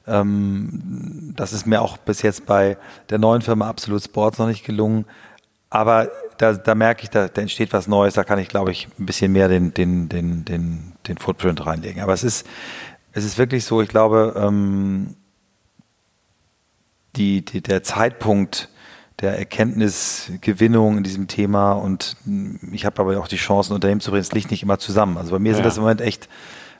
Ähm, 0.07 1.33
das 1.35 1.53
ist 1.53 1.65
mir 1.65 1.81
auch 1.81 1.97
bis 1.97 2.21
jetzt 2.21 2.45
bei 2.45 2.77
der 3.09 3.19
neuen 3.19 3.41
Firma 3.41 3.69
Absolute 3.69 4.05
Sports 4.05 4.39
noch 4.39 4.47
nicht 4.47 4.65
gelungen. 4.65 5.05
Aber 5.69 6.09
da, 6.37 6.53
da 6.53 6.75
merke 6.75 7.03
ich, 7.03 7.09
da, 7.09 7.27
da 7.27 7.41
entsteht 7.41 7.71
was 7.71 7.87
Neues, 7.87 8.15
da 8.15 8.23
kann 8.23 8.39
ich, 8.39 8.49
glaube 8.49 8.71
ich, 8.71 8.87
ein 8.99 9.05
bisschen 9.05 9.31
mehr 9.31 9.47
den, 9.47 9.73
den, 9.73 10.09
den, 10.09 10.43
den, 10.43 10.93
den 11.07 11.17
Footprint 11.17 11.65
reinlegen. 11.65 12.01
Aber 12.01 12.13
es 12.13 12.23
ist, 12.23 12.45
es 13.13 13.23
ist 13.23 13.37
wirklich 13.37 13.63
so, 13.63 13.81
ich 13.81 13.89
glaube, 13.89 14.33
ähm, 14.35 15.15
die, 17.15 17.43
die, 17.45 17.61
der 17.61 17.83
Zeitpunkt 17.83 18.69
der 19.21 19.37
Erkenntnisgewinnung 19.37 20.97
in 20.97 21.03
diesem 21.03 21.27
Thema 21.27 21.73
und 21.73 22.17
ich 22.71 22.85
habe 22.85 23.01
aber 23.01 23.19
auch 23.19 23.27
die 23.27 23.37
Chance, 23.37 23.71
ein 23.71 23.75
Unternehmen 23.75 24.01
zu 24.01 24.11
bringen, 24.11 24.21
es 24.21 24.31
liegt 24.31 24.51
nicht 24.51 24.63
immer 24.63 24.79
zusammen. 24.79 25.17
Also 25.17 25.31
bei 25.31 25.39
mir 25.39 25.49
ja. 25.49 25.55
sind 25.55 25.65
das 25.65 25.77
im 25.77 25.83
Moment 25.83 26.01
echt 26.01 26.27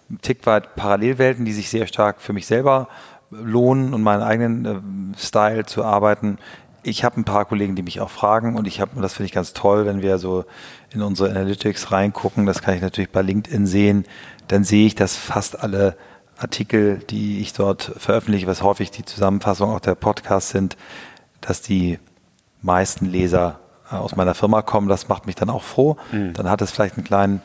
ein 0.10 0.20
Tick 0.22 0.46
weit 0.46 0.76
Parallelwelten, 0.76 1.46
die 1.46 1.54
sich 1.54 1.70
sehr 1.70 1.88
stark 1.88 2.20
für 2.20 2.34
mich 2.34 2.48
selber 2.48 2.88
lohnen 3.30 3.94
und 3.94 4.02
meinen 4.02 4.24
eigenen 4.24 4.66
äh, 4.66 5.18
Style 5.18 5.66
zu 5.66 5.84
arbeiten. 5.84 6.38
Ich 6.84 7.04
habe 7.04 7.22
ein 7.22 7.24
paar 7.24 7.46
Kollegen, 7.46 7.76
die 7.76 7.84
mich 7.84 8.02
auch 8.02 8.10
fragen 8.10 8.56
und 8.56 8.68
ich 8.68 8.82
habe, 8.82 8.92
und 8.96 9.04
das 9.04 9.14
finde 9.14 9.28
ich 9.28 9.34
ganz 9.34 9.54
toll, 9.54 9.86
wenn 9.86 10.02
wir 10.02 10.18
so 10.18 10.46
in 10.90 11.02
unsere 11.02 11.30
Analytics 11.30 11.92
reingucken, 11.92 12.48
das 12.48 12.62
kann 12.64 12.76
ich 12.76 12.82
natürlich 12.82 13.12
bei 13.12 13.22
LinkedIn 13.22 13.68
sehen, 13.68 14.06
dann 14.48 14.64
sehe 14.64 14.88
ich, 14.88 14.96
dass 14.96 15.16
fast 15.16 15.62
alle 15.62 15.96
Artikel, 16.38 16.98
die 17.10 17.40
ich 17.40 17.54
dort 17.54 17.84
veröffentliche, 17.98 18.48
was 18.48 18.64
häufig 18.64 18.90
die 18.90 19.06
Zusammenfassung 19.06 19.70
auch 19.70 19.80
der 19.80 19.94
Podcasts 19.94 20.50
sind, 20.50 20.76
dass 21.40 21.62
die 21.62 22.00
meisten 22.62 23.06
Leser 23.06 23.60
äh, 23.92 23.96
aus 23.96 24.16
meiner 24.16 24.34
Firma 24.34 24.62
kommen. 24.62 24.88
Das 24.88 25.08
macht 25.08 25.26
mich 25.26 25.36
dann 25.36 25.50
auch 25.50 25.64
froh. 25.64 25.98
Mhm. 26.12 26.34
Dann 26.34 26.50
hat 26.50 26.62
es 26.62 26.72
vielleicht 26.72 26.98
einen 26.98 27.06
kleinen 27.06 27.42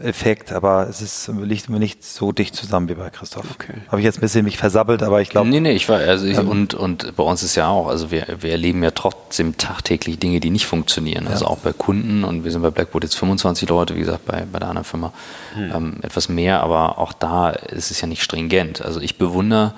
Effekt, 0.00 0.52
aber 0.52 0.86
es 0.88 1.02
ist, 1.02 1.28
liegt 1.42 1.68
mir 1.68 1.80
nicht 1.80 2.04
so 2.04 2.30
dicht 2.30 2.54
zusammen 2.54 2.88
wie 2.88 2.94
bei 2.94 3.10
Christoph. 3.10 3.46
Okay. 3.54 3.74
Habe 3.88 4.00
ich 4.00 4.04
jetzt 4.04 4.18
ein 4.18 4.20
bisschen 4.20 4.44
mich 4.44 4.56
versabbelt, 4.56 5.02
aber 5.02 5.20
ich 5.20 5.28
glaube. 5.28 5.48
Nee, 5.48 5.58
nee, 5.58 5.72
ich 5.72 5.88
war, 5.88 5.98
also 5.98 6.24
ich, 6.24 6.38
ähm, 6.38 6.48
und, 6.48 6.74
und 6.74 7.16
bei 7.16 7.24
uns 7.24 7.42
ist 7.42 7.56
ja 7.56 7.66
auch, 7.68 7.88
also 7.88 8.12
wir, 8.12 8.26
wir 8.38 8.52
erleben 8.52 8.82
ja 8.84 8.92
trotzdem 8.92 9.56
tagtäglich 9.56 10.20
Dinge, 10.20 10.38
die 10.38 10.50
nicht 10.50 10.66
funktionieren. 10.66 11.26
Also 11.26 11.46
ja. 11.46 11.50
auch 11.50 11.58
bei 11.58 11.72
Kunden 11.72 12.22
und 12.22 12.44
wir 12.44 12.52
sind 12.52 12.62
bei 12.62 12.70
Blackboard 12.70 13.04
jetzt 13.04 13.16
25 13.16 13.68
Leute, 13.68 13.96
wie 13.96 14.00
gesagt, 14.00 14.24
bei, 14.24 14.44
bei 14.50 14.60
der 14.60 14.68
anderen 14.68 14.84
Firma 14.84 15.12
hm. 15.54 15.72
ähm, 15.74 15.96
etwas 16.02 16.28
mehr, 16.28 16.62
aber 16.62 16.98
auch 16.98 17.12
da 17.12 17.50
ist 17.50 17.90
es 17.90 18.00
ja 18.00 18.06
nicht 18.06 18.22
stringent. 18.22 18.82
Also 18.82 19.00
ich 19.00 19.18
bewundere, 19.18 19.74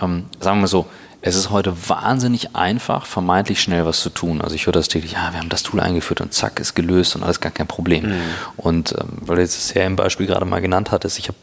ähm, 0.00 0.24
sagen 0.40 0.56
wir 0.56 0.62
mal 0.62 0.66
so, 0.66 0.86
es 1.24 1.36
ist 1.36 1.50
heute 1.50 1.88
wahnsinnig 1.88 2.56
einfach, 2.56 3.06
vermeintlich 3.06 3.62
schnell 3.62 3.86
was 3.86 4.00
zu 4.00 4.10
tun. 4.10 4.40
Also 4.40 4.56
ich 4.56 4.66
höre 4.66 4.72
das 4.72 4.88
täglich, 4.88 5.12
ja, 5.12 5.32
wir 5.32 5.38
haben 5.38 5.48
das 5.48 5.62
Tool 5.62 5.78
eingeführt 5.78 6.20
und 6.20 6.34
zack, 6.34 6.58
ist 6.58 6.74
gelöst 6.74 7.14
und 7.14 7.22
alles 7.22 7.40
gar 7.40 7.52
kein 7.52 7.68
Problem. 7.68 8.08
Mhm. 8.08 8.20
Und 8.56 8.92
ähm, 9.00 9.18
weil 9.20 9.36
du 9.36 9.42
jetzt 9.42 9.56
das 9.56 9.72
CRM-Beispiel 9.72 10.26
gerade 10.26 10.44
mal 10.44 10.60
genannt 10.60 10.90
hattest, 10.90 11.20
ich 11.20 11.28
habe 11.28 11.38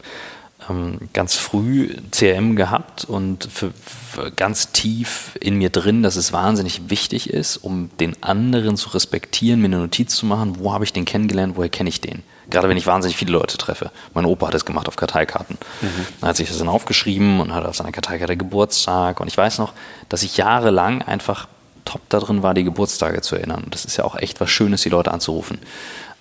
ähm, 0.68 0.98
ganz 1.14 1.36
früh 1.36 1.96
CRM 2.10 2.56
gehabt 2.56 3.06
und 3.06 3.48
für, 3.50 3.72
für 3.72 4.30
ganz 4.30 4.72
tief 4.72 5.38
in 5.40 5.56
mir 5.56 5.70
drin, 5.70 6.02
dass 6.02 6.16
es 6.16 6.30
wahnsinnig 6.30 6.90
wichtig 6.90 7.30
ist, 7.30 7.56
um 7.56 7.88
den 8.00 8.22
anderen 8.22 8.76
zu 8.76 8.90
respektieren, 8.90 9.60
mir 9.60 9.66
eine 9.66 9.78
Notiz 9.78 10.14
zu 10.14 10.26
machen, 10.26 10.58
wo 10.58 10.74
habe 10.74 10.84
ich 10.84 10.92
den 10.92 11.06
kennengelernt, 11.06 11.56
woher 11.56 11.70
kenne 11.70 11.88
ich 11.88 12.02
den. 12.02 12.22
Gerade 12.50 12.68
wenn 12.68 12.76
ich 12.76 12.86
wahnsinnig 12.86 13.16
viele 13.16 13.32
Leute 13.32 13.56
treffe. 13.56 13.90
Mein 14.14 14.24
Opa 14.24 14.48
hat 14.48 14.54
es 14.54 14.64
gemacht 14.64 14.88
auf 14.88 14.96
Karteikarten. 14.96 15.56
Mhm. 15.80 16.06
Dann 16.20 16.30
hat 16.30 16.36
sich 16.36 16.48
das 16.48 16.58
dann 16.58 16.68
aufgeschrieben 16.68 17.40
und 17.40 17.54
hat 17.54 17.64
auf 17.64 17.76
seiner 17.76 17.92
Karteikarte 17.92 18.36
Geburtstag. 18.36 19.20
Und 19.20 19.28
ich 19.28 19.36
weiß 19.36 19.58
noch, 19.58 19.72
dass 20.08 20.22
ich 20.22 20.36
jahrelang 20.36 21.02
einfach 21.02 21.48
top 21.84 22.02
da 22.08 22.18
drin 22.20 22.42
war, 22.42 22.54
die 22.54 22.64
Geburtstage 22.64 23.20
zu 23.22 23.36
erinnern. 23.36 23.64
Und 23.64 23.74
das 23.74 23.84
ist 23.84 23.96
ja 23.96 24.04
auch 24.04 24.16
echt 24.16 24.40
was 24.40 24.50
Schönes, 24.50 24.82
die 24.82 24.88
Leute 24.88 25.12
anzurufen. 25.12 25.58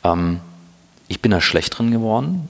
Ähm, 0.03 0.39
ich 1.07 1.21
bin 1.21 1.32
da 1.32 1.41
schlecht 1.41 1.77
drin 1.77 1.91
geworden. 1.91 2.49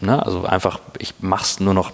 Ne? 0.00 0.24
Also 0.24 0.44
einfach, 0.44 0.80
ich 0.98 1.14
mache 1.20 1.44
es 1.44 1.60
nur 1.60 1.74
noch 1.74 1.92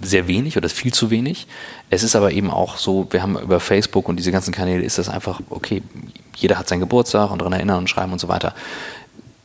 sehr 0.00 0.26
wenig 0.26 0.56
oder 0.56 0.68
viel 0.68 0.92
zu 0.92 1.10
wenig. 1.10 1.46
Es 1.90 2.02
ist 2.02 2.16
aber 2.16 2.32
eben 2.32 2.50
auch 2.50 2.76
so, 2.76 3.06
wir 3.10 3.22
haben 3.22 3.38
über 3.38 3.60
Facebook 3.60 4.08
und 4.08 4.16
diese 4.16 4.32
ganzen 4.32 4.52
Kanäle 4.52 4.82
ist 4.82 4.98
das 4.98 5.08
einfach, 5.08 5.40
okay, 5.48 5.82
jeder 6.36 6.58
hat 6.58 6.68
seinen 6.68 6.80
Geburtstag 6.80 7.30
und 7.30 7.38
daran 7.40 7.52
erinnern 7.52 7.78
und 7.78 7.90
schreiben 7.90 8.12
und 8.12 8.18
so 8.18 8.28
weiter. 8.28 8.54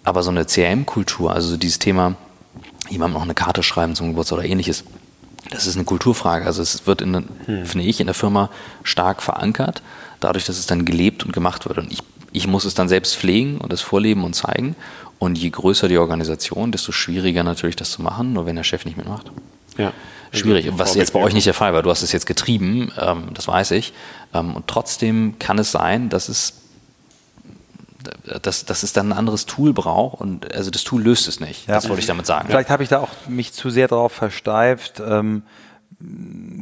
Aber 0.08 0.24
so 0.24 0.30
eine 0.30 0.46
CRM-Kultur, 0.46 1.34
also 1.34 1.58
dieses 1.58 1.80
Thema, 1.80 2.16
jemandem 2.90 3.16
noch 3.16 3.24
eine 3.24 3.34
Karte 3.34 3.62
schreiben 3.62 3.94
zum 3.94 4.08
Geburtstag 4.08 4.40
oder 4.40 4.48
ähnliches, 4.48 4.86
das 5.50 5.68
ist 5.68 5.76
eine 5.76 5.84
Kulturfrage. 5.84 6.46
Also 6.46 6.62
es 6.62 6.88
wird, 6.88 7.02
in, 7.02 7.28
hm. 7.46 7.66
finde 7.66 7.86
ich, 7.86 8.00
in 8.00 8.08
der 8.08 8.14
Firma 8.14 8.50
stark 8.84 9.22
verankert, 9.22 9.82
dadurch, 10.22 10.46
dass 10.46 10.58
es 10.58 10.66
dann 10.66 10.86
gelebt 10.86 11.26
und 11.26 11.34
gemacht 11.34 11.68
wird. 11.68 11.78
Und 11.78 11.92
ich, 11.92 12.00
ich 12.32 12.48
muss 12.48 12.64
es 12.64 12.74
dann 12.74 12.88
selbst 12.88 13.18
pflegen 13.18 13.58
und 13.58 13.74
es 13.74 13.82
vorleben 13.82 14.24
und 14.24 14.34
zeigen. 14.34 14.78
Und 15.20 15.38
je 15.38 15.50
größer 15.50 15.90
die 15.90 15.98
Organisation, 15.98 16.72
desto 16.72 16.94
schwieriger 16.94 17.44
natürlich 17.44 17.76
das 17.76 17.92
zu 17.92 18.02
machen, 18.02 18.32
nur 18.32 18.46
wenn 18.46 18.56
der 18.56 18.64
Chef 18.64 18.86
nicht 18.86 18.96
mitmacht. 18.96 19.30
Ja. 19.78 19.92
Schwierig, 20.32 20.70
was 20.78 20.96
jetzt 20.96 21.12
bei 21.12 21.20
euch 21.20 21.34
nicht 21.34 21.48
der 21.48 21.54
Fall 21.54 21.74
war. 21.74 21.84
Du 21.84 21.90
hast 21.90 22.02
es 22.02 22.14
jetzt 22.14 22.28
getrieben, 22.28 22.94
ähm, 22.98 23.32
das 23.34 23.50
weiß 23.50 23.72
ich. 23.72 23.92
Ähm, 24.34 24.56
und 24.56 24.68
trotzdem 24.68 25.38
kann 25.38 25.60
es 25.60 25.74
sein, 25.74 26.08
dass 26.08 26.30
es 26.30 26.54
dass, 28.42 28.66
dass 28.66 28.84
es 28.84 28.94
dann 28.94 29.12
ein 29.12 29.18
anderes 29.18 29.46
Tool 29.46 29.74
braucht 29.74 30.22
und 30.22 30.54
also 30.54 30.72
das 30.72 30.84
Tool 30.84 31.02
löst 31.02 31.28
es 31.28 31.40
nicht. 31.40 31.68
Ja. 31.68 31.76
Das 31.76 31.90
wollte 31.90 32.02
ich 32.02 32.08
damit 32.08 32.26
sagen. 32.26 32.48
Vielleicht 32.50 32.70
habe 32.70 32.84
ich 32.84 32.90
da 32.90 33.00
auch 33.00 33.10
mich 33.28 33.54
zu 33.54 33.70
sehr 33.70 33.88
darauf 33.88 34.12
versteift. 34.12 35.02
Ähm, 35.06 35.44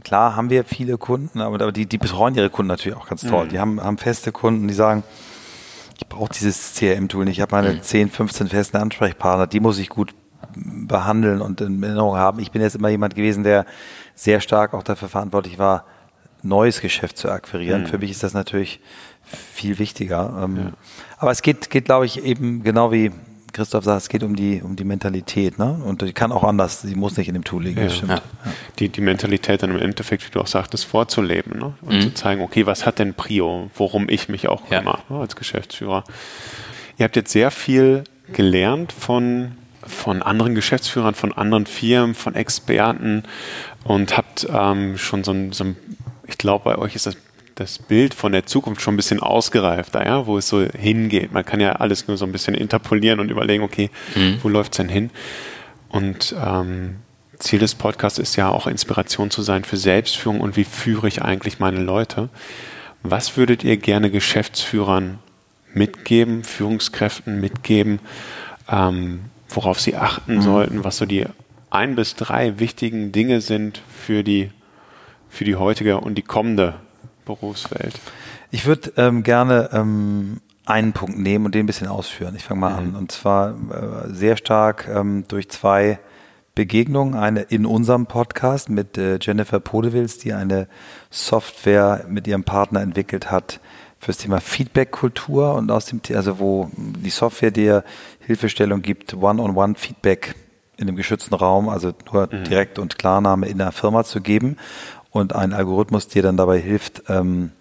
klar 0.04 0.36
haben 0.36 0.50
wir 0.50 0.64
viele 0.64 0.98
Kunden, 0.98 1.42
aber, 1.42 1.56
aber 1.56 1.72
die, 1.72 1.86
die 1.86 1.98
betreuen 1.98 2.36
ihre 2.36 2.50
Kunden 2.50 2.68
natürlich 2.68 2.98
auch 2.98 3.08
ganz 3.08 3.22
toll. 3.22 3.46
Mhm. 3.46 3.50
Die 3.50 3.60
haben, 3.60 3.82
haben 3.82 3.98
feste 3.98 4.32
Kunden, 4.32 4.68
die 4.68 4.74
sagen, 4.74 5.04
ich 5.98 6.08
brauche 6.08 6.34
dieses 6.34 6.74
CRM-Tool 6.76 7.26
nicht. 7.26 7.38
Ich 7.38 7.42
habe 7.42 7.56
meine 7.56 7.74
mhm. 7.74 7.82
10, 7.82 8.10
15 8.10 8.48
festen 8.48 8.78
Ansprechpartner, 8.78 9.48
die 9.48 9.60
muss 9.60 9.78
ich 9.78 9.90
gut 9.90 10.14
behandeln 10.56 11.42
und 11.42 11.62
in 11.62 11.82
Erinnerung 11.84 12.16
haben. 12.16 12.40
Ich 12.40 12.52
bin 12.52 12.62
jetzt 12.62 12.76
immer 12.76 12.90
jemand 12.90 13.16
gewesen, 13.16 13.44
der 13.44 13.66
sehr 14.14 14.40
stark 14.40 14.74
auch 14.74 14.84
dafür 14.84 15.10
verantwortlich 15.10 15.60
war, 15.60 15.86
neues 16.42 16.82
Geschäft 16.82 17.18
zu 17.18 17.30
akquirieren. 17.30 17.84
Mhm. 17.84 17.88
Für 17.88 17.98
mich 17.98 18.12
ist 18.12 18.24
das 18.24 18.34
natürlich 18.34 18.80
viel 19.26 19.80
wichtiger. 19.80 20.42
Ähm, 20.44 20.58
ja. 20.58 20.72
Aber 21.18 21.32
es 21.32 21.42
geht, 21.42 21.70
geht 21.70 21.86
glaube 21.86 22.06
ich, 22.06 22.24
eben 22.24 22.64
genau 22.64 22.92
wie 22.92 23.12
Christoph 23.56 23.86
sagt, 23.86 24.02
es 24.02 24.10
geht 24.10 24.22
um 24.22 24.36
die, 24.36 24.62
um 24.62 24.76
die 24.76 24.84
Mentalität. 24.84 25.58
Ne? 25.58 25.82
Und 25.86 26.02
die 26.02 26.12
kann 26.12 26.32
auch 26.32 26.44
anders, 26.44 26.82
sie 26.82 26.94
muss 26.94 27.16
nicht 27.16 27.30
in 27.30 27.34
dem 27.34 27.46
Tool 27.46 27.64
liegen. 27.64 27.80
Ja. 27.80 28.16
Ja. 28.16 28.22
Die, 28.80 28.90
die 28.90 29.02
Mentalität 29.02 29.64
dann 29.64 29.72
im 29.72 29.80
Endeffekt, 29.80 30.28
wie 30.28 30.32
du 30.32 30.42
auch 30.42 30.48
sagtest, 30.48 30.86
vorzuleben 30.86 31.60
ne? 31.60 31.74
und 31.82 31.96
mhm. 31.96 32.02
zu 32.02 32.14
zeigen, 32.14 32.42
okay, 32.42 32.66
was 32.66 32.86
hat 32.86 33.00
denn 33.00 33.14
Prio, 33.14 33.72
worum 33.76 34.10
ich 34.10 34.28
mich 34.28 34.50
auch 34.50 34.68
kümmere 34.68 35.00
ne, 35.10 35.20
als 35.20 35.38
Geschäftsführer. 35.38 36.04
Ihr 36.98 37.06
habt 37.06 37.16
jetzt 37.16 37.32
sehr 37.32 37.50
viel 37.50 38.04
gelernt 38.34 38.92
von, 38.92 39.54
von 39.88 40.22
anderen 40.22 40.54
Geschäftsführern, 40.54 41.16
von 41.16 41.32
anderen 41.32 41.66
Firmen, 41.66 42.14
von 42.14 42.36
Experten 42.36 43.24
und 43.86 44.18
habt 44.18 44.48
ähm, 44.52 44.98
schon 44.98 45.24
so 45.24 45.32
ein, 45.32 45.54
so 45.54 45.64
ein 45.64 45.78
ich 46.28 46.38
glaube, 46.38 46.66
bei 46.66 46.78
euch 46.78 46.96
ist 46.96 47.06
das 47.06 47.16
das 47.56 47.80
Bild 47.80 48.14
von 48.14 48.34
der 48.34 48.46
Zukunft 48.46 48.82
schon 48.82 48.94
ein 48.94 48.98
bisschen 48.98 49.22
ausgereifter, 49.22 50.06
ja, 50.06 50.28
wo 50.28 50.38
es 50.38 50.48
so 50.48 50.62
hingeht. 50.62 51.32
Man 51.32 51.46
kann 51.46 51.62
ja 51.62 51.74
alles 51.74 52.08
nur 52.08 52.18
so 52.18 52.26
ein 52.26 52.32
bisschen 52.34 52.54
interpolieren 52.54 53.22
und 53.22 53.32
überlegen, 53.32 53.64
okay, 53.64 53.90
mhm. 54.16 54.40
wo 54.44 54.50
läuft 54.50 54.74
es 54.74 54.78
denn 54.78 54.90
hin? 54.90 55.10
Und 55.88 56.36
ähm, 56.44 56.98
Ziel 57.40 57.60
des 57.60 57.76
Podcasts 57.76 58.20
ist 58.20 58.36
ja 58.36 58.50
auch 58.50 58.68
Inspiration 58.68 59.32
zu 59.32 59.42
sein 59.42 59.64
für 59.64 59.78
Selbstführung 59.78 60.42
und 60.42 60.58
wie 60.58 60.66
führe 60.66 61.08
ich 61.08 61.22
eigentlich 61.22 61.60
meine 61.60 61.80
Leute. 61.80 62.30
Was 63.04 63.38
würdet 63.38 63.64
ihr 63.64 63.78
gerne 63.78 64.12
Geschäftsführern 64.12 65.20
mitgeben, 65.74 66.44
Führungskräften 66.44 67.40
mitgeben, 67.40 68.00
ähm, 68.70 69.22
worauf 69.48 69.80
sie 69.80 69.96
achten 69.96 70.38
mhm. 70.38 70.42
sollten, 70.42 70.84
was 70.84 70.98
so 70.98 71.06
die 71.06 71.26
ein 71.70 71.96
bis 71.96 72.16
drei 72.16 72.60
wichtigen 72.60 73.12
Dinge 73.12 73.42
sind 73.42 73.82
für 73.90 74.24
die, 74.24 74.50
für 75.30 75.44
die 75.44 75.56
heutige 75.56 76.00
und 76.00 76.16
die 76.16 76.22
kommende 76.22 76.76
Berufswelt? 77.26 78.00
Ich 78.52 78.66
würde 78.66 78.94
ähm, 78.98 79.24
gerne 79.24 79.70
ähm, 79.74 80.40
einen 80.66 80.94
Punkt 80.94 81.18
nehmen 81.18 81.46
und 81.46 81.56
den 81.56 81.64
ein 81.64 81.68
bisschen 81.68 81.88
ausführen. 81.88 82.36
Ich 82.36 82.44
fange 82.44 82.62
mal 82.62 82.72
mhm. 82.72 82.78
an. 82.78 82.96
Und 82.96 83.12
zwar 83.12 83.50
äh, 83.50 84.14
sehr 84.14 84.38
stark 84.38 84.88
ähm, 84.88 85.26
durch 85.28 85.50
zwei 85.50 86.00
Begegnungen. 86.56 87.16
Eine 87.16 87.42
in 87.42 87.66
unserem 87.66 88.06
Podcast 88.06 88.70
mit 88.70 88.98
äh, 88.98 89.20
Jennifer 89.22 89.60
Podewils, 89.60 90.18
die 90.18 90.34
eine 90.34 90.68
Software 91.10 92.06
mit 92.08 92.28
ihrem 92.28 92.44
Partner 92.44 92.82
entwickelt 92.82 93.30
hat 93.30 93.60
für 94.00 94.08
das 94.08 94.18
Thema 94.18 94.40
Feedback-Kultur 94.40 95.56
und 95.56 95.72
aus 95.72 95.86
dem, 95.86 96.02
also 96.14 96.40
wo 96.40 96.70
die 96.76 97.10
Software 97.10 97.52
dir 97.52 97.84
Hilfestellung 98.20 98.82
gibt, 98.82 99.16
One-on-One-Feedback 99.16 100.36
in 100.78 100.88
einem 100.88 100.98
geschützten 100.98 101.34
Raum, 101.34 101.70
also 101.70 101.94
nur 102.12 102.30
mhm. 102.32 102.44
direkt 102.44 102.80
und 102.80 102.98
Klarname 102.98 103.48
in 103.48 103.58
der 103.58 103.72
Firma 103.72 104.04
zu 104.04 104.22
geben 104.22 104.58
und 105.16 105.34
ein 105.34 105.54
Algorithmus 105.54 106.10
dir 106.10 106.22
dann 106.22 106.36
dabei 106.36 106.60
hilft, 106.60 107.04
ähm, 107.08 107.52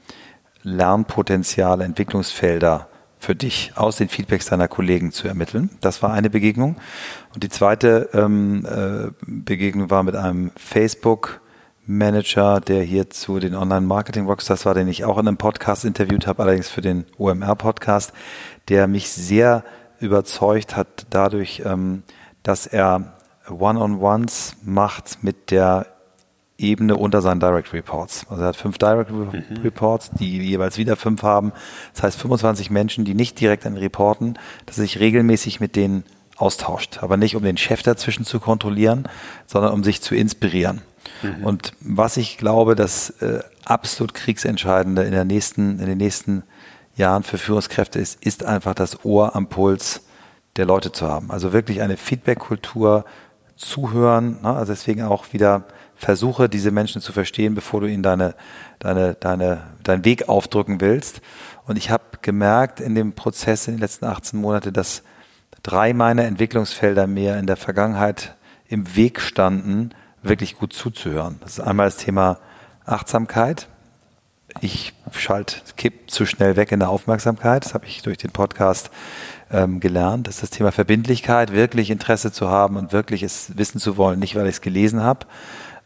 Lernpotenziale, 0.65 1.85
Entwicklungsfelder 1.85 2.89
für 3.21 3.37
dich 3.37 3.73
aus 3.77 3.97
den 3.97 4.09
Feedbacks 4.09 4.47
deiner 4.47 4.67
Kollegen 4.67 5.13
zu 5.13 5.29
ermitteln. 5.29 5.71
Das 5.81 6.03
war 6.03 6.13
eine 6.13 6.31
Begegnung. 6.31 6.75
Und 7.33 7.45
die 7.45 7.49
zweite 7.49 8.11
ähm, 8.13 8.67
äh, 8.67 9.13
Begegnung 9.25 9.89
war 9.89 10.03
mit 10.03 10.17
einem 10.17 10.51
Facebook 10.57 11.41
Manager, 11.87 12.61
der 12.61 12.83
hier 12.83 13.09
zu 13.11 13.39
den 13.39 13.55
Online-Marketing-Rockstars 13.55 14.67
war, 14.67 14.75
den 14.75 14.89
ich 14.89 15.05
auch 15.05 15.19
in 15.19 15.29
einem 15.29 15.37
Podcast 15.37 15.85
interviewt 15.85 16.27
habe, 16.27 16.43
allerdings 16.43 16.69
für 16.69 16.81
den 16.81 17.05
OMR-Podcast, 17.19 18.13
der 18.69 18.89
mich 18.89 19.11
sehr 19.11 19.63
überzeugt 20.01 20.75
hat 20.75 21.07
dadurch, 21.11 21.63
ähm, 21.65 22.03
dass 22.43 22.67
er 22.67 23.15
One-on-Ones 23.49 24.57
macht 24.65 25.23
mit 25.23 25.53
der 25.53 25.94
Ebene 26.57 26.97
unter 26.97 27.21
seinen 27.21 27.41
Direct 27.41 27.73
Reports. 27.73 28.27
Also 28.29 28.43
er 28.43 28.49
hat 28.49 28.57
fünf 28.57 28.79
Direct 28.79 29.11
mhm. 29.11 29.63
Reports, 29.63 30.11
die 30.13 30.39
jeweils 30.39 30.79
wieder 30.79 30.97
fünf 30.97 31.23
haben. 31.23 31.53
Das 31.95 32.05
heißt 32.05 32.21
25 32.21 32.71
Menschen, 32.71 33.05
die 33.05 33.15
nicht 33.15 33.41
direkt 33.41 33.67
an 33.67 33.77
reporten, 33.77 34.39
dass 34.67 34.79
er 34.79 34.83
sich 34.83 35.01
regelmäßig 35.01 35.59
mit 35.59 35.75
denen 35.75 36.05
austauscht. 36.37 36.99
Aber 37.03 37.17
nicht 37.17 37.35
um 37.35 37.43
den 37.43 37.57
Chef 37.57 37.83
dazwischen 37.83 38.25
zu 38.25 38.39
kontrollieren, 38.39 39.09
sondern 39.47 39.73
um 39.73 39.83
sich 39.83 40.01
zu 40.01 40.15
inspirieren. 40.15 40.83
Mhm. 41.23 41.45
Und 41.45 41.73
was 41.81 42.17
ich 42.17 42.39
glaube, 42.39 42.77
das 42.77 43.11
äh, 43.21 43.41
absolut 43.65 44.15
kriegsentscheidende 44.15 45.03
in, 45.03 45.13
der 45.13 45.25
nächsten, 45.25 45.81
in 45.81 45.87
den 45.87 45.99
nächsten 45.99 46.45
Jahren 46.97 47.25
für 47.25 47.39
Führungskräfte 47.39 47.99
ist, 47.99 48.25
ist 48.25 48.45
einfach 48.45 48.75
das 48.75 49.05
Ohr 49.05 49.35
am 49.35 49.49
Puls 49.49 50.03
der 50.55 50.67
Leute 50.67 50.93
zu 50.93 51.09
haben. 51.09 51.33
Also 51.33 51.53
wirklich 51.53 51.83
eine 51.83 51.97
Feedback-Kultur, 51.97 53.05
zuhören. 53.57 54.39
Ne? 54.43 54.55
Also 54.55 54.73
deswegen 54.73 55.03
auch 55.03 55.33
wieder 55.33 55.65
versuche, 55.97 56.49
diese 56.49 56.71
Menschen 56.71 57.01
zu 57.01 57.13
verstehen, 57.13 57.55
bevor 57.55 57.81
du 57.81 57.87
ihnen 57.87 58.03
deine, 58.03 58.35
deine, 58.79 59.15
deine, 59.15 59.63
deinen 59.83 60.05
Weg 60.05 60.29
aufdrücken 60.29 60.81
willst. 60.81 61.21
Und 61.67 61.77
ich 61.77 61.91
habe 61.91 62.05
gemerkt 62.23 62.81
in 62.81 62.95
dem 62.95 63.13
Prozess 63.13 63.69
in 63.69 63.75
den 63.75 63.81
letzten 63.81 64.05
18 64.05 64.41
Monaten, 64.41 64.73
dass 64.73 65.03
drei 65.63 65.93
meiner 65.93 66.25
Entwicklungsfelder 66.25 67.07
mir 67.07 67.39
in 67.39 67.47
der 67.47 67.57
Vergangenheit 67.57 68.35
im 68.69 68.97
Weg 68.97 69.21
standen, 69.21 69.91
wirklich 70.23 70.57
gut 70.57 70.73
zuzuhören. 70.73 71.39
Das 71.41 71.59
ist 71.59 71.61
einmal 71.61 71.87
das 71.87 71.97
Thema 71.97 72.39
Achtsamkeit. 72.85 73.69
Ich 74.61 74.93
schalte, 75.13 75.57
kipp 75.77 76.11
zu 76.11 76.27
schnell 76.27 76.57
weg 76.57 76.71
in 76.73 76.81
der 76.81 76.89
Aufmerksamkeit. 76.89 77.65
Das 77.65 77.75
habe 77.75 77.87
ich 77.87 78.03
durch 78.03 78.19
den 78.19 78.31
Podcast 78.31 78.91
ähm, 79.51 79.81
gelernt. 79.81 80.27
Das 80.27 80.37
ist 80.37 80.43
das 80.43 80.51
Thema 80.51 80.73
Verbindlichkeit, 80.73 81.53
wirklich 81.53 81.91
Interesse 81.91 82.33
zu 82.33 82.49
haben 82.49 82.77
und 82.77 82.93
wirklich 82.93 83.23
es 83.23 83.57
wissen 83.57 83.81
zu 83.81 83.97
wollen, 83.97 84.19
nicht 84.19 84.37
weil 84.37 84.47
ich 84.47 84.57
es 84.57 84.61
gelesen 84.61 85.03
habe. 85.03 85.27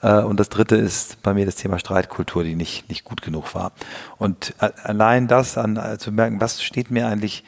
Äh, 0.03 0.23
und 0.23 0.39
das 0.39 0.49
dritte 0.49 0.77
ist 0.77 1.23
bei 1.23 1.35
mir 1.35 1.47
das 1.47 1.57
Thema 1.57 1.79
Streitkultur, 1.79 2.45
die 2.45 2.55
nicht, 2.55 2.89
nicht 2.89 3.05
gut 3.05 3.23
genug 3.23 3.55
war. 3.55 3.73
Und 4.19 4.55
allein 4.59 5.29
das 5.29 5.59
an, 5.59 5.77
äh, 5.77 5.99
zu 5.99 6.13
merken, 6.13 6.41
was 6.41 6.63
steht 6.63 6.91
mir 6.91 7.09
eigentlich 7.09 7.45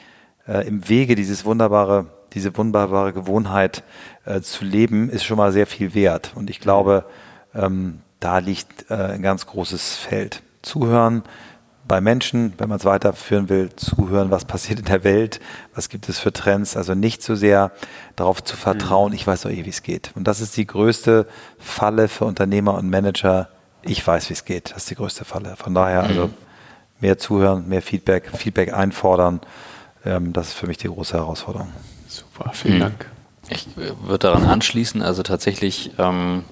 äh, 0.47 0.67
im 0.67 0.87
Wege, 0.89 1.15
dieses 1.15 1.45
wunderbare, 1.45 2.07
diese 2.33 2.55
wunderbare 2.55 3.13
Gewohnheit 3.13 3.83
äh, 4.25 4.41
zu 4.41 4.65
leben, 4.65 5.09
ist 5.09 5.23
schon 5.23 5.37
mal 5.37 5.51
sehr 5.51 5.67
viel 5.67 5.93
wert. 5.93 6.31
Und 6.35 6.49
ich 6.49 6.59
glaube, 6.59 7.05
ähm, 7.53 7.99
da 8.19 8.37
liegt 8.37 8.89
äh, 8.89 8.95
ein 8.95 9.21
ganz 9.21 9.45
großes 9.45 9.95
Feld. 9.95 10.41
Zuhören, 10.61 11.23
bei 11.91 11.99
Menschen, 11.99 12.53
wenn 12.57 12.69
man 12.69 12.77
es 12.77 12.85
weiterführen 12.85 13.49
will, 13.49 13.69
zuhören, 13.75 14.31
was 14.31 14.45
passiert 14.45 14.79
in 14.79 14.85
der 14.85 15.03
Welt, 15.03 15.41
was 15.75 15.89
gibt 15.89 16.07
es 16.07 16.19
für 16.19 16.31
Trends. 16.31 16.77
Also 16.77 16.95
nicht 16.95 17.21
so 17.21 17.35
sehr 17.35 17.73
darauf 18.15 18.41
zu 18.41 18.55
vertrauen, 18.55 19.11
ich 19.11 19.27
weiß 19.27 19.41
doch 19.41 19.49
eh, 19.49 19.65
wie 19.65 19.69
es 19.69 19.83
geht. 19.83 20.11
Und 20.15 20.25
das 20.25 20.39
ist 20.39 20.55
die 20.55 20.65
größte 20.65 21.27
Falle 21.59 22.07
für 22.07 22.23
Unternehmer 22.23 22.75
und 22.75 22.89
Manager. 22.89 23.49
Ich 23.81 24.07
weiß, 24.07 24.29
wie 24.29 24.33
es 24.35 24.45
geht. 24.45 24.69
Das 24.69 24.83
ist 24.83 24.91
die 24.91 24.95
größte 24.95 25.25
Falle. 25.25 25.57
Von 25.57 25.73
daher 25.73 26.03
also 26.03 26.27
mhm. 26.27 26.33
mehr 27.01 27.17
zuhören, 27.17 27.67
mehr 27.67 27.81
Feedback, 27.81 28.31
Feedback 28.37 28.71
einfordern. 28.71 29.41
Ähm, 30.05 30.31
das 30.31 30.47
ist 30.47 30.53
für 30.53 30.67
mich 30.67 30.77
die 30.77 30.87
große 30.87 31.17
Herausforderung. 31.17 31.73
Super, 32.07 32.51
vielen 32.53 32.75
mhm. 32.75 32.79
Dank. 32.79 33.05
Ich 33.49 33.67
äh, 33.75 33.91
würde 34.01 34.29
daran 34.29 34.45
anschließen, 34.45 35.01
also 35.01 35.23
tatsächlich 35.23 35.91
ähm, 35.97 36.45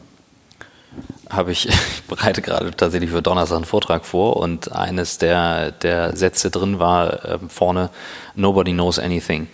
habe 1.29 1.51
ich, 1.51 1.67
ich 1.69 2.03
bereite 2.07 2.41
gerade 2.41 2.71
tatsächlich 2.71 3.11
für 3.11 3.21
Donnerstag 3.21 3.57
einen 3.57 3.65
Vortrag 3.65 4.05
vor 4.05 4.37
und 4.37 4.71
eines 4.71 5.17
der, 5.17 5.71
der 5.71 6.15
Sätze 6.15 6.49
drin 6.49 6.79
war 6.79 7.25
äh, 7.25 7.39
vorne, 7.47 7.89
nobody 8.35 8.73
knows 8.73 8.99
anything. 8.99 9.47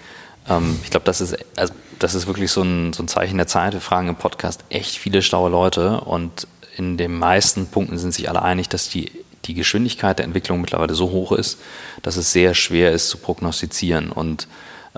Ähm, 0.48 0.80
ich 0.84 0.90
glaube, 0.90 1.06
das 1.06 1.22
ist, 1.22 1.38
also, 1.56 1.74
das 2.00 2.16
ist 2.16 2.28
wirklich 2.28 2.52
so 2.52 2.62
ein, 2.62 2.94
so 2.94 3.04
ein 3.04 3.08
Zeichen 3.08 3.38
der 3.38 3.48
Zeit. 3.48 3.74
Wir 3.74 3.82
fragen 3.82 4.10
im 4.10 4.16
Podcast 4.16 4.64
echt 4.70 4.96
viele 4.96 5.22
schlaue 5.22 5.50
Leute 5.50 6.02
und 6.02 6.48
in 6.78 6.98
den 6.98 7.18
meisten 7.18 7.68
Punkten 7.68 7.98
sind 7.98 8.14
sich 8.14 8.30
alle 8.30 8.42
einig, 8.42 8.68
dass 8.70 8.90
die, 8.90 9.12
die 9.46 9.54
Geschwindigkeit 9.54 10.20
der 10.20 10.26
Entwicklung 10.26 10.60
mittlerweile 10.62 10.94
so 10.94 11.12
hoch 11.12 11.32
ist, 11.32 11.60
dass 12.02 12.18
es 12.18 12.32
sehr 12.32 12.54
schwer 12.54 12.92
ist 12.92 13.10
zu 13.10 13.18
prognostizieren 13.18 14.12
und 14.12 14.48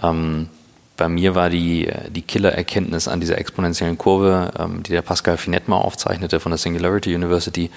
ähm, 0.01 0.49
bei 0.97 1.07
mir 1.07 1.35
war 1.35 1.49
die, 1.49 1.89
die 2.09 2.23
Killer-Erkenntnis 2.23 3.07
an 3.07 3.19
dieser 3.19 3.37
exponentiellen 3.37 3.97
Kurve, 3.97 4.51
ähm, 4.59 4.83
die 4.83 4.91
der 4.91 5.03
Pascal 5.03 5.37
Finette 5.37 5.69
mal 5.69 5.77
aufzeichnete 5.77 6.39
von 6.39 6.51
der 6.51 6.57
Singularity 6.57 7.15
University 7.15 7.69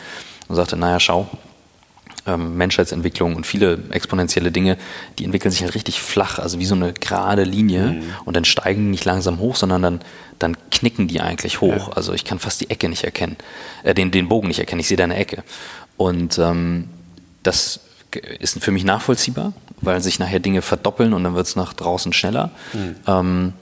und 0.49 0.57
sagte, 0.57 0.77
naja, 0.77 0.99
schau, 0.99 1.29
ähm, 2.27 2.57
Menschheitsentwicklung 2.57 3.37
und 3.37 3.47
viele 3.47 3.79
exponentielle 3.91 4.51
Dinge, 4.51 4.77
die 5.19 5.25
entwickeln 5.25 5.51
sich 5.51 5.63
halt 5.63 5.75
richtig 5.75 6.01
flach, 6.01 6.39
also 6.39 6.59
wie 6.59 6.67
so 6.67 6.75
eine 6.75 6.93
gerade 6.93 7.45
Linie 7.45 7.83
mhm. 7.83 8.03
und 8.25 8.37
dann 8.37 8.45
steigen 8.45 8.85
die 8.85 8.91
nicht 8.91 9.05
langsam 9.05 9.39
hoch, 9.39 9.57
sondern 9.57 9.83
dann, 9.83 10.01
dann 10.39 10.57
knicken 10.71 11.09
die 11.09 11.21
eigentlich 11.21 11.61
hoch. 11.61 11.89
Ja. 11.89 11.93
Also 11.95 12.13
ich 12.13 12.25
kann 12.25 12.39
fast 12.39 12.61
die 12.61 12.71
Ecke 12.71 12.89
nicht 12.89 13.05
erkennen, 13.05 13.37
äh, 13.83 13.95
den, 13.95 14.11
den 14.11 14.29
Bogen 14.29 14.49
nicht 14.49 14.59
erkennen, 14.59 14.81
ich 14.81 14.89
sehe 14.89 14.97
da 14.97 15.05
eine 15.05 15.17
Ecke. 15.17 15.43
Und 15.97 16.39
ähm, 16.39 16.89
das 17.43 17.81
ist 18.17 18.63
für 18.63 18.71
mich 18.71 18.85
nachvollziehbar, 18.85 19.53
weil 19.81 20.01
sich 20.03 20.19
nachher 20.19 20.41
Dinge 20.41 20.63
verdoppeln 20.63 21.13
und 21.13 21.25
dann 21.25 21.35
wird 21.35 21.47
es 21.47 21.57
nach 21.57 21.73
draußen 21.73 22.13
schneller. 22.13 22.51
Mhm. 22.73 22.97
Ähm, 23.07 23.53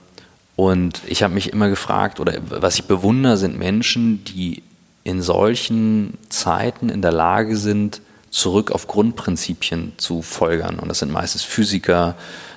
und 0.55 1.01
ich 1.07 1.23
habe 1.23 1.33
mich 1.33 1.53
immer 1.53 1.69
gefragt, 1.69 2.19
oder 2.19 2.33
was 2.49 2.75
ich 2.75 2.85
bewundere, 2.85 3.37
sind 3.37 3.57
Menschen, 3.57 4.23
die 4.25 4.63
in 5.03 5.21
solchen 5.21 6.17
Zeiten 6.27 6.89
in 6.89 7.01
der 7.01 7.13
Lage 7.13 7.55
sind, 7.55 8.01
zurück 8.29 8.71
auf 8.71 8.87
Grundprinzipien 8.87 9.93
zu 9.97 10.21
folgern. 10.21 10.77
Und 10.79 10.89
das 10.89 10.99
sind 10.99 11.11
meistens 11.11 11.43
Physiker, 11.43 12.15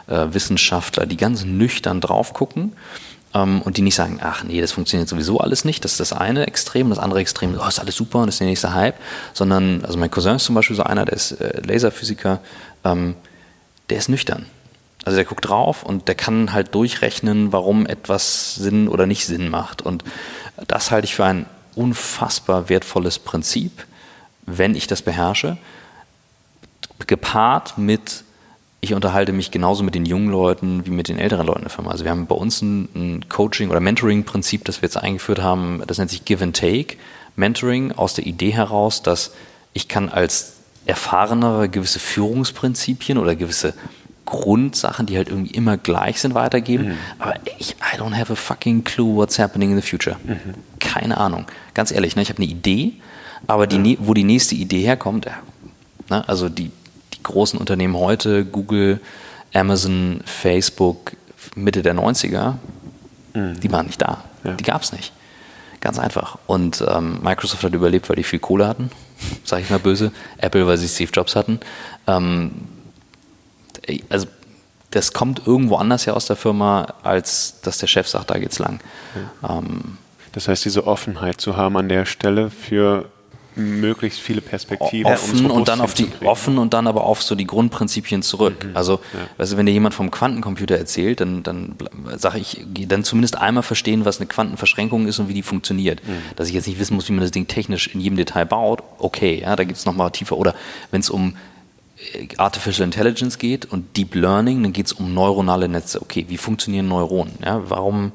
äh, 0.08 0.26
Wissenschaftler, 0.32 1.06
die 1.06 1.16
ganz 1.16 1.44
nüchtern 1.44 2.00
drauf 2.00 2.34
gucken 2.34 2.72
und 3.32 3.76
die 3.76 3.82
nicht 3.82 3.94
sagen, 3.94 4.20
ach 4.22 4.44
nee, 4.44 4.60
das 4.60 4.72
funktioniert 4.72 5.08
sowieso 5.08 5.38
alles 5.38 5.64
nicht. 5.64 5.84
Das 5.84 5.92
ist 5.92 6.00
das 6.00 6.12
eine 6.12 6.46
Extrem, 6.46 6.90
das 6.90 6.98
andere 6.98 7.20
Extrem, 7.20 7.58
oh, 7.58 7.66
ist 7.66 7.78
alles 7.78 7.96
super 7.96 8.18
und 8.18 8.26
das 8.26 8.34
ist 8.34 8.40
der 8.40 8.48
nächste 8.48 8.74
Hype. 8.74 8.96
Sondern, 9.32 9.84
also 9.84 9.98
mein 9.98 10.10
Cousin 10.10 10.36
ist 10.36 10.44
zum 10.44 10.54
Beispiel 10.54 10.76
so 10.76 10.82
einer, 10.82 11.04
der 11.04 11.14
ist 11.14 11.32
äh, 11.32 11.60
Laserphysiker, 11.66 12.40
ähm, 12.84 13.14
der 13.90 13.98
ist 13.98 14.08
nüchtern. 14.08 14.46
Also 15.04 15.16
der 15.16 15.24
guckt 15.24 15.48
drauf 15.48 15.82
und 15.82 16.08
der 16.08 16.14
kann 16.14 16.52
halt 16.52 16.74
durchrechnen, 16.74 17.52
warum 17.52 17.86
etwas 17.86 18.54
Sinn 18.54 18.86
oder 18.86 19.06
nicht 19.06 19.26
Sinn 19.26 19.48
macht. 19.48 19.82
Und 19.82 20.04
das 20.68 20.90
halte 20.90 21.06
ich 21.06 21.14
für 21.14 21.24
ein 21.24 21.46
unfassbar 21.74 22.68
wertvolles 22.68 23.18
Prinzip, 23.18 23.86
wenn 24.46 24.74
ich 24.74 24.86
das 24.86 25.02
beherrsche, 25.02 25.56
gepaart 27.06 27.78
mit 27.78 28.24
ich 28.84 28.94
unterhalte 28.94 29.32
mich 29.32 29.52
genauso 29.52 29.84
mit 29.84 29.94
den 29.94 30.04
jungen 30.04 30.28
Leuten 30.28 30.84
wie 30.84 30.90
mit 30.90 31.06
den 31.08 31.16
älteren 31.16 31.46
Leuten 31.46 31.60
der 31.60 31.70
Firma. 31.70 31.92
Also 31.92 32.02
wir 32.02 32.10
haben 32.10 32.26
bei 32.26 32.34
uns 32.34 32.60
ein, 32.62 32.88
ein 32.96 33.28
Coaching- 33.28 33.70
oder 33.70 33.78
Mentoring-Prinzip, 33.78 34.64
das 34.64 34.82
wir 34.82 34.88
jetzt 34.88 34.96
eingeführt 34.96 35.40
haben, 35.40 35.82
das 35.86 35.98
nennt 35.98 36.10
sich 36.10 36.24
Give 36.24 36.42
and 36.42 36.56
Take. 36.56 36.96
Mentoring 37.36 37.92
aus 37.92 38.14
der 38.14 38.26
Idee 38.26 38.50
heraus, 38.50 39.00
dass 39.00 39.32
ich 39.72 39.86
kann 39.86 40.08
als 40.08 40.54
Erfahrener 40.84 41.68
gewisse 41.68 42.00
Führungsprinzipien 42.00 43.18
oder 43.18 43.36
gewisse 43.36 43.74
Grundsachen, 44.26 45.06
die 45.06 45.16
halt 45.16 45.28
irgendwie 45.28 45.54
immer 45.54 45.76
gleich 45.76 46.20
sind, 46.20 46.34
weitergeben. 46.34 46.88
Mhm. 46.88 46.98
Aber 47.20 47.34
ich, 47.60 47.76
I 47.94 47.98
don't 47.98 48.18
have 48.18 48.32
a 48.32 48.36
fucking 48.36 48.82
clue 48.82 49.14
what's 49.14 49.38
happening 49.38 49.70
in 49.70 49.80
the 49.80 49.88
future. 49.88 50.16
Mhm. 50.24 50.54
Keine 50.80 51.18
Ahnung. 51.18 51.46
Ganz 51.74 51.92
ehrlich, 51.92 52.16
ne, 52.16 52.22
ich 52.22 52.30
habe 52.30 52.42
eine 52.42 52.50
Idee, 52.50 52.94
aber 53.46 53.68
die, 53.68 53.92
ja. 53.92 53.98
wo 54.00 54.12
die 54.12 54.24
nächste 54.24 54.56
Idee 54.56 54.82
herkommt, 54.82 55.26
ne, 56.10 56.28
also 56.28 56.48
die, 56.48 56.72
großen 57.22 57.58
Unternehmen 57.58 57.96
heute, 57.96 58.44
Google, 58.44 59.00
Amazon, 59.54 60.22
Facebook, 60.24 61.12
Mitte 61.54 61.82
der 61.82 61.94
90er, 61.94 62.54
mhm. 63.34 63.60
die 63.60 63.70
waren 63.70 63.86
nicht 63.86 64.00
da. 64.00 64.24
Ja. 64.44 64.52
Die 64.54 64.64
gab 64.64 64.82
es 64.82 64.92
nicht. 64.92 65.12
Ganz 65.80 65.98
einfach. 65.98 66.38
Und 66.46 66.84
ähm, 66.86 67.20
Microsoft 67.22 67.64
hat 67.64 67.74
überlebt, 67.74 68.08
weil 68.08 68.16
die 68.16 68.22
viel 68.22 68.38
Kohle 68.38 68.68
hatten, 68.68 68.90
sage 69.44 69.62
ich 69.62 69.70
mal 69.70 69.78
böse. 69.78 70.12
Apple, 70.38 70.66
weil 70.66 70.78
sie 70.78 70.88
Steve 70.88 71.10
Jobs 71.12 71.36
hatten. 71.36 71.60
Ähm, 72.06 72.52
also 74.08 74.26
das 74.90 75.12
kommt 75.12 75.46
irgendwo 75.46 75.76
anders 75.76 76.06
her 76.06 76.14
aus 76.14 76.26
der 76.26 76.36
Firma, 76.36 76.94
als 77.02 77.60
dass 77.62 77.78
der 77.78 77.86
Chef 77.86 78.06
sagt, 78.06 78.30
da 78.30 78.38
geht's 78.38 78.58
lang. 78.58 78.80
Ja. 79.42 79.58
Ähm, 79.58 79.98
das 80.32 80.48
heißt, 80.48 80.64
diese 80.64 80.86
Offenheit 80.86 81.40
zu 81.40 81.56
haben 81.56 81.76
an 81.76 81.88
der 81.88 82.06
Stelle 82.06 82.50
für 82.50 83.10
möglichst 83.54 84.20
viele 84.20 84.40
Perspektiven 84.40 85.12
offen 85.12 85.50
und 85.50 85.68
dann 85.68 85.80
auf 85.80 85.94
die 85.94 86.08
offen 86.24 86.58
und 86.58 86.72
dann 86.72 86.86
aber 86.86 87.04
auf 87.04 87.22
so 87.22 87.34
die 87.34 87.46
Grundprinzipien 87.46 88.22
zurück. 88.22 88.64
Mhm. 88.64 88.76
Also, 88.76 89.00
ja. 89.38 89.44
du, 89.44 89.56
wenn 89.56 89.66
dir 89.66 89.72
jemand 89.72 89.94
vom 89.94 90.10
Quantencomputer 90.10 90.76
erzählt, 90.76 91.20
dann 91.20 91.42
dann 91.42 91.74
sage 92.16 92.38
ich, 92.38 92.64
dann 92.88 93.04
zumindest 93.04 93.38
einmal 93.38 93.62
verstehen, 93.62 94.04
was 94.04 94.18
eine 94.18 94.26
Quantenverschränkung 94.26 95.06
ist 95.06 95.18
und 95.18 95.28
wie 95.28 95.34
die 95.34 95.42
funktioniert. 95.42 96.06
Mhm. 96.06 96.18
Dass 96.36 96.48
ich 96.48 96.54
jetzt 96.54 96.66
nicht 96.66 96.78
wissen 96.78 96.94
muss, 96.94 97.08
wie 97.08 97.12
man 97.12 97.22
das 97.22 97.30
Ding 97.30 97.46
technisch 97.46 97.88
in 97.88 98.00
jedem 98.00 98.16
Detail 98.16 98.46
baut. 98.46 98.82
Okay, 98.98 99.40
ja, 99.40 99.56
da 99.56 99.64
gibt 99.64 99.78
es 99.78 99.84
nochmal 99.84 100.10
tiefer. 100.10 100.36
Oder 100.36 100.54
wenn 100.90 101.00
es 101.00 101.10
um 101.10 101.36
äh, 102.14 102.28
Artificial 102.38 102.84
Intelligence 102.84 103.38
geht 103.38 103.66
und 103.66 103.96
Deep 103.96 104.14
Learning, 104.14 104.62
dann 104.62 104.72
geht 104.72 104.86
es 104.86 104.92
um 104.92 105.12
neuronale 105.14 105.68
Netze. 105.68 106.00
Okay, 106.00 106.26
wie 106.28 106.38
funktionieren 106.38 106.88
Neuronen? 106.88 107.34
Ja, 107.44 107.62
warum 107.68 108.12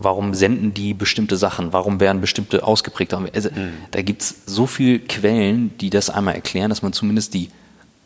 Warum 0.00 0.32
senden 0.32 0.72
die 0.74 0.94
bestimmte 0.94 1.36
Sachen? 1.36 1.72
Warum 1.72 1.98
werden 1.98 2.20
bestimmte 2.20 2.64
ausgeprägt? 2.64 3.12
Also, 3.12 3.50
mhm. 3.50 3.72
Da 3.90 4.00
gibt 4.02 4.22
es 4.22 4.34
so 4.46 4.68
viele 4.68 5.00
Quellen, 5.00 5.76
die 5.78 5.90
das 5.90 6.08
einmal 6.08 6.36
erklären, 6.36 6.68
dass 6.68 6.82
man 6.82 6.92
zumindest 6.92 7.34
die 7.34 7.50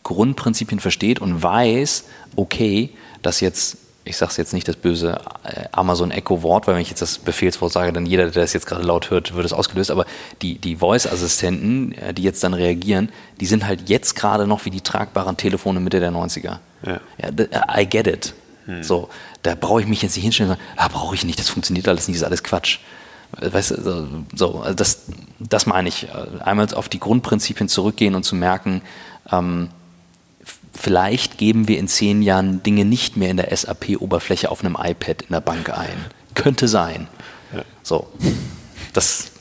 Grundprinzipien 0.03 0.81
versteht 0.81 1.21
und 1.21 1.43
weiß, 1.43 2.05
okay, 2.35 2.91
dass 3.21 3.41
jetzt, 3.41 3.77
ich 4.05 4.17
sage 4.17 4.31
es 4.31 4.39
jetzt 4.39 4.55
nicht 4.55 4.67
das 4.67 4.77
böse 4.77 5.21
äh, 5.45 5.65
Amazon 5.73 6.11
Echo-Wort, 6.11 6.67
weil 6.67 6.77
wenn 6.77 6.83
ich 6.83 6.89
jetzt 6.89 7.03
das 7.03 7.19
Befehlswort 7.19 7.73
sage, 7.73 7.93
dann 7.93 8.07
jeder, 8.07 8.31
der 8.31 8.43
das 8.43 8.55
jetzt 8.55 8.67
gerade 8.67 8.85
laut 8.85 9.11
hört, 9.11 9.35
wird 9.35 9.45
es 9.45 9.53
ausgelöst, 9.53 9.91
aber 9.91 10.07
die, 10.41 10.57
die 10.57 10.77
Voice-Assistenten, 10.77 11.93
äh, 11.93 12.15
die 12.15 12.23
jetzt 12.23 12.43
dann 12.43 12.55
reagieren, 12.55 13.11
die 13.39 13.47
sind 13.47 13.67
halt 13.67 13.91
jetzt 13.91 14.17
gerade 14.17 14.47
noch 14.47 14.65
wie 14.65 14.71
die 14.71 14.81
tragbaren 14.81 15.37
Telefone 15.37 15.79
Mitte 15.79 16.01
der 16.01 16.11
90er. 16.11 16.57
Ja. 16.87 17.01
ja 17.19 17.79
I 17.79 17.87
get 17.87 18.07
it. 18.07 18.33
Hm. 18.65 18.83
So, 18.83 19.09
da 19.43 19.55
brauche 19.55 19.81
ich 19.81 19.87
mich 19.87 20.03
jetzt 20.03 20.15
nicht 20.17 20.25
hinstellen 20.25 20.53
und 20.53 20.59
sagen, 20.59 20.69
ah, 20.77 20.89
brauche 20.89 21.15
ich 21.15 21.25
nicht, 21.25 21.39
das 21.39 21.49
funktioniert 21.49 21.89
alles 21.89 22.09
nicht, 22.09 22.17
das 22.17 22.23
ist 22.23 22.27
alles 22.27 22.43
Quatsch. 22.43 22.79
Weißt 23.41 23.71
du, 23.71 24.25
so, 24.35 24.61
also 24.61 24.75
das, 24.75 25.05
das 25.39 25.67
meine 25.67 25.89
ich. 25.89 26.09
Einmal 26.45 26.73
auf 26.75 26.89
die 26.89 27.01
Grundprinzipien 27.01 27.69
zurückgehen 27.69 28.15
und 28.15 28.25
zu 28.25 28.37
merken, 28.37 28.83
ähm, 29.31 29.71
vielleicht 30.75 31.39
geben 31.39 31.67
wir 31.67 31.79
in 31.79 31.89
zehn 31.89 32.23
Jahren 32.23 32.63
Dinge 32.63 32.85
nicht 32.85 33.17
mehr 33.17 33.31
in 33.31 33.39
der 33.39 33.55
SAP-Oberfläche 33.57 34.51
auf 34.51 34.63
einem 34.63 34.77
iPad 34.79 35.23
in 35.23 35.33
der 35.33 35.41
Bank 35.41 35.71
ein. 35.71 36.05
Könnte 36.35 36.69
sein. 36.69 37.09
Ja. 37.55 37.63
So, 37.83 38.09
das 38.93 39.32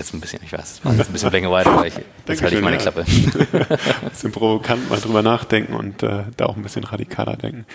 jetzt 0.00 0.14
ein 0.14 0.20
bisschen, 0.20 0.40
ich 0.42 0.52
weiß, 0.52 0.72
es 0.72 0.84
war 0.84 0.92
jetzt 0.94 1.08
ein 1.08 1.12
bisschen 1.12 1.30
Länge 1.30 1.50
weiter, 1.50 1.70
aber 1.70 1.86
ich, 1.86 1.94
jetzt 2.26 2.42
halte 2.42 2.56
ich 2.56 2.62
meine 2.62 2.78
Klappe. 2.78 3.04
ein 3.52 4.10
bisschen 4.10 4.32
provokant 4.32 4.90
mal 4.90 4.98
drüber 4.98 5.22
nachdenken 5.22 5.74
und 5.74 6.02
äh, 6.02 6.24
da 6.36 6.46
auch 6.46 6.56
ein 6.56 6.62
bisschen 6.62 6.84
radikaler 6.84 7.36
denken. 7.36 7.66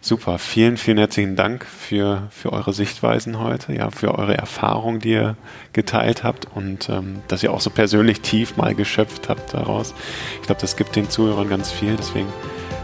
Super, 0.00 0.38
vielen, 0.38 0.76
vielen 0.76 0.98
herzlichen 0.98 1.36
Dank 1.36 1.64
für, 1.64 2.28
für 2.30 2.52
eure 2.52 2.72
Sichtweisen 2.72 3.38
heute, 3.38 3.72
ja, 3.72 3.90
für 3.90 4.18
eure 4.18 4.36
Erfahrung, 4.36 4.98
die 4.98 5.12
ihr 5.12 5.36
geteilt 5.72 6.24
habt 6.24 6.46
und 6.54 6.88
ähm, 6.88 7.20
dass 7.28 7.42
ihr 7.42 7.52
auch 7.52 7.60
so 7.60 7.70
persönlich 7.70 8.20
tief 8.22 8.56
mal 8.56 8.74
geschöpft 8.74 9.28
habt 9.28 9.54
daraus. 9.54 9.94
Ich 10.40 10.46
glaube, 10.46 10.60
das 10.60 10.76
gibt 10.76 10.96
den 10.96 11.10
Zuhörern 11.10 11.48
ganz 11.48 11.70
viel, 11.70 11.96
deswegen 11.96 12.28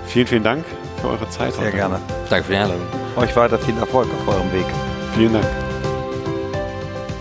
vielen, 0.07 0.27
vielen 0.27 0.45
Dank 0.45 0.65
für 1.01 1.09
eure 1.09 1.29
Zeit. 1.31 1.55
Sehr 1.55 1.65
heute. 1.65 1.77
gerne. 1.77 2.01
Danke 2.29 2.45
für 2.45 2.53
die 2.53 2.59
Einladung. 2.59 2.87
Euch 3.17 3.35
weiter 3.35 3.59
viel 3.59 3.77
Erfolg 3.79 4.09
auf 4.13 4.29
eurem 4.29 4.53
Weg. 4.53 4.67
Vielen 5.15 5.33
Dank. 5.35 5.72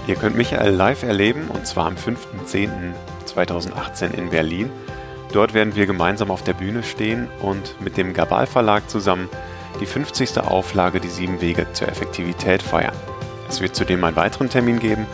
Ihr 0.08 0.16
könnt 0.16 0.36
Michael 0.36 0.74
live 0.74 1.04
erleben 1.04 1.50
und 1.50 1.68
zwar 1.68 1.86
am 1.86 1.96
5.10.2018 1.96 4.14
in 4.14 4.32
Berlin. 4.32 4.72
Dort 5.32 5.54
werden 5.54 5.76
wir 5.76 5.86
gemeinsam 5.86 6.32
auf 6.32 6.44
der 6.44 6.54
Bühne 6.54 6.84
stehen 6.84 7.28
und 7.42 7.80
mit 7.80 7.98
dem 7.98 8.14
Gabal 8.14 8.48
Verlag 8.48 8.90
zusammen 8.90 9.30
die 9.80 9.86
50. 9.86 10.40
Auflage 10.40 11.00
Die 11.00 11.08
sieben 11.08 11.40
Wege 11.40 11.68
zur 11.74 11.88
Effektivität 11.88 12.62
feiern. 12.62 12.96
Es 13.48 13.62
wird 13.62 13.76
zudem 13.76 14.04
einen 14.04 14.16
weiteren 14.16 14.50
Termin 14.50 14.80
geben 14.80 15.06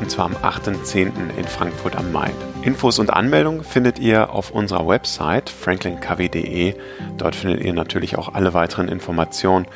und 0.00 0.10
zwar 0.10 0.26
am 0.26 0.34
8.10. 0.34 1.36
in 1.36 1.44
Frankfurt 1.44 1.96
am 1.96 2.10
Main. 2.10 2.34
Infos 2.62 2.98
und 2.98 3.10
Anmeldungen 3.10 3.62
findet 3.62 4.00
ihr 4.00 4.30
auf 4.30 4.50
unserer 4.50 4.88
Website 4.88 5.48
franklinkw.de. 5.48 6.74
Dort 7.16 7.36
findet 7.36 7.62
ihr 7.62 7.72
natürlich 7.72 8.18
auch 8.18 8.34
alle 8.34 8.52
weiteren 8.52 8.88
Informationen, 8.88 9.66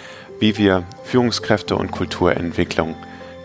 wie 0.41 0.59
wir 0.59 0.83
Führungskräfte 1.05 1.77
und 1.77 1.93
Kulturentwicklung 1.93 2.97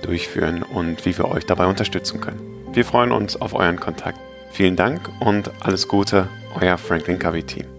durchführen 0.06 0.64
und 0.64 1.06
wie 1.06 1.18
wir 1.18 1.30
euch 1.30 1.46
dabei 1.46 1.66
unterstützen 1.66 2.22
können. 2.22 2.40
Wir 2.74 2.86
freuen 2.86 3.12
uns 3.12 3.40
auf 3.40 3.54
euren 3.54 3.80
Kontakt. 3.80 4.20
Vielen 4.52 4.76
Dank 4.76 5.10
und 5.20 5.52
alles 5.62 5.88
Gute, 5.88 6.28
euer 6.60 6.78
Franklin 6.78 7.20
Covey 7.20 7.44
Team. 7.44 7.73